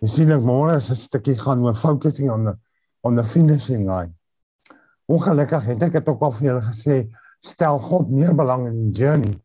Jy 0.04 0.10
sien 0.12 0.32
ek 0.36 0.41
môre 0.43 0.76
'n 0.76 0.95
stukkie 0.99 1.38
gaan 1.39 1.64
oor 1.64 1.76
focusing 1.80 2.30
on 2.30 2.43
the 2.43 2.54
on 3.08 3.16
the 3.16 3.24
finishing 3.24 3.88
line. 3.88 4.12
Ongelukkig 5.08 5.64
het 5.64 5.84
ek 5.84 5.93
dit 5.93 6.10
ook 6.10 6.22
al 6.22 6.32
vir 6.32 6.47
julle 6.47 6.62
gesê, 6.62 6.95
stel 7.39 7.80
God 7.80 8.10
meer 8.12 8.34
belang 8.36 8.68
in 8.68 8.74
die 8.74 8.99
journey 8.99 9.39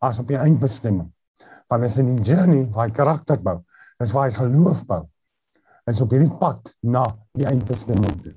as 0.00 0.18
op 0.20 0.28
die 0.28 0.36
eindbestemming. 0.36 1.08
Want 1.68 1.84
as 1.84 1.96
in 1.96 2.10
die 2.12 2.22
journey 2.22 2.68
waar 2.74 2.88
jy 2.88 2.94
karakter 2.94 3.40
bou, 3.40 3.64
is 4.00 4.12
waar 4.12 4.28
jy 4.28 4.36
geloof 4.36 4.84
bou. 4.84 5.08
Is 5.88 6.00
op 6.00 6.12
hierdie 6.12 6.38
pad 6.40 6.74
na 6.82 7.06
die 7.32 7.46
eindbestemming 7.48 8.20
toe. 8.22 8.34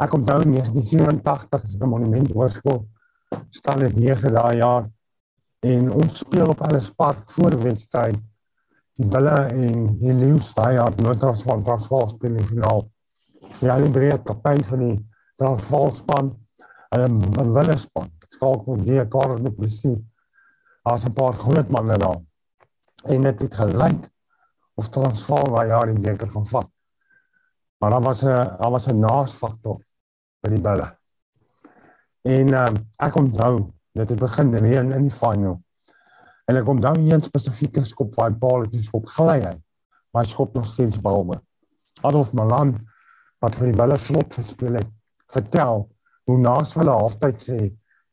Ek 0.00 0.14
in 0.14 0.24
1987 0.24 1.62
as 1.62 1.76
'n 1.76 1.88
monument 1.88 2.32
hoërskool 2.32 2.86
staan 3.50 3.80
dit 3.80 3.96
9 3.96 4.32
dae 4.32 4.56
jaar 4.56 4.88
en 5.60 5.92
ons 5.92 6.18
speel 6.18 6.48
op 6.48 6.60
alles 6.62 6.90
park 6.90 7.30
voor 7.30 7.62
wedstryd 7.62 8.16
die 8.96 9.06
Bulle 9.12 9.34
en 9.52 9.86
die 10.00 10.14
Lions 10.16 10.54
daai 10.56 10.78
het 10.78 11.00
Noordras 11.00 11.44
van 11.44 11.64
Transvaal 11.64 12.08
speel 12.08 12.38
in 12.40 12.48
finaal. 12.48 12.86
Ja, 13.60 13.76
die 13.80 13.92
breed 13.92 14.24
kaptein 14.24 14.64
van 14.64 14.84
die 14.84 14.96
Transvaal 15.36 15.92
span 15.92 16.30
en 16.96 17.18
'n 17.20 17.52
Bulle 17.52 17.76
span. 17.76 18.10
Skalk 18.28 18.66
met 18.66 18.86
die 18.86 19.04
kar 19.08 19.36
met 19.40 19.56
plesie. 19.56 19.98
As 20.84 21.04
'n 21.04 21.12
paar 21.12 21.34
groot 21.34 21.68
manne 21.68 21.98
daar. 21.98 22.20
En 23.04 23.22
dit 23.22 23.40
het 23.40 23.54
gelyk 23.54 24.08
of 24.74 24.88
Transvaal 24.88 25.52
daai 25.52 25.68
jaar 25.68 25.86
die 25.86 26.00
beker 26.00 26.32
van 26.32 26.46
vat. 26.46 26.70
Maar 27.78 27.90
dan 27.90 28.02
was 28.02 28.22
'n 28.22 28.56
daar 28.60 28.70
was 28.70 28.88
'n 28.88 28.98
naasfaktor 28.98 29.78
by 30.40 30.50
die 30.50 30.60
Bulle. 30.60 30.96
En 32.22 32.54
um, 32.54 32.76
ek 32.96 33.14
onthou 33.14 33.72
dit 33.92 34.08
het 34.08 34.18
begin 34.18 34.54
reën 34.54 34.92
in 34.92 35.02
die 35.02 35.10
final. 35.10 35.60
En 36.46 36.58
ek 36.58 36.66
kom 36.66 36.80
dan 36.80 37.00
een 37.02 37.22
spesifieke 37.22 37.82
skop 37.84 38.14
waar 38.14 38.62
het 38.64 38.74
geskop 38.74 39.08
gly 39.16 39.40
hy. 39.42 39.54
Maar 40.12 40.24
hy 40.24 40.30
skop 40.30 40.54
nog 40.54 40.66
steeds 40.66 41.00
bal 41.02 41.24
met. 41.26 41.42
Adolf 42.06 42.32
Malan 42.32 42.76
wat 43.42 43.56
vir 43.58 43.72
die 43.72 43.76
Bulle 43.76 43.96
slot 44.00 44.34
gespeel 44.34 44.78
het, 44.80 44.90
vertel 45.32 45.84
hoe 46.26 46.38
naas 46.38 46.72
hulle 46.74 46.94
halftyd 46.94 47.42
sê, 47.42 47.58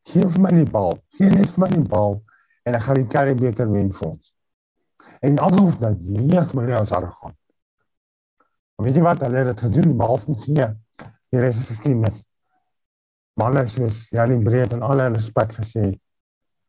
"Gee 0.09 0.27
vir 0.27 0.41
my 0.41 0.51
die 0.51 0.69
bal. 0.69 0.99
Gee 1.17 1.29
net 1.29 1.49
vir 1.49 1.61
my 1.63 1.69
die 1.69 1.87
bal 1.89 2.23
en 2.65 2.75
ek 2.75 2.81
gaan 2.81 2.95
die 2.95 3.07
Currie 3.07 3.35
beker 3.35 3.71
wen 3.71 3.93
vir 3.93 4.09
ons." 4.09 4.33
En 5.21 5.39
Adolf 5.39 5.77
dan 5.79 5.97
lees 6.03 6.53
my 6.53 6.65
nou 6.65 6.81
as 6.81 6.91
arrogant. 6.91 7.37
Maar 8.75 8.87
weet 8.87 8.95
jy 8.95 9.01
wat 9.01 9.21
hulle 9.21 9.45
het 9.45 9.59
gedoen 9.59 9.97
behalwe? 9.97 10.35
Die 11.33 11.39
res 11.39 11.57
is 11.57 11.69
geskiedenis. 11.69 12.23
Manne 13.39 13.67
soos 13.67 14.09
Janie 14.13 14.41
Breed 14.43 14.73
en 14.73 14.81
alle 14.81 15.07
respek 15.09 15.53
gesê, 15.57 15.85
in 15.85 15.99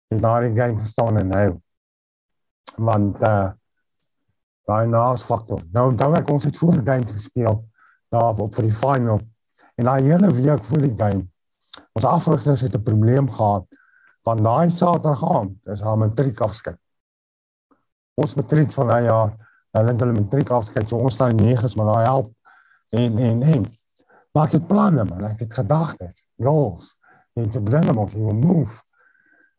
daardie 0.08 0.54
game 0.54 0.80
gestaan 0.80 1.16
en 1.18 1.28
nou 1.28 1.60
want 2.76 3.22
uh 3.22 3.52
daai 4.64 4.86
naasfaktor. 4.88 5.60
Nou 5.72 5.94
dan 5.94 6.14
ek 6.16 6.30
ons 6.32 6.44
het 6.44 6.56
voor 6.56 6.78
die 6.78 6.86
game 6.86 7.04
gespeel 7.06 7.58
daar 8.08 8.38
op 8.40 8.54
vir 8.54 8.64
die 8.64 8.76
final. 8.76 9.20
En 9.76 9.84
daai 9.84 10.06
hele 10.06 10.30
week 10.32 10.64
voor 10.64 10.80
die 10.80 10.94
game 10.96 11.26
ons 11.92 12.04
afrigters 12.04 12.60
het 12.60 12.74
'n 12.74 12.82
probleem 12.82 13.30
gehad 13.30 13.66
want 14.22 14.42
daai 14.42 14.70
Saterdag 14.70 15.24
aand 15.24 15.68
is 15.68 15.80
haar 15.80 15.98
matriek 15.98 16.40
afskeid. 16.40 16.78
Ons 18.14 18.34
matriek 18.34 18.72
van 18.72 18.86
daai 18.86 19.04
jaar, 19.04 19.34
hulle 19.70 19.90
het 19.90 20.00
hulle 20.00 20.12
matriek 20.12 20.50
afskeid, 20.50 20.88
so 20.88 20.96
ons 20.96 21.14
staan 21.14 21.36
neges 21.36 21.74
maar 21.74 21.86
daai 21.86 22.04
help 22.04 22.32
en 22.88 23.18
en 23.18 23.42
en. 23.42 23.66
Maak 24.32 24.50
dit 24.50 24.66
planne 24.66 25.04
man, 25.04 25.24
ek 25.24 25.44
het 25.44 25.54
gedagtes, 25.54 26.24
goals, 26.42 26.98
en 27.34 27.50
te 27.50 27.60
blinne 27.60 27.92
moet 27.92 28.12
jy 28.12 28.32
move 28.32 28.80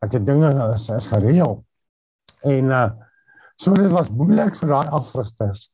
ek 0.04 0.18
het 0.18 0.26
dinge 0.26 0.52
is, 0.74 0.90
is 0.90 1.08
gereël. 1.14 1.60
En 2.44 2.72
uh 2.82 2.88
so 3.56 3.72
dit 3.72 3.88
was 3.88 4.10
moeilik 4.12 4.56
vir 4.60 4.68
daai 4.68 4.90
afrigters. 4.98 5.70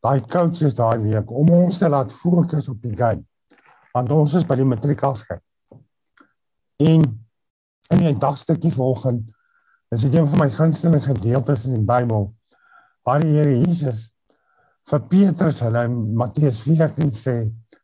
Daai 0.00 0.22
coaches 0.24 0.76
daai 0.76 1.02
week 1.02 1.30
om 1.30 1.50
ons 1.52 1.78
te 1.78 1.88
laat 1.88 2.12
fokus 2.12 2.70
op 2.72 2.80
die 2.80 2.96
game. 2.96 3.24
Want 3.92 4.10
ons 4.10 4.34
is 4.40 4.46
by 4.48 4.56
die 4.56 4.64
matriek 4.64 5.04
afskeid. 5.04 5.42
En 6.80 7.04
in 7.92 8.06
die 8.06 8.16
dagstukkie 8.18 8.72
volgende 8.72 9.34
is 9.94 10.00
dit 10.00 10.14
een 10.14 10.26
van 10.26 10.38
my 10.38 10.48
gunsteling 10.50 11.04
gedeeltes 11.04 11.66
in 11.68 11.76
die 11.76 11.86
Bybel 11.86 12.30
waar 13.04 13.20
die 13.20 13.34
Here 13.36 13.54
Jesus 13.60 14.08
vir 14.90 15.04
Petrus 15.08 15.60
hulle 15.64 15.84
in 15.88 15.96
Matteus 16.18 16.60
14 16.64 17.12
sê 17.16 17.36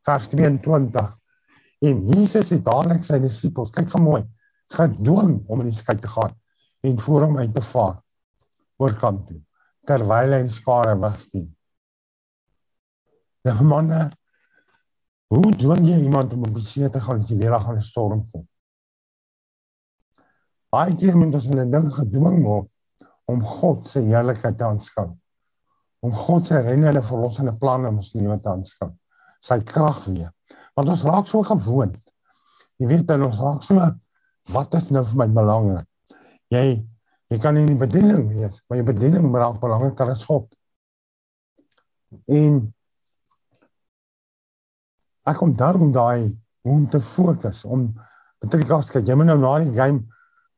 vers 0.06 0.28
22 0.32 1.12
en 1.90 2.02
Jesus 2.08 2.52
het 2.56 2.64
dadelik 2.66 3.04
sy 3.06 3.20
disippels 3.22 3.72
kyk 3.76 3.92
gou 3.92 4.02
mooi 4.04 4.22
gedwing 4.70 5.40
om 5.48 5.62
in 5.62 5.70
die 5.70 5.76
skei 5.76 5.98
te 5.98 6.08
gaan 6.08 6.34
en 6.86 6.98
voor 6.98 7.26
hom 7.26 7.38
uit 7.38 7.54
te 7.54 7.62
vaar 7.62 7.98
oor 8.80 8.94
kant 9.00 9.26
toe 9.28 9.40
terwyl 9.88 10.36
hy 10.36 10.44
skare 10.52 10.94
wegsteek. 11.00 11.50
Ja 13.46 13.56
manne, 13.64 14.10
hoe 15.32 15.50
dwing 15.56 15.86
jy 15.88 16.02
iemand 16.04 16.34
om 16.36 16.44
op 16.46 16.58
die 16.58 16.66
see 16.66 16.88
te 16.92 17.00
gaan 17.00 17.22
as 17.22 17.30
jy 17.32 17.38
weer 17.40 17.56
aan 17.56 17.78
'n 17.78 17.82
storm 17.82 18.22
kom? 18.30 18.44
Baie 20.70 20.94
keer 20.94 21.16
moet 21.16 21.34
ons 21.34 21.48
'n 21.48 21.70
ding 21.70 21.88
gedwing 21.94 22.42
word 22.44 22.70
om 23.26 23.42
God 23.44 23.86
se 23.86 24.00
heerlikheid 24.00 24.58
te 24.58 24.64
aanskou. 24.64 25.08
Om 26.00 26.12
God 26.12 26.46
se 26.46 26.60
reddende 26.60 27.02
verlossende 27.02 27.54
planne 27.58 27.88
in 27.88 27.96
ons 27.96 28.12
lewe 28.14 28.38
te 28.40 28.48
aanskou. 28.48 28.90
Sy 29.40 29.60
krag 29.60 30.04
weer. 30.04 30.32
Want 30.74 30.88
ons 30.88 31.02
raak 31.02 31.26
so 31.26 31.42
gewoond. 31.42 31.96
Jy 32.76 32.86
weet 32.86 33.06
dan 33.06 33.22
ons 33.22 33.40
raak 33.40 33.62
so 33.62 33.74
wat 34.53 34.74
is 34.74 34.90
nou 34.90 35.05
vir 35.07 35.20
my 35.22 35.28
belangrik? 35.34 35.86
Jy 36.51 36.64
jy 37.30 37.38
kan 37.38 37.55
in 37.57 37.68
die 37.70 37.78
bediening 37.78 38.24
wees, 38.32 38.57
maar 38.66 38.80
jou 38.80 38.86
bediening 38.88 39.28
raak 39.38 39.61
belangriker 39.62 40.09
as 40.11 40.24
God. 40.26 40.48
En 42.26 42.57
ek 45.30 45.38
kom 45.38 45.53
daarom 45.55 45.92
daai 45.94 46.34
om 46.66 46.88
te 46.90 46.98
fokus 47.01 47.62
om 47.64 47.86
betrek 48.42 48.72
as 48.74 48.90
jy 48.90 49.14
moet 49.14 49.30
nou 49.30 49.38
na 49.38 49.53
die 49.62 49.76
game 49.76 50.03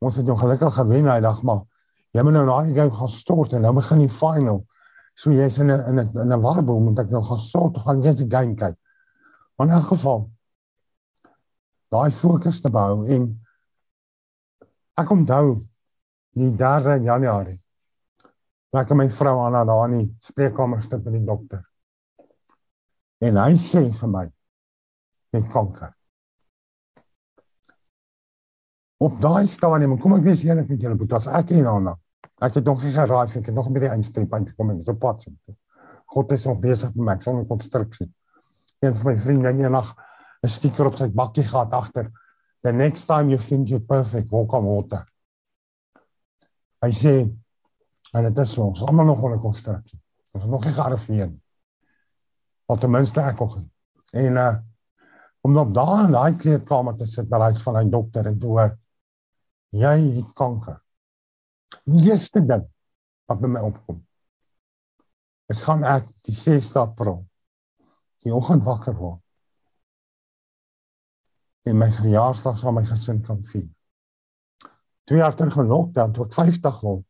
ons 0.03 0.17
het 0.17 0.27
jou 0.27 0.35
gelukkig 0.39 0.73
gewen 0.75 1.05
daai 1.07 1.21
dag 1.21 1.43
maar 1.45 1.61
jy 2.13 2.23
moet 2.25 2.35
nou 2.39 2.45
na 2.47 2.57
die 2.65 2.75
game 2.75 2.93
gaan 2.93 3.11
stort 3.11 3.53
en 3.53 3.63
nou 3.65 3.73
begin 3.73 4.03
die 4.03 4.11
final. 4.11 4.63
So 5.13 5.31
jy's 5.31 5.59
in 5.59 5.69
'n 5.71 5.79
in 5.89 5.99
'n 5.99 6.19
in 6.21 6.33
'n 6.33 6.41
warboel 6.41 6.79
moet 6.79 6.99
ek 6.99 7.11
nou 7.11 7.21
gaan 7.21 7.39
stort 7.39 7.77
gaan 7.77 8.01
jy 8.01 8.13
die 8.13 8.29
game 8.29 8.55
kyk. 8.55 8.75
Maar 9.57 9.67
in 9.67 9.73
elk 9.73 9.87
geval 9.93 10.29
daai 11.89 12.11
fokus 12.11 12.61
te 12.61 12.69
bou 12.69 13.05
en 13.05 13.42
Ek 14.93 15.09
onthou 15.09 15.57
die 16.37 16.51
3 16.57 16.99
Januarie. 17.01 17.57
Ek 18.73 18.91
en 18.93 18.97
my 18.97 19.07
vrou 19.13 19.39
Anna 19.45 19.63
daar 19.65 19.87
in 19.89 19.99
die 19.99 20.07
spreekkamer 20.25 20.81
stap 20.81 21.03
met 21.05 21.17
die 21.17 21.25
dokter. 21.25 21.61
En 23.23 23.37
hy 23.41 23.57
sê 23.61 23.83
vir 23.93 24.09
my 24.09 24.23
net 25.33 25.49
kanker. 25.53 25.93
Op 29.03 29.19
daai 29.21 29.45
stadium, 29.49 29.97
kom 29.99 30.15
ek 30.17 30.25
wees 30.25 30.45
eerlik 30.45 30.69
met 30.71 30.85
julle, 30.85 30.97
as 31.17 31.27
ek 31.41 31.51
en 31.57 31.69
Anna, 31.73 31.93
ek 32.43 32.59
het 32.59 32.69
nog 32.69 32.83
nie 32.85 32.93
geraai 32.93 33.27
ek 33.27 33.49
het 33.49 33.53
nog 33.55 33.69
met 33.73 33.85
die 33.85 33.91
eindstreep 33.91 34.31
gekom 34.31 34.71
en 34.73 34.81
so 34.81 34.97
pad 34.97 35.21
so. 35.25 35.33
God 36.13 36.31
is 36.31 36.45
nog 36.45 36.59
besig 36.61 36.93
met 36.95 37.05
my 37.05 37.15
sonder 37.21 37.47
konstruksie. 37.49 38.09
Een 38.83 38.93
van 38.93 39.11
my 39.11 39.19
vriende 39.19 39.49
het 39.49 39.59
eendag 39.59 39.95
'n 40.43 40.49
stiker 40.49 40.85
op 40.85 40.95
sy 40.95 41.07
bakkie 41.07 41.43
gehad 41.43 41.71
agter 41.73 42.11
the 42.63 42.71
next 42.71 43.05
time 43.05 43.29
you 43.29 43.37
think 43.37 43.69
you're 43.69 43.79
perfect, 43.79 44.31
walk 44.31 44.53
on 44.53 44.63
water. 44.63 45.03
Hy 46.83 46.91
sê 46.95 47.13
en 48.13 48.27
dit 48.27 48.39
is 48.43 48.53
ons 48.61 48.83
almal 48.87 49.09
nog 49.09 49.23
onder 49.23 49.39
konstruksie. 49.39 49.99
Ons 50.35 50.45
nog 50.49 50.63
nie 50.65 50.75
gearriveer 50.75 51.27
nie. 51.27 51.41
Al 52.71 52.79
ten 52.79 52.91
minste 52.91 53.23
ek 53.23 53.41
nog. 53.43 53.59
En 54.13 54.39
uh 54.47 54.53
om 55.43 55.51
dan 55.51 55.73
daar 55.75 56.05
in 56.05 56.13
daai 56.15 56.37
kleedkamer 56.39 56.95
te 56.95 57.03
sit 57.11 57.27
by 57.27 57.41
hy 57.41 57.49
van 57.65 57.77
'n 57.81 57.89
dokter 57.91 58.27
en 58.29 58.37
toe 58.39 58.53
jy 59.75 59.97
het 60.15 60.29
kanker. 60.39 60.77
Die 61.83 62.05
eerste 62.07 62.39
ding 62.39 62.63
wat 63.27 63.41
by 63.41 63.47
my 63.47 63.59
opkom. 63.59 63.99
Is 65.51 65.61
gaan 65.67 65.83
ek 65.83 66.07
die 66.23 66.35
6de 66.35 66.79
April 66.79 67.25
die 68.23 68.31
oggend 68.31 68.63
wakker 68.63 68.95
word 68.95 69.22
en 71.63 71.77
my 71.79 71.89
verjaarsdag 71.91 72.63
met 72.63 72.73
my 72.73 72.83
gesin 72.85 73.21
kan 73.23 73.43
vier. 73.47 73.69
Twee 75.07 75.19
jaar 75.19 75.35
terug 75.35 75.57
in 75.57 75.67
lockdown 75.67 76.11
tot 76.11 76.33
50 76.33 76.79
word. 76.81 77.05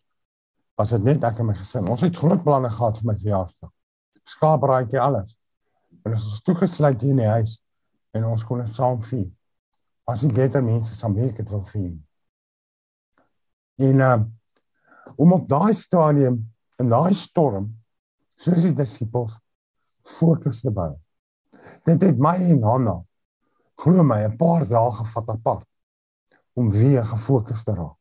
Was 0.77 0.89
dit 0.89 1.03
net 1.05 1.23
ek 1.25 1.39
en 1.41 1.49
my 1.49 1.55
gesin. 1.57 1.89
Ons 1.89 2.01
het 2.05 2.17
groot 2.17 2.41
planne 2.45 2.69
gehad 2.73 2.97
vir 2.99 3.09
my 3.09 3.15
verjaarsdag. 3.19 3.71
Skaapraadjie 4.29 5.01
alles. 5.01 5.35
En 6.03 6.15
ons 6.15 6.25
is 6.31 6.41
toegesluit 6.45 7.01
hier 7.01 7.13
in 7.13 7.21
die 7.21 7.29
huis 7.29 7.59
en 8.13 8.25
ons 8.29 8.45
kon 8.45 8.61
saam 8.69 9.01
vier. 9.05 9.29
As 10.09 10.21
jy 10.21 10.29
beter 10.33 10.63
mense 10.65 10.95
saam 10.95 11.15
week 11.17 11.37
het 11.41 11.49
wil 11.49 11.63
vier. 11.69 11.93
En 13.81 14.03
uh, 14.05 14.17
om 15.17 15.33
op 15.33 15.47
daai 15.49 15.73
stadium 15.77 16.41
in 16.81 16.91
daai 16.91 17.13
storm 17.17 17.71
soos 18.41 18.65
die 18.65 18.73
disippels 18.77 19.37
fokus 20.03 20.61
te 20.61 20.73
bou. 20.73 20.91
Dit 21.87 22.03
het 22.03 22.19
my 22.21 22.35
en 22.51 22.63
Hanna 22.65 22.97
glo 23.75 24.03
my 24.03 24.23
'n 24.23 24.37
paar 24.37 24.67
dae 24.67 24.91
gevat 24.91 25.29
apart 25.29 25.67
om 26.53 26.69
weer 26.69 27.05
gefokus 27.05 27.63
te 27.63 27.73
raak. 27.73 27.97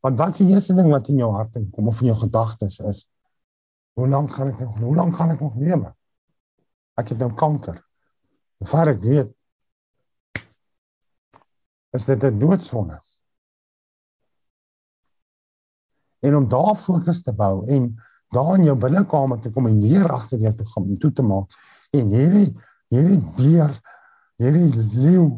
Want 0.00 0.18
wat 0.18 0.28
is 0.28 0.38
die 0.38 0.54
eerste 0.54 0.74
ding 0.74 0.90
wat 0.90 1.08
in 1.08 1.16
jou 1.16 1.32
hart 1.32 1.56
kom 1.72 1.88
of 1.88 2.00
in 2.00 2.06
jou 2.06 2.18
gedagtes 2.18 2.78
is? 2.78 3.08
Hoe 3.96 4.08
lank 4.08 4.30
gaan 4.30 4.52
ek 4.52 4.60
nog? 4.60 4.76
Hoe 4.78 4.94
lank 4.94 5.14
gaan 5.16 5.30
ek 5.30 5.40
nog 5.40 5.56
lewe? 5.56 5.94
Ek 6.94 7.08
het 7.08 7.18
nou 7.18 7.32
kanker. 7.34 7.80
Waar 8.58 8.92
ek 8.92 9.00
weet 9.00 9.32
is 11.96 12.04
dit 12.04 12.22
'n 12.22 12.38
doodsvonnis. 12.38 13.06
En 16.20 16.36
om 16.36 16.48
daar 16.48 16.76
fokus 16.76 17.22
te 17.22 17.32
bou 17.32 17.66
en 17.66 17.96
daar 18.28 18.54
in 18.58 18.64
jou 18.64 18.78
binnekamer 18.78 19.40
te 19.40 19.50
kom 19.50 19.66
en 19.66 19.80
weer 19.80 20.10
agter 20.12 20.38
jou 20.38 20.54
te 20.54 20.66
gaan 20.66 20.98
toe 20.98 21.12
te 21.12 21.22
maak 21.22 21.50
en 21.90 22.08
hierdie 22.08 22.56
hierdie 22.90 23.22
beer 23.36 23.72
hierdie 24.38 24.84
leeu 24.94 25.30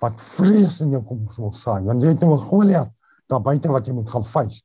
wat 0.00 0.20
vrees 0.20 0.80
in 0.80 0.92
jou 0.92 1.02
kom 1.04 1.24
vol 1.36 1.52
saai 1.52 1.82
want 1.84 2.02
jy 2.02 2.14
het 2.14 2.20
nou 2.20 2.34
'n 2.34 2.48
Goliat 2.50 2.92
daar 3.28 3.42
buite 3.42 3.68
wat 3.68 3.86
jy 3.86 3.92
moet 3.92 4.10
gaan 4.10 4.24
vys 4.24 4.62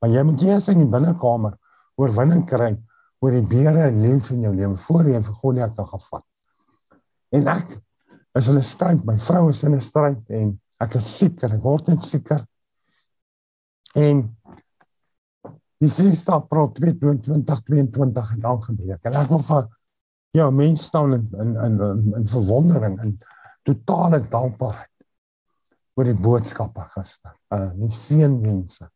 maar 0.00 0.10
jy 0.10 0.22
moet 0.22 0.42
eers 0.42 0.68
in 0.68 0.78
die 0.78 0.90
binnekamer 0.90 1.56
oorwinning 1.96 2.44
kry 2.48 2.74
oor 3.24 3.34
die 3.34 3.44
beere 3.48 3.88
en 3.88 4.02
leeu 4.02 4.20
in 4.34 4.44
jou 4.44 4.54
lewe 4.54 4.76
voor 4.86 5.10
jy 5.10 5.20
vir 5.24 5.38
Goliat 5.40 5.76
kan 5.76 5.88
gaan 5.88 6.04
vat. 6.10 6.24
En 7.34 7.48
ek 7.56 7.72
is 8.36 8.48
in 8.48 8.58
'n 8.58 8.62
stryd 8.62 9.04
my 9.04 9.16
vrou 9.18 9.48
is 9.50 9.64
in 9.64 9.74
'n 9.74 9.80
stryd 9.80 10.30
en 10.30 10.60
ek 10.80 10.96
is 10.96 11.16
siek 11.18 11.42
en 11.42 11.52
ek 11.52 11.62
word 11.62 11.88
net 11.88 12.02
sieker. 12.02 12.46
En 13.94 14.36
die 15.80 15.88
6 15.88 16.28
April 16.28 16.68
2022 16.72 18.30
het 18.34 18.44
al 18.44 18.60
gebeur 18.60 18.98
en 19.02 19.14
ek 19.14 19.28
wil 19.28 19.38
vir 19.38 19.68
ja, 20.30 20.50
mense 20.50 20.84
staan 20.84 21.14
in 21.14 21.28
in 21.32 21.54
in 21.56 21.80
in, 21.80 22.14
in 22.14 22.28
verwondering 22.28 22.98
en 23.00 23.18
totale 23.62 24.20
dankbaarheid 24.28 24.92
oor 25.96 26.04
die 26.04 26.20
boodskappe 26.20 26.84
gister. 26.94 27.34
Uh 27.54 27.70
die 27.80 27.90
seën 27.92 28.40
mense. 28.40 28.88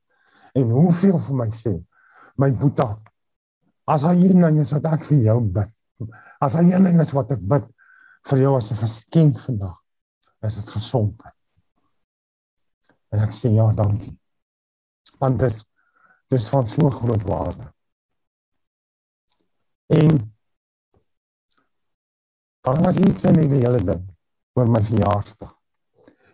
En 0.55 0.71
hoeveel 0.75 1.19
vir 1.19 1.37
my 1.39 1.49
sê, 1.55 1.75
my 2.41 2.51
Boeta, 2.53 2.89
as 3.91 4.05
hy 4.07 4.17
een 4.19 4.43
ding 4.45 4.61
is 4.63 4.73
wat 4.75 4.89
ek 4.91 5.05
vir 5.09 5.23
jou 5.25 5.39
bid. 5.55 5.77
As 6.43 6.57
hy 6.59 6.65
een 6.69 6.89
ding 6.89 7.01
is 7.03 7.13
wat 7.17 7.33
ek 7.35 7.43
bid 7.49 7.69
vir 8.31 8.43
jou 8.43 8.57
as 8.57 8.71
'n 8.73 8.83
geskenk 8.83 9.39
vandag, 9.39 9.77
is 10.43 10.57
dit 10.57 10.69
gesondheid. 10.69 11.37
En 13.11 13.21
ek 13.21 13.31
sê 13.31 13.51
ja, 13.55 13.73
dankie. 13.73 14.17
Want 15.19 15.39
dit 15.39 15.65
dis 16.31 16.49
van 16.49 16.67
so 16.67 16.91
groot 16.91 17.23
waarde. 17.23 17.73
En 19.87 20.30
Daar 22.61 22.83
was 22.83 22.97
iets 22.97 23.25
in 23.25 23.39
die 23.39 23.49
hele 23.61 23.81
ding 23.85 24.03
oor 24.59 24.69
my 24.69 24.83
verjaarsdag. 24.85 25.55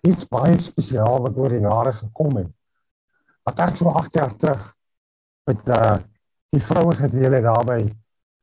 Iets 0.06 0.26
baie 0.30 0.58
spesiaal 0.62 1.20
wat 1.22 1.36
oor 1.38 1.54
die 1.54 1.62
jare 1.62 1.92
gekom 1.92 2.40
het. 2.40 2.50
Wat 3.46 3.62
ek 3.66 3.78
so 3.78 3.92
8 3.94 4.18
jaar 4.18 4.34
terug 4.36 4.72
met 5.50 5.68
uh 5.68 5.96
die 6.54 6.62
vroue 6.62 6.94
gedeel 6.94 7.34
het 7.36 7.44
daarby 7.44 7.80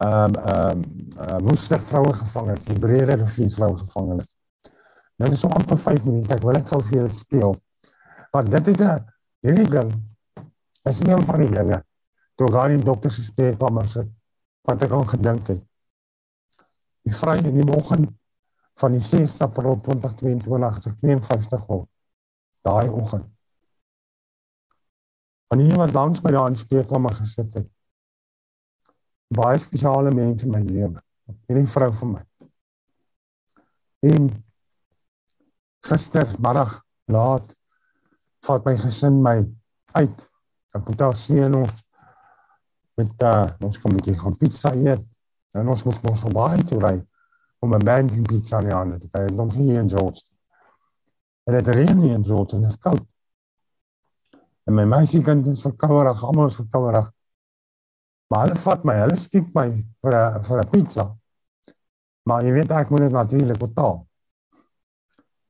ehm 0.04 0.36
um, 0.36 0.36
ehm 0.36 0.82
um, 0.82 0.82
uh, 1.18 1.38
moester 1.42 1.82
vroue 1.82 2.14
gevang 2.14 2.50
het, 2.52 2.66
die 2.68 2.80
breëre 2.80 3.16
rivier 3.22 3.52
vroue 3.52 3.78
gevang 3.80 4.10
het. 4.20 4.30
Nou 5.18 5.30
dis 5.32 5.40
so 5.40 5.50
amper 5.50 5.80
5 5.80 6.04
minute, 6.06 6.34
ek 6.36 6.44
wil 6.44 6.58
net 6.58 6.68
gou 6.68 6.82
vir 6.84 6.98
julle 6.98 7.14
speel. 7.16 7.56
Want 8.36 8.52
dit 8.52 8.68
is 8.74 8.84
'n 8.84 9.06
hierdie 9.44 9.70
ding 9.70 9.94
is 10.90 11.00
nie 11.00 11.14
een 11.14 11.24
van 11.24 11.40
die 11.40 11.52
dinge 11.52 11.84
toe 12.36 12.52
gaan 12.52 12.76
die 12.76 12.84
dokter 12.84 13.12
se 13.12 13.24
spreekkamer 13.24 13.88
sit 13.88 14.10
wat 14.68 14.84
ek 14.84 14.92
al 14.92 15.06
gedink 15.06 15.48
het 15.52 15.64
die 17.04 17.16
vry 17.16 17.38
in 17.44 17.58
die 17.60 17.68
oggend 17.68 18.12
van 18.80 18.96
die 18.96 19.04
6 19.04 19.38
April 19.46 19.78
2022 19.86 20.68
as 20.70 20.88
ek 20.90 20.98
52 21.04 21.66
word. 21.68 21.90
Daai 22.64 22.90
oggend. 22.90 23.28
En 25.54 25.62
iemand 25.62 25.94
langs 25.94 26.22
my 26.24 26.32
daar 26.34 26.50
in 26.50 26.58
spreekkamer 26.58 27.14
gesit 27.20 27.54
het. 27.60 27.68
Baie 29.34 29.60
spesiale 29.62 30.14
mense 30.14 30.48
in 30.48 30.54
my 30.54 30.62
lewe. 30.66 31.02
Hierdie 31.48 31.70
vrou 31.70 31.92
vir 32.00 32.10
my. 32.16 32.24
En 34.10 34.32
gister 35.88 36.34
middag 36.40 36.80
laat 37.12 37.54
vat 38.48 38.66
my 38.66 38.76
gesin 38.80 39.22
my 39.24 39.38
uit. 40.00 40.24
Ek 40.74 40.88
moet 40.88 41.00
daar 41.04 41.18
sien 41.20 41.56
ons 41.60 41.84
met 42.98 43.26
uh, 43.26 43.50
ons 43.66 43.78
kom 43.82 43.94
net 43.94 44.10
gaan 44.18 44.36
pizza 44.38 44.74
eet 44.78 45.13
En 45.54 45.70
ons 45.70 45.84
moet 45.86 46.06
ons 46.10 46.22
verbaai 46.26 46.64
toe 46.70 46.80
ry 46.82 46.96
om 47.64 47.74
'n 47.76 47.86
band 47.86 48.12
in 48.12 48.26
pizza 48.28 48.58
aan 48.58 48.98
te 48.98 49.10
kry. 49.10 49.28
Ons 49.38 49.54
hier 49.54 49.80
in 49.80 49.90
George. 49.90 50.24
En 51.44 51.54
dit 51.54 51.68
reën 51.68 51.98
nie 52.00 52.14
in 52.14 52.24
George 52.24 52.56
en 52.56 52.62
dit 52.62 52.72
is 52.72 52.78
koud. 52.78 53.06
En 54.64 54.74
my 54.74 54.86
meisie 54.86 55.22
kind 55.24 55.46
is 55.46 55.62
verkouerig, 55.62 56.24
almal 56.24 56.48
is 56.52 56.56
verkouerig. 56.56 57.12
Maar 58.28 58.48
hulle 58.48 58.60
vat 58.60 58.84
my, 58.84 58.96
hulle 59.04 59.18
skiet 59.20 59.54
my 59.54 59.68
vir 60.02 60.16
'n 60.16 60.44
vir 60.44 60.62
'n 60.62 60.70
pizza. 60.70 61.06
Maar 62.24 62.44
jy 62.44 62.52
weet 62.52 62.72
ek 62.72 62.90
moet 62.90 63.06
dit 63.06 63.12
natuurlik 63.12 63.60
betaal. 63.60 64.08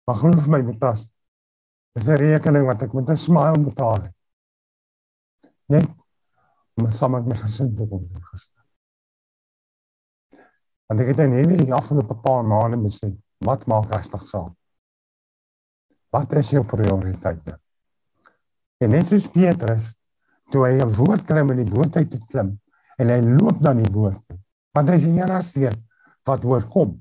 Maar 0.06 0.16
glo 0.16 0.32
vir 0.45 0.51
my 0.51 0.64
betas. 0.64 1.08
Dis 1.93 2.08
'n 2.08 2.18
rekening 2.18 2.66
wat 2.66 2.82
ek 2.84 2.93
met 2.93 3.10
'n 3.10 3.18
smile 3.18 3.60
betaal. 3.60 4.10
Net 5.70 5.88
om 6.76 6.91
saam 6.91 7.12
met 7.12 7.26
my 7.26 7.36
gesin 7.36 7.76
te 7.76 7.88
kom 7.88 8.10
gister. 8.32 8.53
Want 10.94 11.02
ek 11.02 11.16
het 11.16 11.24
in 11.24 11.32
hierdie 11.34 11.74
afgelope 11.74 12.14
paar 12.22 12.44
maande 12.46 12.78
besef, 12.78 13.16
wat 13.41 13.64
maak 13.66 13.88
regtig 13.89 14.22
saak? 14.28 14.52
Wat 16.14 16.36
is 16.38 16.52
jou 16.54 16.62
prioriteite? 16.70 17.56
En 18.78 18.94
net 18.94 19.10
soos 19.10 19.26
Petrus, 19.34 19.88
toe 20.54 20.68
hy 20.68 20.84
'n 20.86 20.94
woord 20.94 21.26
kry 21.26 21.41
in 21.41 21.64
die 21.64 21.72
boot 21.72 21.98
uit 21.98 22.12
te 22.12 22.20
klim 22.30 22.52
en 23.02 23.10
hy 23.10 23.18
loop 23.26 23.64
dan 23.66 23.82
die 23.82 23.89
boot. 23.89 24.22
Want 24.78 24.94
hy 24.94 25.00
is 25.02 25.08
die 25.08 25.18
enigste 25.18 25.74
wat 26.30 26.46
woord 26.46 26.70
kom. 26.70 26.94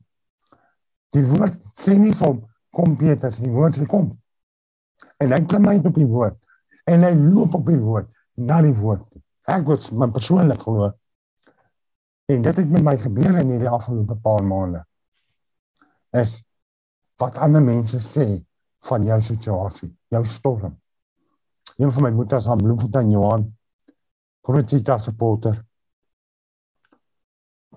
Die 1.12 1.26
woord 1.28 1.60
sê 1.76 1.98
nie 1.98 2.16
vir 2.16 2.40
kom 2.72 2.96
Petrus, 2.96 3.36
die 3.44 3.52
woord 3.52 3.76
sê 3.76 3.84
kom. 3.84 4.08
En 5.20 5.36
hy 5.36 5.44
klim 5.44 5.68
uit 5.68 5.84
op 5.84 6.00
die 6.00 6.08
woord 6.08 6.40
en 6.88 7.04
hy 7.04 7.12
loop 7.12 7.60
op 7.60 7.68
die 7.68 7.82
woord 7.84 8.08
na 8.40 8.62
die 8.62 8.72
woord. 8.72 9.04
Ek 9.44 9.68
word 9.68 9.92
my 9.92 10.08
persoonlik 10.08 10.64
glo 10.64 10.94
En 12.24 12.42
dit 12.42 12.56
het 12.56 12.70
met 12.70 12.84
my 12.84 12.96
gebeur 12.98 13.38
in 13.38 13.50
hierdie 13.50 13.68
afgelope 13.68 14.16
paar 14.16 14.44
maande. 14.44 14.84
Is 16.10 16.42
wat 17.20 17.36
ander 17.36 17.62
mense 17.62 18.00
sê 18.04 18.26
van 18.88 19.04
jou 19.06 19.18
situasie, 19.22 19.90
jou 20.10 20.24
storm. 20.26 20.76
Een 21.76 21.90
van 21.90 22.02
my 22.02 22.10
moeders 22.10 22.48
aan 22.48 22.62
Bloemfontein 22.62 23.10
Johan, 23.10 23.46
Grootjita 24.42 24.98
supporter. 24.98 25.60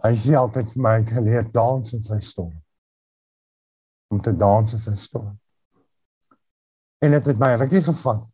Hy 0.02 0.14
sê 0.18 0.34
altyd 0.38 0.72
vir 0.74 0.82
my 0.82 0.96
geleer 1.06 1.46
dans 1.54 1.94
in 1.94 2.02
sy 2.02 2.18
storm. 2.26 2.56
Om 4.14 4.22
te 4.22 4.34
dans 4.34 4.74
in 4.74 4.82
sy 4.82 4.96
storm. 4.98 5.36
En 7.06 7.14
dit 7.14 7.30
het 7.30 7.40
my 7.42 7.54
rukkie 7.62 7.84
gevat 7.86 8.26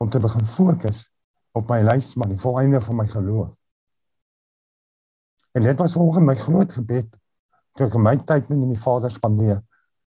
om 0.00 0.10
te 0.10 0.20
begin 0.22 0.46
fokus 0.46 1.04
op 1.52 1.68
my 1.68 1.82
maar 1.82 2.28
die 2.28 2.40
volgende 2.40 2.80
van 2.80 2.96
my 2.96 3.06
geloof. 3.08 3.57
En 5.58 5.64
dit 5.66 5.78
was 5.78 5.92
volgens 5.92 6.24
my 6.24 6.34
groot 6.38 6.72
gebed 6.72 7.16
toe 7.74 7.86
ek 7.88 7.96
my 7.98 8.14
tyd 8.26 8.46
met 8.52 8.60
my 8.62 8.76
Vader 8.78 9.10
spandeer 9.10 9.58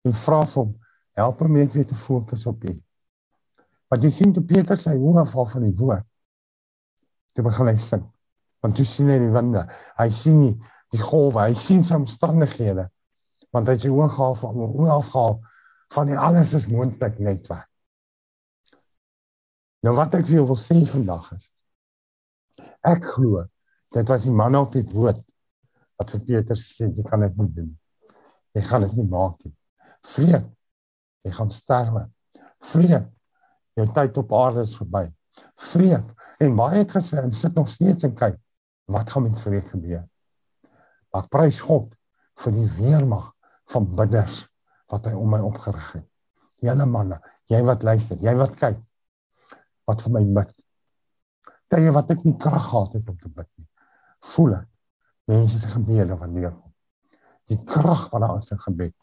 en 0.06 0.16
vra 0.26 0.40
vir 0.50 0.62
hom 0.64 0.72
help 1.22 1.44
my 1.46 1.52
net 1.60 1.76
weer 1.78 1.86
te 1.86 1.98
fokus 1.98 2.48
op 2.50 2.66
U. 2.66 2.74
Want 3.94 4.06
jy 4.06 4.12
sien 4.14 4.34
toe 4.34 4.44
Petrus 4.46 4.88
hy 4.90 4.96
hoor 4.98 5.28
val 5.30 5.50
van 5.54 5.68
die 5.68 5.76
woord. 5.78 6.06
Toe 7.38 7.46
begin 7.46 7.70
hy 7.70 7.76
sing. 7.82 8.04
Want 8.66 8.82
jy 8.82 8.88
sien 8.90 9.12
hy 9.14 9.20
die 9.22 9.32
winde. 9.34 9.62
Hy 10.00 10.10
sien 10.10 10.40
nie 10.42 10.54
die 10.94 11.02
golwe, 11.02 11.44
hy 11.46 11.54
sien 11.58 11.86
sy 11.86 12.00
omstandighede. 12.02 12.88
Want 13.54 13.70
hy 13.70 13.78
sê 13.82 13.94
hoe 13.94 14.10
gaan 14.10 14.38
van 14.42 14.62
hoe 14.66 14.90
afhaal 14.98 15.40
van 15.94 16.10
die 16.10 16.18
alles 16.18 16.56
is 16.58 16.66
moontlik 16.72 17.22
net 17.22 17.46
wat. 17.52 17.70
Nou 19.86 19.94
wat 19.94 20.18
ek 20.18 20.26
vir 20.26 20.40
jou 20.40 20.48
wil 20.56 20.62
sê 20.62 20.82
vandag 20.90 21.36
is 21.38 21.52
ek 22.86 23.06
glo 23.16 23.46
dit 23.96 24.10
was 24.10 24.26
die 24.28 24.34
man 24.34 24.58
op 24.58 24.74
die 24.76 24.86
boot 24.86 25.25
wat 26.00 26.12
vir 26.14 26.24
Petrus 26.28 26.66
sê 26.76 26.90
jy 26.90 27.04
kan 27.08 27.24
dit 27.24 27.38
nie 27.40 27.52
doen. 27.58 27.70
Jy 28.56 28.64
gaan 28.70 28.86
dit 28.86 28.96
nie 29.00 29.08
maak 29.12 29.38
nie. 29.44 29.54
Vreek. 30.06 30.48
Jy 31.26 31.34
gaan 31.36 31.52
sterwe. 31.52 32.06
Vreek. 32.72 33.08
Jou 33.76 33.86
tyd 33.96 34.18
op 34.22 34.34
aarde 34.38 34.64
is 34.64 34.76
verby. 34.80 35.06
Vreek. 35.72 36.10
En 36.44 36.56
baie 36.56 36.82
het 36.84 36.96
gesê 36.96 37.20
en 37.22 37.34
sit 37.36 37.56
nog 37.56 37.70
steeds 37.72 38.08
en 38.08 38.16
kyk 38.16 38.40
wat 38.92 39.10
gaan 39.12 39.26
met 39.28 39.40
vreek 39.42 39.72
gebeur. 39.74 40.04
Maar 41.12 41.30
prys 41.32 41.62
God 41.64 41.96
vir 42.44 42.54
die 42.56 42.68
weermag 42.78 43.32
van 43.72 43.88
bidders 43.98 44.44
wat 44.92 45.08
hy 45.10 45.16
om 45.18 45.32
my 45.34 45.40
opgerig 45.44 45.88
het. 45.98 46.06
Julle 46.64 46.86
manne, 46.88 47.18
jy 47.52 47.60
wat 47.66 47.84
luister, 47.84 48.20
jy 48.24 48.34
wat 48.38 48.54
kyk, 48.60 48.78
wat 49.90 50.04
vir 50.06 50.14
my 50.16 50.22
bid. 50.38 50.54
Tye 51.72 51.92
wat 51.94 52.12
ek 52.14 52.24
nie 52.28 52.36
krag 52.42 52.70
gehad 52.70 52.96
het 53.00 53.10
om 53.10 53.18
te 53.20 53.32
bid 53.32 53.50
nie. 53.58 53.68
Voel 54.36 54.60
ek 54.60 54.70
mense 55.26 55.60
se 55.60 55.70
gebede 55.74 56.18
wat 56.18 56.30
neerkom. 56.30 56.72
Die 57.50 57.58
krag 57.66 58.08
van 58.10 58.26
daai 58.26 58.42
se 58.42 58.58
gebed. 58.58 58.94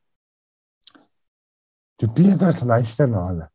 Toe 1.99 2.11
Petrus 2.11 2.64
luister 2.66 3.09
na 3.09 3.27
hulle, 3.29 3.47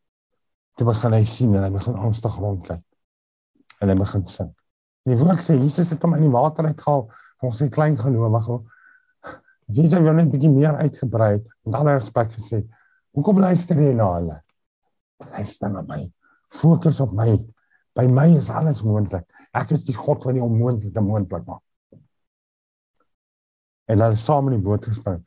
toe 0.77 0.87
begin 0.87 1.15
hy 1.17 1.25
sien 1.27 1.55
en 1.57 1.65
hy 1.65 1.71
begin 1.73 1.97
angstig 1.99 2.37
rondkyk. 2.39 2.83
En 3.83 3.91
hy 3.91 3.97
begin 3.99 4.23
sing. 4.29 4.53
Die 5.07 5.15
woord 5.19 5.43
sê 5.43 5.55
Jesus 5.55 5.91
het 5.93 6.03
hom 6.03 6.15
in 6.17 6.25
die 6.27 6.33
water 6.33 6.67
uitgehaal. 6.67 7.05
Ons 7.47 7.61
het 7.63 7.73
klein 7.75 7.97
gelowige. 7.99 8.61
Jesus 9.67 9.97
het 9.97 10.03
net 10.07 10.25
'n 10.25 10.31
bietjie 10.31 10.51
meer 10.51 10.75
uitgebrei 10.75 11.43
en 11.65 11.73
alle 11.73 11.97
respek 11.99 12.31
gesê. 12.31 12.63
Hoekom 13.11 13.39
luister 13.39 13.75
jy 13.75 13.93
na 13.93 14.13
hulle? 14.13 14.41
Luister 15.31 15.71
na 15.71 15.81
my. 15.81 16.13
Fokus 16.49 16.99
op 16.99 17.11
my. 17.11 17.37
By 17.95 18.05
my 18.07 18.27
is 18.37 18.49
alles 18.49 18.83
moontlik. 18.83 19.25
Ek 19.53 19.71
is 19.71 19.85
die 19.85 19.95
God 19.95 20.23
wat 20.23 20.33
die 20.33 20.43
onmoontlike 20.43 21.01
moontlik 21.01 21.45
maak. 21.45 21.66
En 23.87 24.03
hulle 24.03 24.19
saam 24.19 24.49
in 24.51 24.57
die 24.57 24.65
boot 24.65 24.85
gespring, 24.85 25.21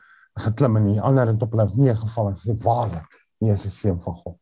geklim 0.44 0.76
en 0.80 0.88
die 0.90 1.00
ander 1.00 1.32
het 1.32 1.42
op 1.42 1.56
hulle 1.56 1.68
knieë 1.72 1.96
geval 2.02 2.30
en 2.30 2.38
gesê 2.38 2.56
waarlik, 2.64 3.18
nie 3.40 3.52
is 3.52 3.66
'n 3.66 3.70
seun 3.70 4.00
van 4.02 4.14
God. 4.14 4.38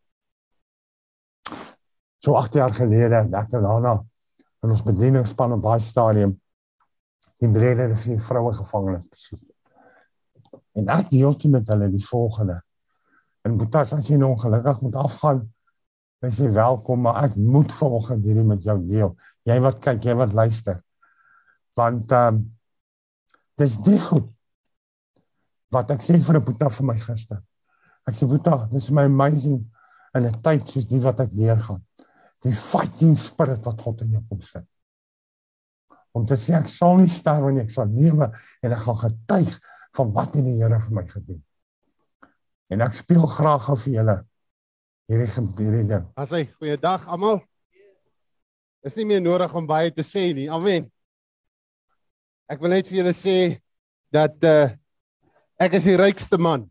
So 2.19 2.35
8 2.35 2.55
jaar 2.55 2.75
gelede, 2.75 3.29
ek 3.33 3.53
het 3.53 3.63
daarna 3.63 4.05
in 4.63 4.71
ons 4.71 4.83
bedieningspan 4.83 5.53
op 5.53 5.63
baie 5.63 5.81
stadium 5.81 6.41
die 7.39 7.51
brede 7.53 7.83
en 7.83 7.97
vier 7.97 8.21
vroue 8.21 8.55
gevangenes 8.55 9.09
besoek. 9.09 9.41
En 10.75 10.89
ek 10.89 11.09
toe 11.11 11.51
met 11.51 11.67
hulle 11.67 11.89
die 11.91 12.07
volgende. 12.07 12.63
En 13.45 13.57
Boetas, 13.57 13.93
as 13.93 14.09
jy 14.09 14.17
nou 14.17 14.33
ongelukkig 14.35 14.81
moet 14.81 14.95
afgaan, 14.95 15.53
dan 16.21 16.31
jy 16.31 16.51
welkom, 16.53 17.01
maar 17.01 17.25
ek 17.25 17.37
moet 17.37 17.73
volgens 17.73 18.25
hierdie 18.25 18.45
met 18.45 18.63
jou 18.63 18.79
deel. 18.87 19.15
Jy 19.47 19.61
wat 19.61 19.79
kyk, 19.79 20.03
jy 20.05 20.15
wat 20.19 20.33
luister. 20.33 20.83
Want 21.79 22.13
ehm 22.13 22.45
Dis 23.59 23.77
nie 23.87 23.99
goed. 23.99 24.29
Wat 25.75 25.91
ek 25.91 26.05
sê 26.05 26.17
vir 26.17 26.39
'n 26.39 26.45
boeta 26.45 26.71
vir 26.71 26.87
my 26.87 26.99
gister. 26.99 27.43
Ek 28.09 28.15
sê 28.15 28.27
boeta, 28.27 28.69
dis 28.73 28.91
my 28.91 29.05
amazing 29.05 29.67
in 30.15 30.27
'n 30.27 30.43
tyd 30.43 30.67
soos 30.67 30.87
die 30.89 31.01
wat 31.01 31.21
ek 31.21 31.31
hier 31.31 31.57
gaan. 31.57 31.85
Die 32.43 32.55
fighting 32.55 33.17
spirit 33.19 33.65
wat 33.65 33.83
God 33.83 34.01
in 34.03 34.13
jou 34.13 34.23
kom 34.29 34.41
sit. 34.41 34.65
Om 36.15 36.25
te 36.27 36.35
sê 36.35 36.55
ek 36.55 36.69
sal 36.69 36.97
nie 36.99 37.09
sterf 37.09 37.53
nie, 37.53 37.63
ek 37.63 37.71
sal 37.71 37.87
lewe 37.87 38.33
en 38.63 38.73
ek 38.73 38.79
gaan 38.79 38.97
getuig 38.97 39.61
van 39.95 40.13
wat 40.13 40.33
die 40.33 40.57
Here 40.59 40.81
vir 40.81 40.95
my 40.95 41.07
gedoen. 41.07 41.43
En 42.71 42.81
ek 42.81 42.95
speel 42.95 43.27
graag 43.27 43.65
gou 43.65 43.77
vir 43.77 43.95
julle 43.95 44.17
hierdie 45.09 45.47
hierdie 45.57 45.89
ding. 45.89 46.07
As 46.17 46.31
hy 46.31 46.45
goeiedag 46.59 47.07
almal. 47.09 47.43
Is 48.85 48.97
nie 48.97 49.05
meer 49.05 49.21
nodig 49.21 49.55
om 49.55 49.67
baie 49.67 49.91
te 49.91 50.03
sê 50.03 50.33
nie. 50.35 50.49
Amen. 50.51 50.91
Ek 52.49 52.63
wil 52.65 52.73
net 52.73 52.89
vir 52.89 53.03
julle 53.03 53.13
sê 53.13 53.39
dat 54.09 54.37
uh 54.49 54.71
ek 55.61 55.75
is 55.77 55.85
die 55.85 55.99
rykste 55.99 56.39
man 56.41 56.65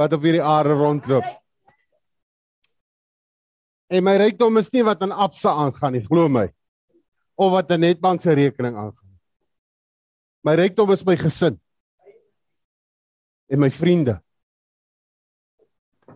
wat 0.00 0.14
op 0.16 0.22
hierdie 0.24 0.42
aarde 0.42 0.74
rondloop. 0.78 1.26
En 3.92 4.04
my 4.06 4.14
rykdom 4.18 4.56
is 4.58 4.70
nie 4.72 4.84
wat 4.86 5.02
aan 5.04 5.12
Absa 5.12 5.52
aangaan 5.64 5.98
nie, 5.98 6.04
glo 6.06 6.28
my. 6.32 6.46
Of 7.36 7.52
wat 7.52 7.70
'n 7.70 7.80
netbank 7.80 8.22
se 8.22 8.32
rekening 8.32 8.76
aangaan. 8.76 9.18
My 10.42 10.54
rykdom 10.54 10.90
is 10.92 11.04
my 11.04 11.16
gesin. 11.16 11.60
En 13.50 13.60
my 13.60 13.70
vriende. 13.70 14.22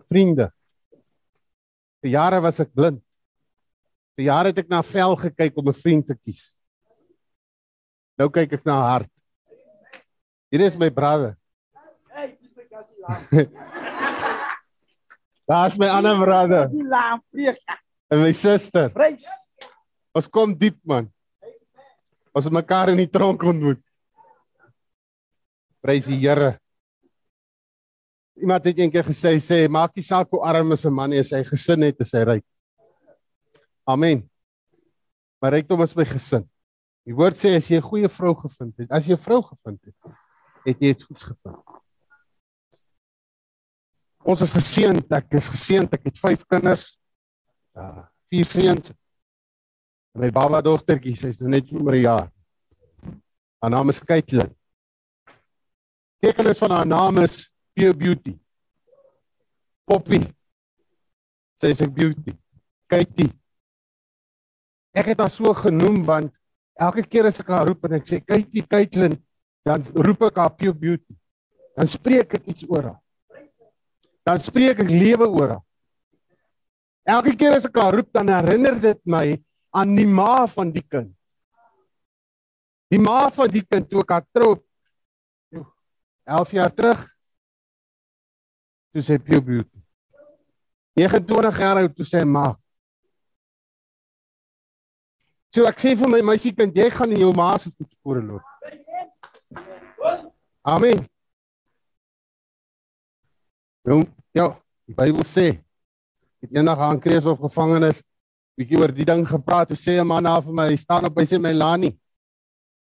Vriende. 0.09 0.51
Vir 2.01 2.11
jare 2.11 2.41
was 2.41 2.59
ek 2.59 2.73
blind. 2.73 3.03
Vir 4.17 4.25
jare 4.25 4.47
het 4.47 4.57
ek 4.57 4.69
na 4.69 4.81
vel 4.81 5.15
gekyk 5.15 5.57
om 5.57 5.69
'n 5.69 5.73
vriend 5.73 6.07
te 6.07 6.15
kies. 6.15 6.55
Nou 8.19 8.27
kyk 8.27 8.57
ek 8.57 8.65
na 8.67 8.75
hart. 8.83 9.11
Hier 10.51 10.65
is 10.67 10.75
my 10.75 10.91
brother. 10.91 11.35
Hey, 12.19 12.33
dis 12.35 12.51
my 12.51 12.65
kassie 12.67 12.99
laat. 12.99 13.21
Daar's 15.47 15.77
my 15.79 15.87
ander 15.87 16.17
brother. 16.19 16.65
Dis 16.67 16.83
laat 16.83 17.21
preek. 17.31 17.61
En 18.11 18.19
my 18.25 18.33
suster. 18.35 18.89
Prys. 18.91 19.23
Ons 20.11 20.27
kom 20.27 20.51
diep 20.51 20.75
man. 20.83 21.07
Ons 22.35 22.49
het 22.49 22.57
mekaar 22.57 22.91
in 22.91 22.99
die 22.99 23.07
tronk 23.07 23.45
ontmoet. 23.47 23.79
Prys 25.79 26.09
die 26.09 26.19
Here. 26.19 26.57
Iemand 28.35 28.67
het 28.67 28.83
eendag 28.83 29.07
gesê 29.07 29.37
sê 29.39 29.63
maak 29.71 29.95
nie 29.95 30.03
saak 30.03 30.27
hoe 30.33 30.43
arm 30.43 30.75
is 30.75 30.83
'n 30.83 30.91
man 30.91 31.13
as 31.13 31.31
hy 31.31 31.43
gesin 31.43 31.87
het, 31.87 31.95
is 32.03 32.11
hy 32.11 32.23
ryk. 32.25 32.45
Amen. 33.87 34.27
Maar 35.39 35.55
rykdom 35.55 35.83
is 35.83 35.95
my 35.95 36.03
gesin. 36.03 36.43
Die 37.07 37.15
woord 37.15 37.37
sê 37.37 37.55
as 37.57 37.67
jy 37.67 37.77
'n 37.77 37.89
goeie 37.89 38.09
vrou 38.09 38.33
gevind 38.35 38.77
het, 38.77 38.91
as 38.91 39.05
jy 39.05 39.13
'n 39.13 39.25
vrou 39.25 39.41
gevind 39.41 39.79
het, 39.85 39.95
het 40.65 40.77
jy 40.79 40.93
dit 40.93 41.03
goed 41.03 41.23
gevind. 41.23 41.63
Ons 44.25 44.41
is 44.41 44.51
geseënd, 44.51 45.11
ek 45.11 45.33
is 45.33 45.47
geseënd, 45.49 45.93
ek 45.93 46.03
het 46.03 46.17
5 46.19 46.45
kinders. 46.45 46.99
Ja, 47.75 48.09
vier 48.29 48.45
seuns. 48.45 48.91
My 50.13 50.29
baba 50.31 50.61
dogtertjie, 50.61 51.15
sy's 51.15 51.39
nou 51.39 51.49
net 51.49 51.71
oor 51.71 51.95
'n 51.95 52.01
jaar. 52.01 52.31
Haar 53.61 53.71
naam 53.71 53.89
is 53.89 54.03
Caitlin. 54.03 54.55
Tekenis 56.19 56.57
van 56.57 56.71
haar 56.71 56.87
naam 56.87 57.17
is 57.23 57.49
Pure 57.73 57.93
Beauty. 57.93 58.37
Poppy. 59.85 60.21
Sy's 61.55 61.81
'n 61.81 61.93
beauty. 61.93 62.37
Katie. 62.87 63.31
Ek 64.93 65.05
het 65.05 65.19
haar 65.19 65.29
so 65.29 65.53
genoem 65.53 66.03
want 66.05 66.33
Elke 66.79 67.03
keer 67.03 67.27
as 67.27 67.39
ek 67.43 67.49
haar 67.51 67.67
roep 67.67 67.83
en 67.89 67.97
ek 67.97 68.07
sê 68.07 68.21
Katie 68.23 68.63
Caitlin, 68.63 69.17
dan 69.67 69.83
roep 69.99 70.23
ek 70.29 70.39
haar 70.39 70.53
Pure 70.55 70.75
Beauty. 70.75 71.15
Dan 71.75 71.89
spreek 71.91 72.37
ek 72.39 72.47
iets 72.53 72.63
oor 72.69 72.93
haar. 72.93 72.99
Dan 74.27 74.39
spreek 74.39 74.79
ek 74.85 74.91
lewe 74.91 75.27
oor 75.27 75.55
haar. 75.57 75.65
Elke 77.09 77.33
keer 77.35 77.57
as 77.57 77.67
ek 77.67 77.77
haar 77.79 77.97
roep 77.99 78.11
dan 78.15 78.31
herinner 78.31 78.77
dit 78.79 78.99
my 79.09 79.25
aan 79.75 79.91
die 79.97 80.07
ma 80.07 80.45
van 80.47 80.71
die 80.71 80.85
kind. 80.85 81.11
Die 82.89 83.01
ma 83.01 83.27
van 83.33 83.51
die 83.51 83.65
kind 83.65 83.89
toe 83.89 84.01
ek 84.05 84.15
haar 84.15 84.27
trou 84.31 84.55
11 86.29 86.55
jaar 86.55 86.73
terug. 86.73 87.03
Toe 88.93 89.03
sê 89.05 89.19
Pure 89.19 89.43
Beauty. 89.45 89.83
29 90.99 91.61
jaar 91.63 91.83
oud 91.83 91.95
toe 91.95 92.07
sê 92.07 92.23
ma 92.25 92.53
So 95.55 95.65
ek 95.65 95.79
sê 95.81 95.95
vir 95.97 96.09
my 96.11 96.19
meisiekind, 96.21 96.75
jy 96.77 96.89
gaan 96.93 97.13
in 97.15 97.23
jou 97.23 97.31
ma 97.33 97.55
se 97.57 97.71
voetspore 97.73 98.21
loop. 98.21 98.43
Amen. 100.61 101.01
Nou, 103.87 104.03
ja, 104.37 104.51
die 104.85 104.93
Bybel 104.93 105.25
sê 105.25 105.47
het 106.39 106.53
eendag 106.53 106.79
aan 106.85 107.01
Krees 107.01 107.25
of 107.25 107.41
gevangenes 107.41 108.03
bietjie 108.59 108.77
oor 108.77 108.93
die 108.93 109.07
ding 109.07 109.23
gepraat. 109.27 109.71
Hoe 109.71 109.79
sê 109.79 109.97
'n 109.97 110.07
man 110.07 110.23
na 110.23 110.39
vir 110.41 110.53
my, 110.53 110.67
hy 110.69 110.77
staan 110.77 111.05
op 111.05 111.15
by 111.15 111.25
sy 111.25 111.37
my 111.37 111.53
lani. 111.53 111.97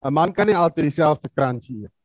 'n 0.02 0.12
Man 0.12 0.32
kan 0.32 0.46
nie 0.46 0.56
altyd 0.56 0.84
dieselfde 0.90 1.28
kransie 1.28 1.84
eet. 1.84 1.97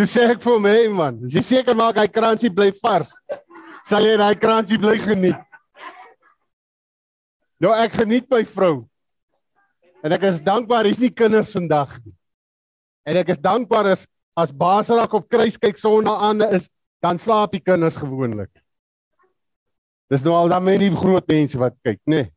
Toe 0.00 0.06
sê 0.08 0.22
ek 0.32 0.38
vir 0.40 0.60
my 0.64 0.78
man, 0.96 1.16
as 1.28 1.34
jy 1.36 1.40
seker 1.44 1.76
maak 1.76 1.98
hy 2.00 2.06
kransie 2.08 2.48
bly 2.48 2.70
vars, 2.78 3.10
sal 3.84 4.06
jy 4.08 4.14
daai 4.16 4.32
kransie 4.40 4.78
bly 4.80 4.94
geniet. 4.96 5.36
Nou 7.60 7.74
ek 7.76 7.98
geniet 7.98 8.24
my 8.32 8.40
vrou. 8.48 8.86
En 10.00 10.16
ek 10.16 10.24
is 10.30 10.40
dankbaar 10.40 10.88
hier's 10.88 11.04
nie 11.04 11.12
kinders 11.12 11.52
vandag 11.52 11.92
nie. 11.98 12.14
En 13.04 13.20
ek 13.20 13.34
is 13.36 13.44
dankbaar 13.44 13.92
as 13.92 14.08
as 14.40 14.56
Basrak 14.56 15.20
op 15.20 15.28
kruis 15.28 15.60
kyk 15.60 15.76
sonder 15.76 16.16
aan 16.16 16.40
is, 16.48 16.70
dan 17.04 17.20
slaap 17.20 17.52
die 17.52 17.60
kinders 17.60 18.00
gewoonlik. 18.00 18.54
Dis 20.08 20.24
nou 20.24 20.32
al 20.32 20.48
dan 20.48 20.64
my 20.64 20.80
nie 20.80 20.94
groot 20.96 21.28
mense 21.28 21.60
wat 21.60 21.76
kyk, 21.84 22.00
nê. 22.08 22.22
Nee. 22.24 22.32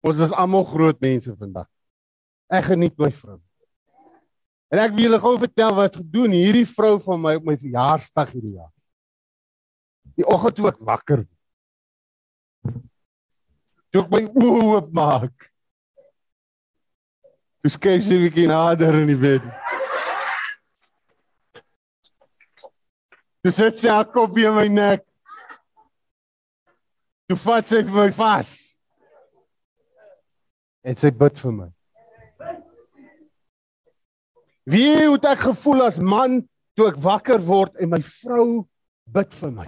Ons 0.00 0.24
is 0.24 0.32
almal 0.32 0.64
groot 0.72 0.96
mense 1.04 1.36
vandag. 1.36 1.68
Ek 2.48 2.72
geniet 2.72 2.96
my 2.96 3.12
vrou. 3.12 3.42
En 4.74 4.80
ek 4.82 4.96
wil 4.96 5.06
julle 5.06 5.20
gou 5.22 5.36
vertel 5.38 5.76
wat 5.76 6.00
gedoen 6.00 6.34
hierdie 6.34 6.66
vrou 6.66 6.96
van 7.04 7.22
my 7.22 7.36
op 7.38 7.46
my 7.46 7.54
verjaarsdag 7.60 8.34
hierdie 8.34 8.56
jaar. 8.56 8.72
Die 10.18 10.26
oggend 10.26 10.58
toe 10.58 10.66
ek 10.72 10.82
wakker 10.82 11.22
toe 13.94 14.02
ek 14.02 14.10
my 14.10 14.24
oë 14.26 14.62
oop 14.72 14.86
maak. 14.90 15.50
Toe 17.62 17.70
skep 17.70 18.02
sy 18.02 18.16
'n 18.16 18.24
bietjie 18.24 18.48
nader 18.50 18.98
in 18.98 19.06
die 19.12 19.20
bed. 19.26 19.44
Toe 23.44 23.52
sit 23.54 23.78
sy 23.78 23.88
haar 23.88 24.10
kop 24.10 24.34
in 24.38 24.56
my 24.56 24.66
nek. 24.66 25.06
Toe 27.30 27.38
vat 27.38 27.68
sy 27.68 27.84
my 27.86 28.10
vas. 28.10 28.50
En 30.82 30.96
sy 30.96 31.10
bid 31.10 31.38
vir 31.38 31.52
my. 31.52 31.70
Wie 34.64 34.96
het 34.96 35.26
ek 35.28 35.46
gevoel 35.50 35.84
as 35.84 36.00
man 36.00 36.40
toe 36.74 36.88
ek 36.88 37.00
wakker 37.04 37.42
word 37.44 37.76
en 37.76 37.92
my 37.92 38.00
vrou 38.00 38.64
bid 39.12 39.34
vir 39.36 39.50
my? 39.52 39.66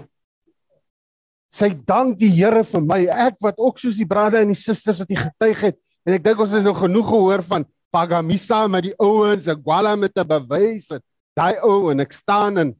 Sy 1.52 1.70
dank 1.88 2.18
die 2.20 2.32
Here 2.32 2.64
vir 2.64 2.84
my. 2.84 3.02
Ek 3.04 3.36
wat 3.44 3.60
ook 3.60 3.80
soos 3.80 3.96
die 4.00 4.08
brade 4.08 4.40
en 4.40 4.52
die 4.52 4.60
susters 4.60 5.00
wat 5.02 5.12
hy 5.12 5.20
getuig 5.20 5.64
het 5.70 5.78
en 6.06 6.16
ek 6.16 6.24
dink 6.24 6.40
ons 6.40 6.54
het 6.54 6.64
nog 6.64 6.80
genoeg 6.80 7.08
gehoor 7.10 7.44
van 7.44 7.66
Pagamisa 7.92 8.66
met 8.68 8.90
die 8.90 8.96
ouens, 9.00 9.46
Gwala 9.46 9.96
met 9.96 10.16
'n 10.16 10.26
bewys. 10.26 10.88
Daai 11.36 11.60
ou 11.60 11.90
en 11.90 12.00
ek 12.00 12.12
staan 12.12 12.58
in 12.58 12.74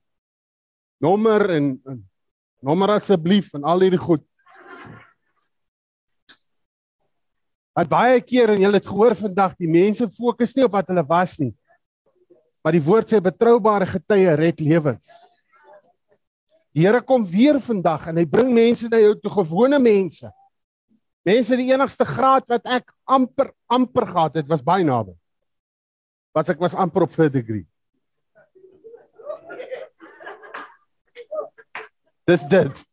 nommer 1.00 1.50
en, 1.50 1.80
en 1.84 2.04
nommer 2.62 2.96
asseblief 2.96 3.52
en 3.54 3.64
al 3.64 3.80
hierdie 3.80 4.00
goed. 4.00 4.24
Wat 7.76 7.88
baie 7.88 8.20
keer 8.24 8.54
en 8.54 8.60
julle 8.60 8.80
het 8.80 8.86
gehoor 8.88 9.14
vandag, 9.14 9.56
die 9.60 9.68
mense 9.68 10.08
fokus 10.08 10.54
nie 10.56 10.64
op 10.64 10.72
wat 10.72 10.88
hulle 10.88 11.04
was 11.04 11.36
nie. 11.38 11.52
Maar 12.66 12.74
die 12.74 12.82
woord 12.82 13.12
sê 13.12 13.20
betroubare 13.22 13.86
getuie 13.86 14.32
red 14.34 14.58
lewens. 14.58 15.06
Die 16.74 16.82
Here 16.82 16.98
kom 16.98 17.22
weer 17.22 17.60
vandag 17.62 18.08
en 18.10 18.18
hy 18.18 18.24
bring 18.26 18.50
mense 18.50 18.88
na 18.90 18.98
jou 18.98 19.12
toe 19.22 19.30
gewone 19.36 19.78
mense. 19.78 20.26
Mense 21.22 21.54
die 21.60 21.68
enigste 21.70 22.02
graad 22.02 22.42
wat 22.50 22.66
ek 22.66 22.90
amper 23.06 23.52
amper 23.70 24.08
gehad 24.10 24.40
het 24.40 24.50
was 24.50 24.66
baie 24.66 24.82
naby. 24.82 25.14
Was 26.34 26.50
ek 26.50 26.58
was 26.58 26.74
amper 26.74 27.06
op 27.06 27.14
third 27.14 27.38
degree. 27.38 27.62
Dis 32.26 32.42
dit. 32.50 32.84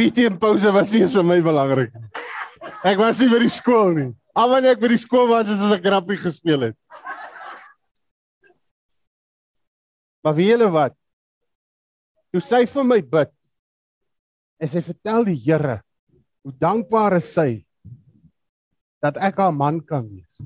PT 0.00 0.30
en 0.30 0.40
pouse 0.40 0.72
was 0.72 0.88
nie 0.88 1.04
eens 1.04 1.20
vir 1.20 1.28
my 1.28 1.42
belangrik 1.44 1.92
nie. 1.92 2.08
Ek 2.88 2.96
was 3.04 3.20
nie 3.20 3.28
by 3.28 3.44
die 3.44 3.52
skool 3.52 3.92
nie. 4.00 4.10
Al 4.32 4.48
wanneer 4.48 4.78
ek 4.78 4.80
by 4.80 4.88
die 4.94 5.02
skool 5.04 5.28
was, 5.28 5.52
is 5.52 5.60
as 5.60 5.76
ek 5.76 5.92
rappie 5.92 6.16
gespeel 6.16 6.70
het. 6.70 6.81
Maar 10.22 10.36
wie 10.38 10.48
julle 10.52 10.70
wat? 10.70 10.94
Toe 12.32 12.40
sy 12.40 12.64
vir 12.70 12.86
my 12.88 13.00
bid 13.04 13.32
en 14.62 14.70
sy 14.70 14.82
vertel 14.86 15.26
die 15.28 15.38
Here 15.42 15.80
hoe 16.42 16.54
dankbaar 16.62 17.18
is 17.18 17.30
sy 17.34 17.62
dat 19.02 19.18
ek 19.18 19.40
haar 19.42 19.54
man 19.54 19.80
kan 19.82 20.06
wees. 20.06 20.38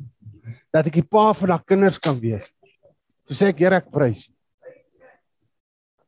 Dat 0.73 0.89
ek 0.89 1.01
die 1.01 1.05
pa 1.05 1.29
van 1.37 1.53
haar 1.55 1.65
kinders 1.69 2.01
kan 2.01 2.17
wees. 2.21 2.49
Toe 3.29 3.37
sê 3.37 3.53
ek 3.53 3.61
Here 3.61 3.83
ek 3.83 3.93
prys 3.93 4.27
U. 4.31 4.33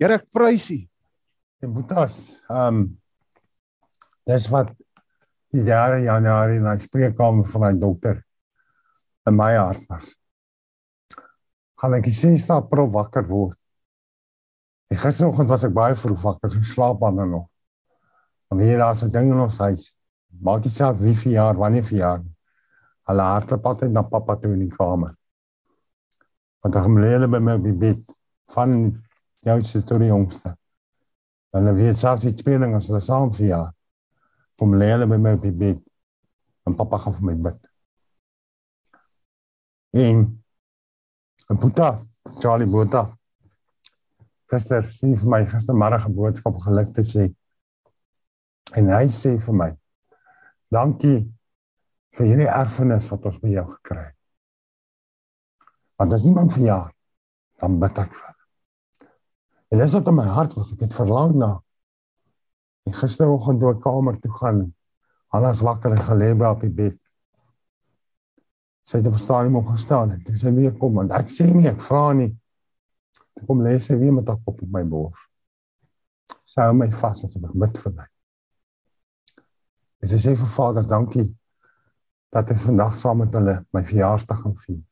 Here 0.01 0.17
ek 0.21 0.29
prys 0.33 0.71
U. 0.73 0.81
En 1.65 1.75
Boetas, 1.75 2.17
ehm 2.49 2.81
um, 2.81 2.83
dis 4.29 4.45
wat 4.53 4.69
die 5.55 5.65
jare 5.65 6.03
Januarie 6.05 6.61
na 6.61 6.75
spreekkamer 6.79 7.49
van 7.49 7.63
my 7.65 7.71
dokter 7.81 8.19
in 9.27 9.37
my 9.37 9.55
hart 9.57 9.85
was. 9.89 10.13
Gaan 11.81 11.97
ek 11.99 12.11
sê 12.13 12.35
sta 12.41 12.61
pro 12.65 12.87
wakker 12.93 13.27
word. 13.29 13.58
En 14.89 14.97
gisteroggend 14.97 15.49
was 15.49 15.65
ek 15.69 15.75
baie 15.77 15.97
vroeg 15.97 16.21
wakker, 16.23 16.51
so 16.51 16.65
slaap 16.65 17.05
aan 17.05 17.23
nog. 17.31 17.47
En 18.51 18.61
hier 18.65 18.79
daar's 18.79 19.03
'n 19.05 19.11
ding 19.11 19.31
in 19.31 19.41
ons 19.41 19.59
huis. 19.59 19.99
Maak 20.41 20.65
jy 20.65 20.71
self 20.71 20.99
wie 20.99 21.15
verjaar, 21.15 21.57
wanneer 21.57 21.85
verjaar. 21.85 22.23
Hulle 23.09 23.23
hardloop 23.23 23.67
altyd 23.67 23.91
na 23.93 24.03
pappa 24.03 24.37
toe 24.37 24.53
in 24.53 24.61
die 24.61 24.77
kamer. 24.77 25.15
Want 26.61 26.75
gaan 26.75 27.01
lê 27.01 27.13
hulle 27.13 27.29
by 27.29 27.39
my 27.39 27.55
op 27.55 27.63
die 27.63 27.79
bed 27.79 28.01
van 28.55 29.03
jou 29.45 29.63
se 29.63 29.83
tot 29.83 29.99
die 29.99 30.09
jongste. 30.09 30.57
Dan 31.51 31.75
weet 31.75 31.99
selfs 31.99 32.23
die 32.23 32.35
tweeling 32.35 32.75
as 32.75 32.87
hulle 32.87 33.01
saam 33.01 33.33
verjaar 33.33 33.73
kom 34.59 34.75
lê 34.75 34.91
hulle 34.91 35.07
by 35.07 35.19
my 35.23 35.37
op 35.37 35.45
die 35.47 35.55
bed 35.55 35.83
en 36.67 36.75
pappa 36.79 36.99
gaan 37.05 37.15
vir 37.19 37.27
my 37.29 37.35
bid. 37.47 37.69
En 40.03 40.25
en 41.49 41.61
Boeta, 41.63 41.89
Charlie 42.43 42.67
Boeta. 42.69 43.05
Gister 44.49 44.87
sien 44.93 45.17
vir 45.21 45.29
my 45.29 45.43
gistermiddag 45.47 46.09
'n 46.09 46.15
boodskap 46.15 46.57
geluk 46.65 46.95
te 46.95 47.03
sê. 47.03 47.35
En 48.77 48.89
hy 48.89 49.07
sê 49.09 49.39
vir 49.41 49.55
my: 49.55 49.71
"Dankie 50.71 51.33
vir 52.17 52.27
hierdie 52.27 52.49
erfenis 52.49 53.11
wat 53.11 53.25
ons 53.25 53.39
by 53.41 53.49
jou 53.49 53.67
gekry 53.67 54.05
het." 54.05 54.17
Want 55.99 56.13
as 56.13 56.25
iemand 56.25 56.53
vir 56.53 56.65
jaar 56.65 56.93
dan 57.61 57.79
bid 57.81 57.99
ek 57.99 58.13
vir. 58.15 58.35
En 59.71 59.79
dis 59.79 59.93
wat 59.93 60.09
in 60.09 60.15
my 60.15 60.25
hart 60.25 60.55
was, 60.55 60.73
ek 60.73 60.81
het 60.81 60.95
verlang 60.95 61.35
na 61.35 61.61
En 62.89 62.95
gisteroggend 62.97 63.61
toe 63.61 63.75
ek 63.75 63.83
kamer 63.85 64.17
toe 64.23 64.33
gaan, 64.41 64.63
alles 65.37 65.61
wakker 65.61 65.93
en 65.93 66.05
gelê 66.07 66.33
by 66.39 66.53
op 66.55 66.63
die 66.65 66.73
bed. 66.73 66.97
Sy 68.89 69.03
het 69.03 69.09
op 69.11 69.19
stadium 69.21 69.59
opgestaan 69.61 70.15
en 70.17 70.39
sy 70.41 70.53
weer 70.57 70.73
kom 70.79 70.97
want 70.97 71.13
ek 71.13 71.29
sê 71.33 71.51
nie 71.53 71.69
ek 71.69 71.83
vra 71.85 72.07
nie. 72.17 72.31
Kom 73.47 73.63
lê 73.65 73.77
sy 73.83 73.97
weer 73.99 74.15
met 74.15 74.29
haar 74.29 74.41
kop 74.45 74.63
op 74.63 74.71
my 74.73 74.85
bors. 74.85 75.27
Sy 76.49 76.65
hou 76.65 76.75
my 76.77 76.89
vas 77.01 77.25
as 77.25 77.37
ek 77.37 77.53
bid 77.53 77.79
vir 77.85 77.95
my. 77.99 78.07
En 80.03 80.11
sy 80.11 80.19
sê 80.23 80.35
vir 80.39 80.51
Vader, 80.55 80.87
dankie 80.89 81.27
dat 82.35 82.51
ek 82.53 82.61
vandag 82.63 82.97
saam 82.99 83.23
met 83.23 83.35
hulle 83.35 83.57
my 83.75 83.83
verjaarsdag 83.89 84.43
kan 84.45 84.57
vier. 84.65 84.83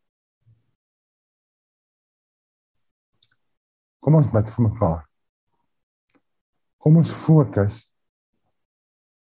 Kom 4.01 4.17
ons 4.21 4.31
bid 4.33 4.51
vir 4.55 4.67
mekaar. 4.69 5.03
Kom 6.83 7.01
ons 7.01 7.11
fokus 7.11 7.81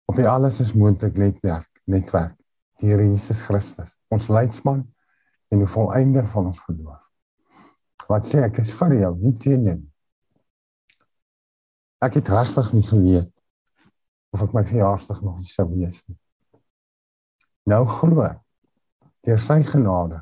op 0.10 0.18
die 0.18 0.28
alles 0.28 0.60
is 0.64 0.74
moontlik 0.74 1.18
netwerk, 1.18 1.70
netwerk. 1.86 2.34
Here 2.82 3.06
Jesus 3.06 3.40
Christus, 3.46 3.94
ons 4.12 4.28
leidsman 4.34 4.82
en 5.54 5.62
die 5.62 5.70
volëinder 5.70 6.26
van 6.28 6.50
ons 6.50 6.60
geloof. 6.66 7.00
Wat 8.10 8.28
sê 8.28 8.44
ek 8.44 8.60
is 8.64 8.72
vir 8.78 8.96
jou, 9.00 9.14
nie 9.22 9.36
teen 9.40 9.66
jou 9.68 9.78
nie. 9.78 9.92
Ek 12.04 12.18
het 12.20 12.30
regtig 12.36 12.74
nie 12.76 12.84
geweet 12.84 13.32
of 14.34 14.42
ek 14.44 14.56
my 14.56 14.64
verjaarsdag 14.68 15.22
nog 15.24 15.44
sou 15.48 15.68
wees 15.72 16.02
nie. 16.10 16.18
Nou 17.70 17.86
glo 17.88 18.28
deur 19.24 19.40
sy 19.40 19.62
genade 19.64 20.20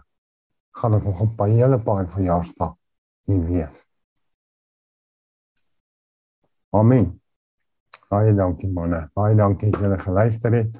gaan 0.77 0.99
ek 0.99 1.07
nog 1.09 1.21
'n 1.21 1.35
paar 1.35 1.49
hele 1.49 1.79
paar 1.79 2.05
verjaarsdag 2.09 2.75
hier 3.25 3.41
wees. 3.45 3.87
Amen. 6.71 7.21
Baie 8.09 8.33
dankie 8.35 8.69
manne. 8.69 9.09
Baie 9.13 9.35
dankie 9.35 9.71
dat 9.71 9.81
julle 9.81 9.97
geluister 9.97 10.53
het. 10.53 10.79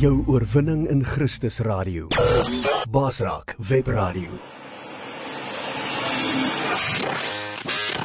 Jou 0.00 0.24
oorwinning 0.26 0.88
in 0.88 1.04
Christus 1.04 1.60
radio. 1.60 2.08
Basraak 2.88 3.54
web 3.58 3.86
radio. 3.86 4.49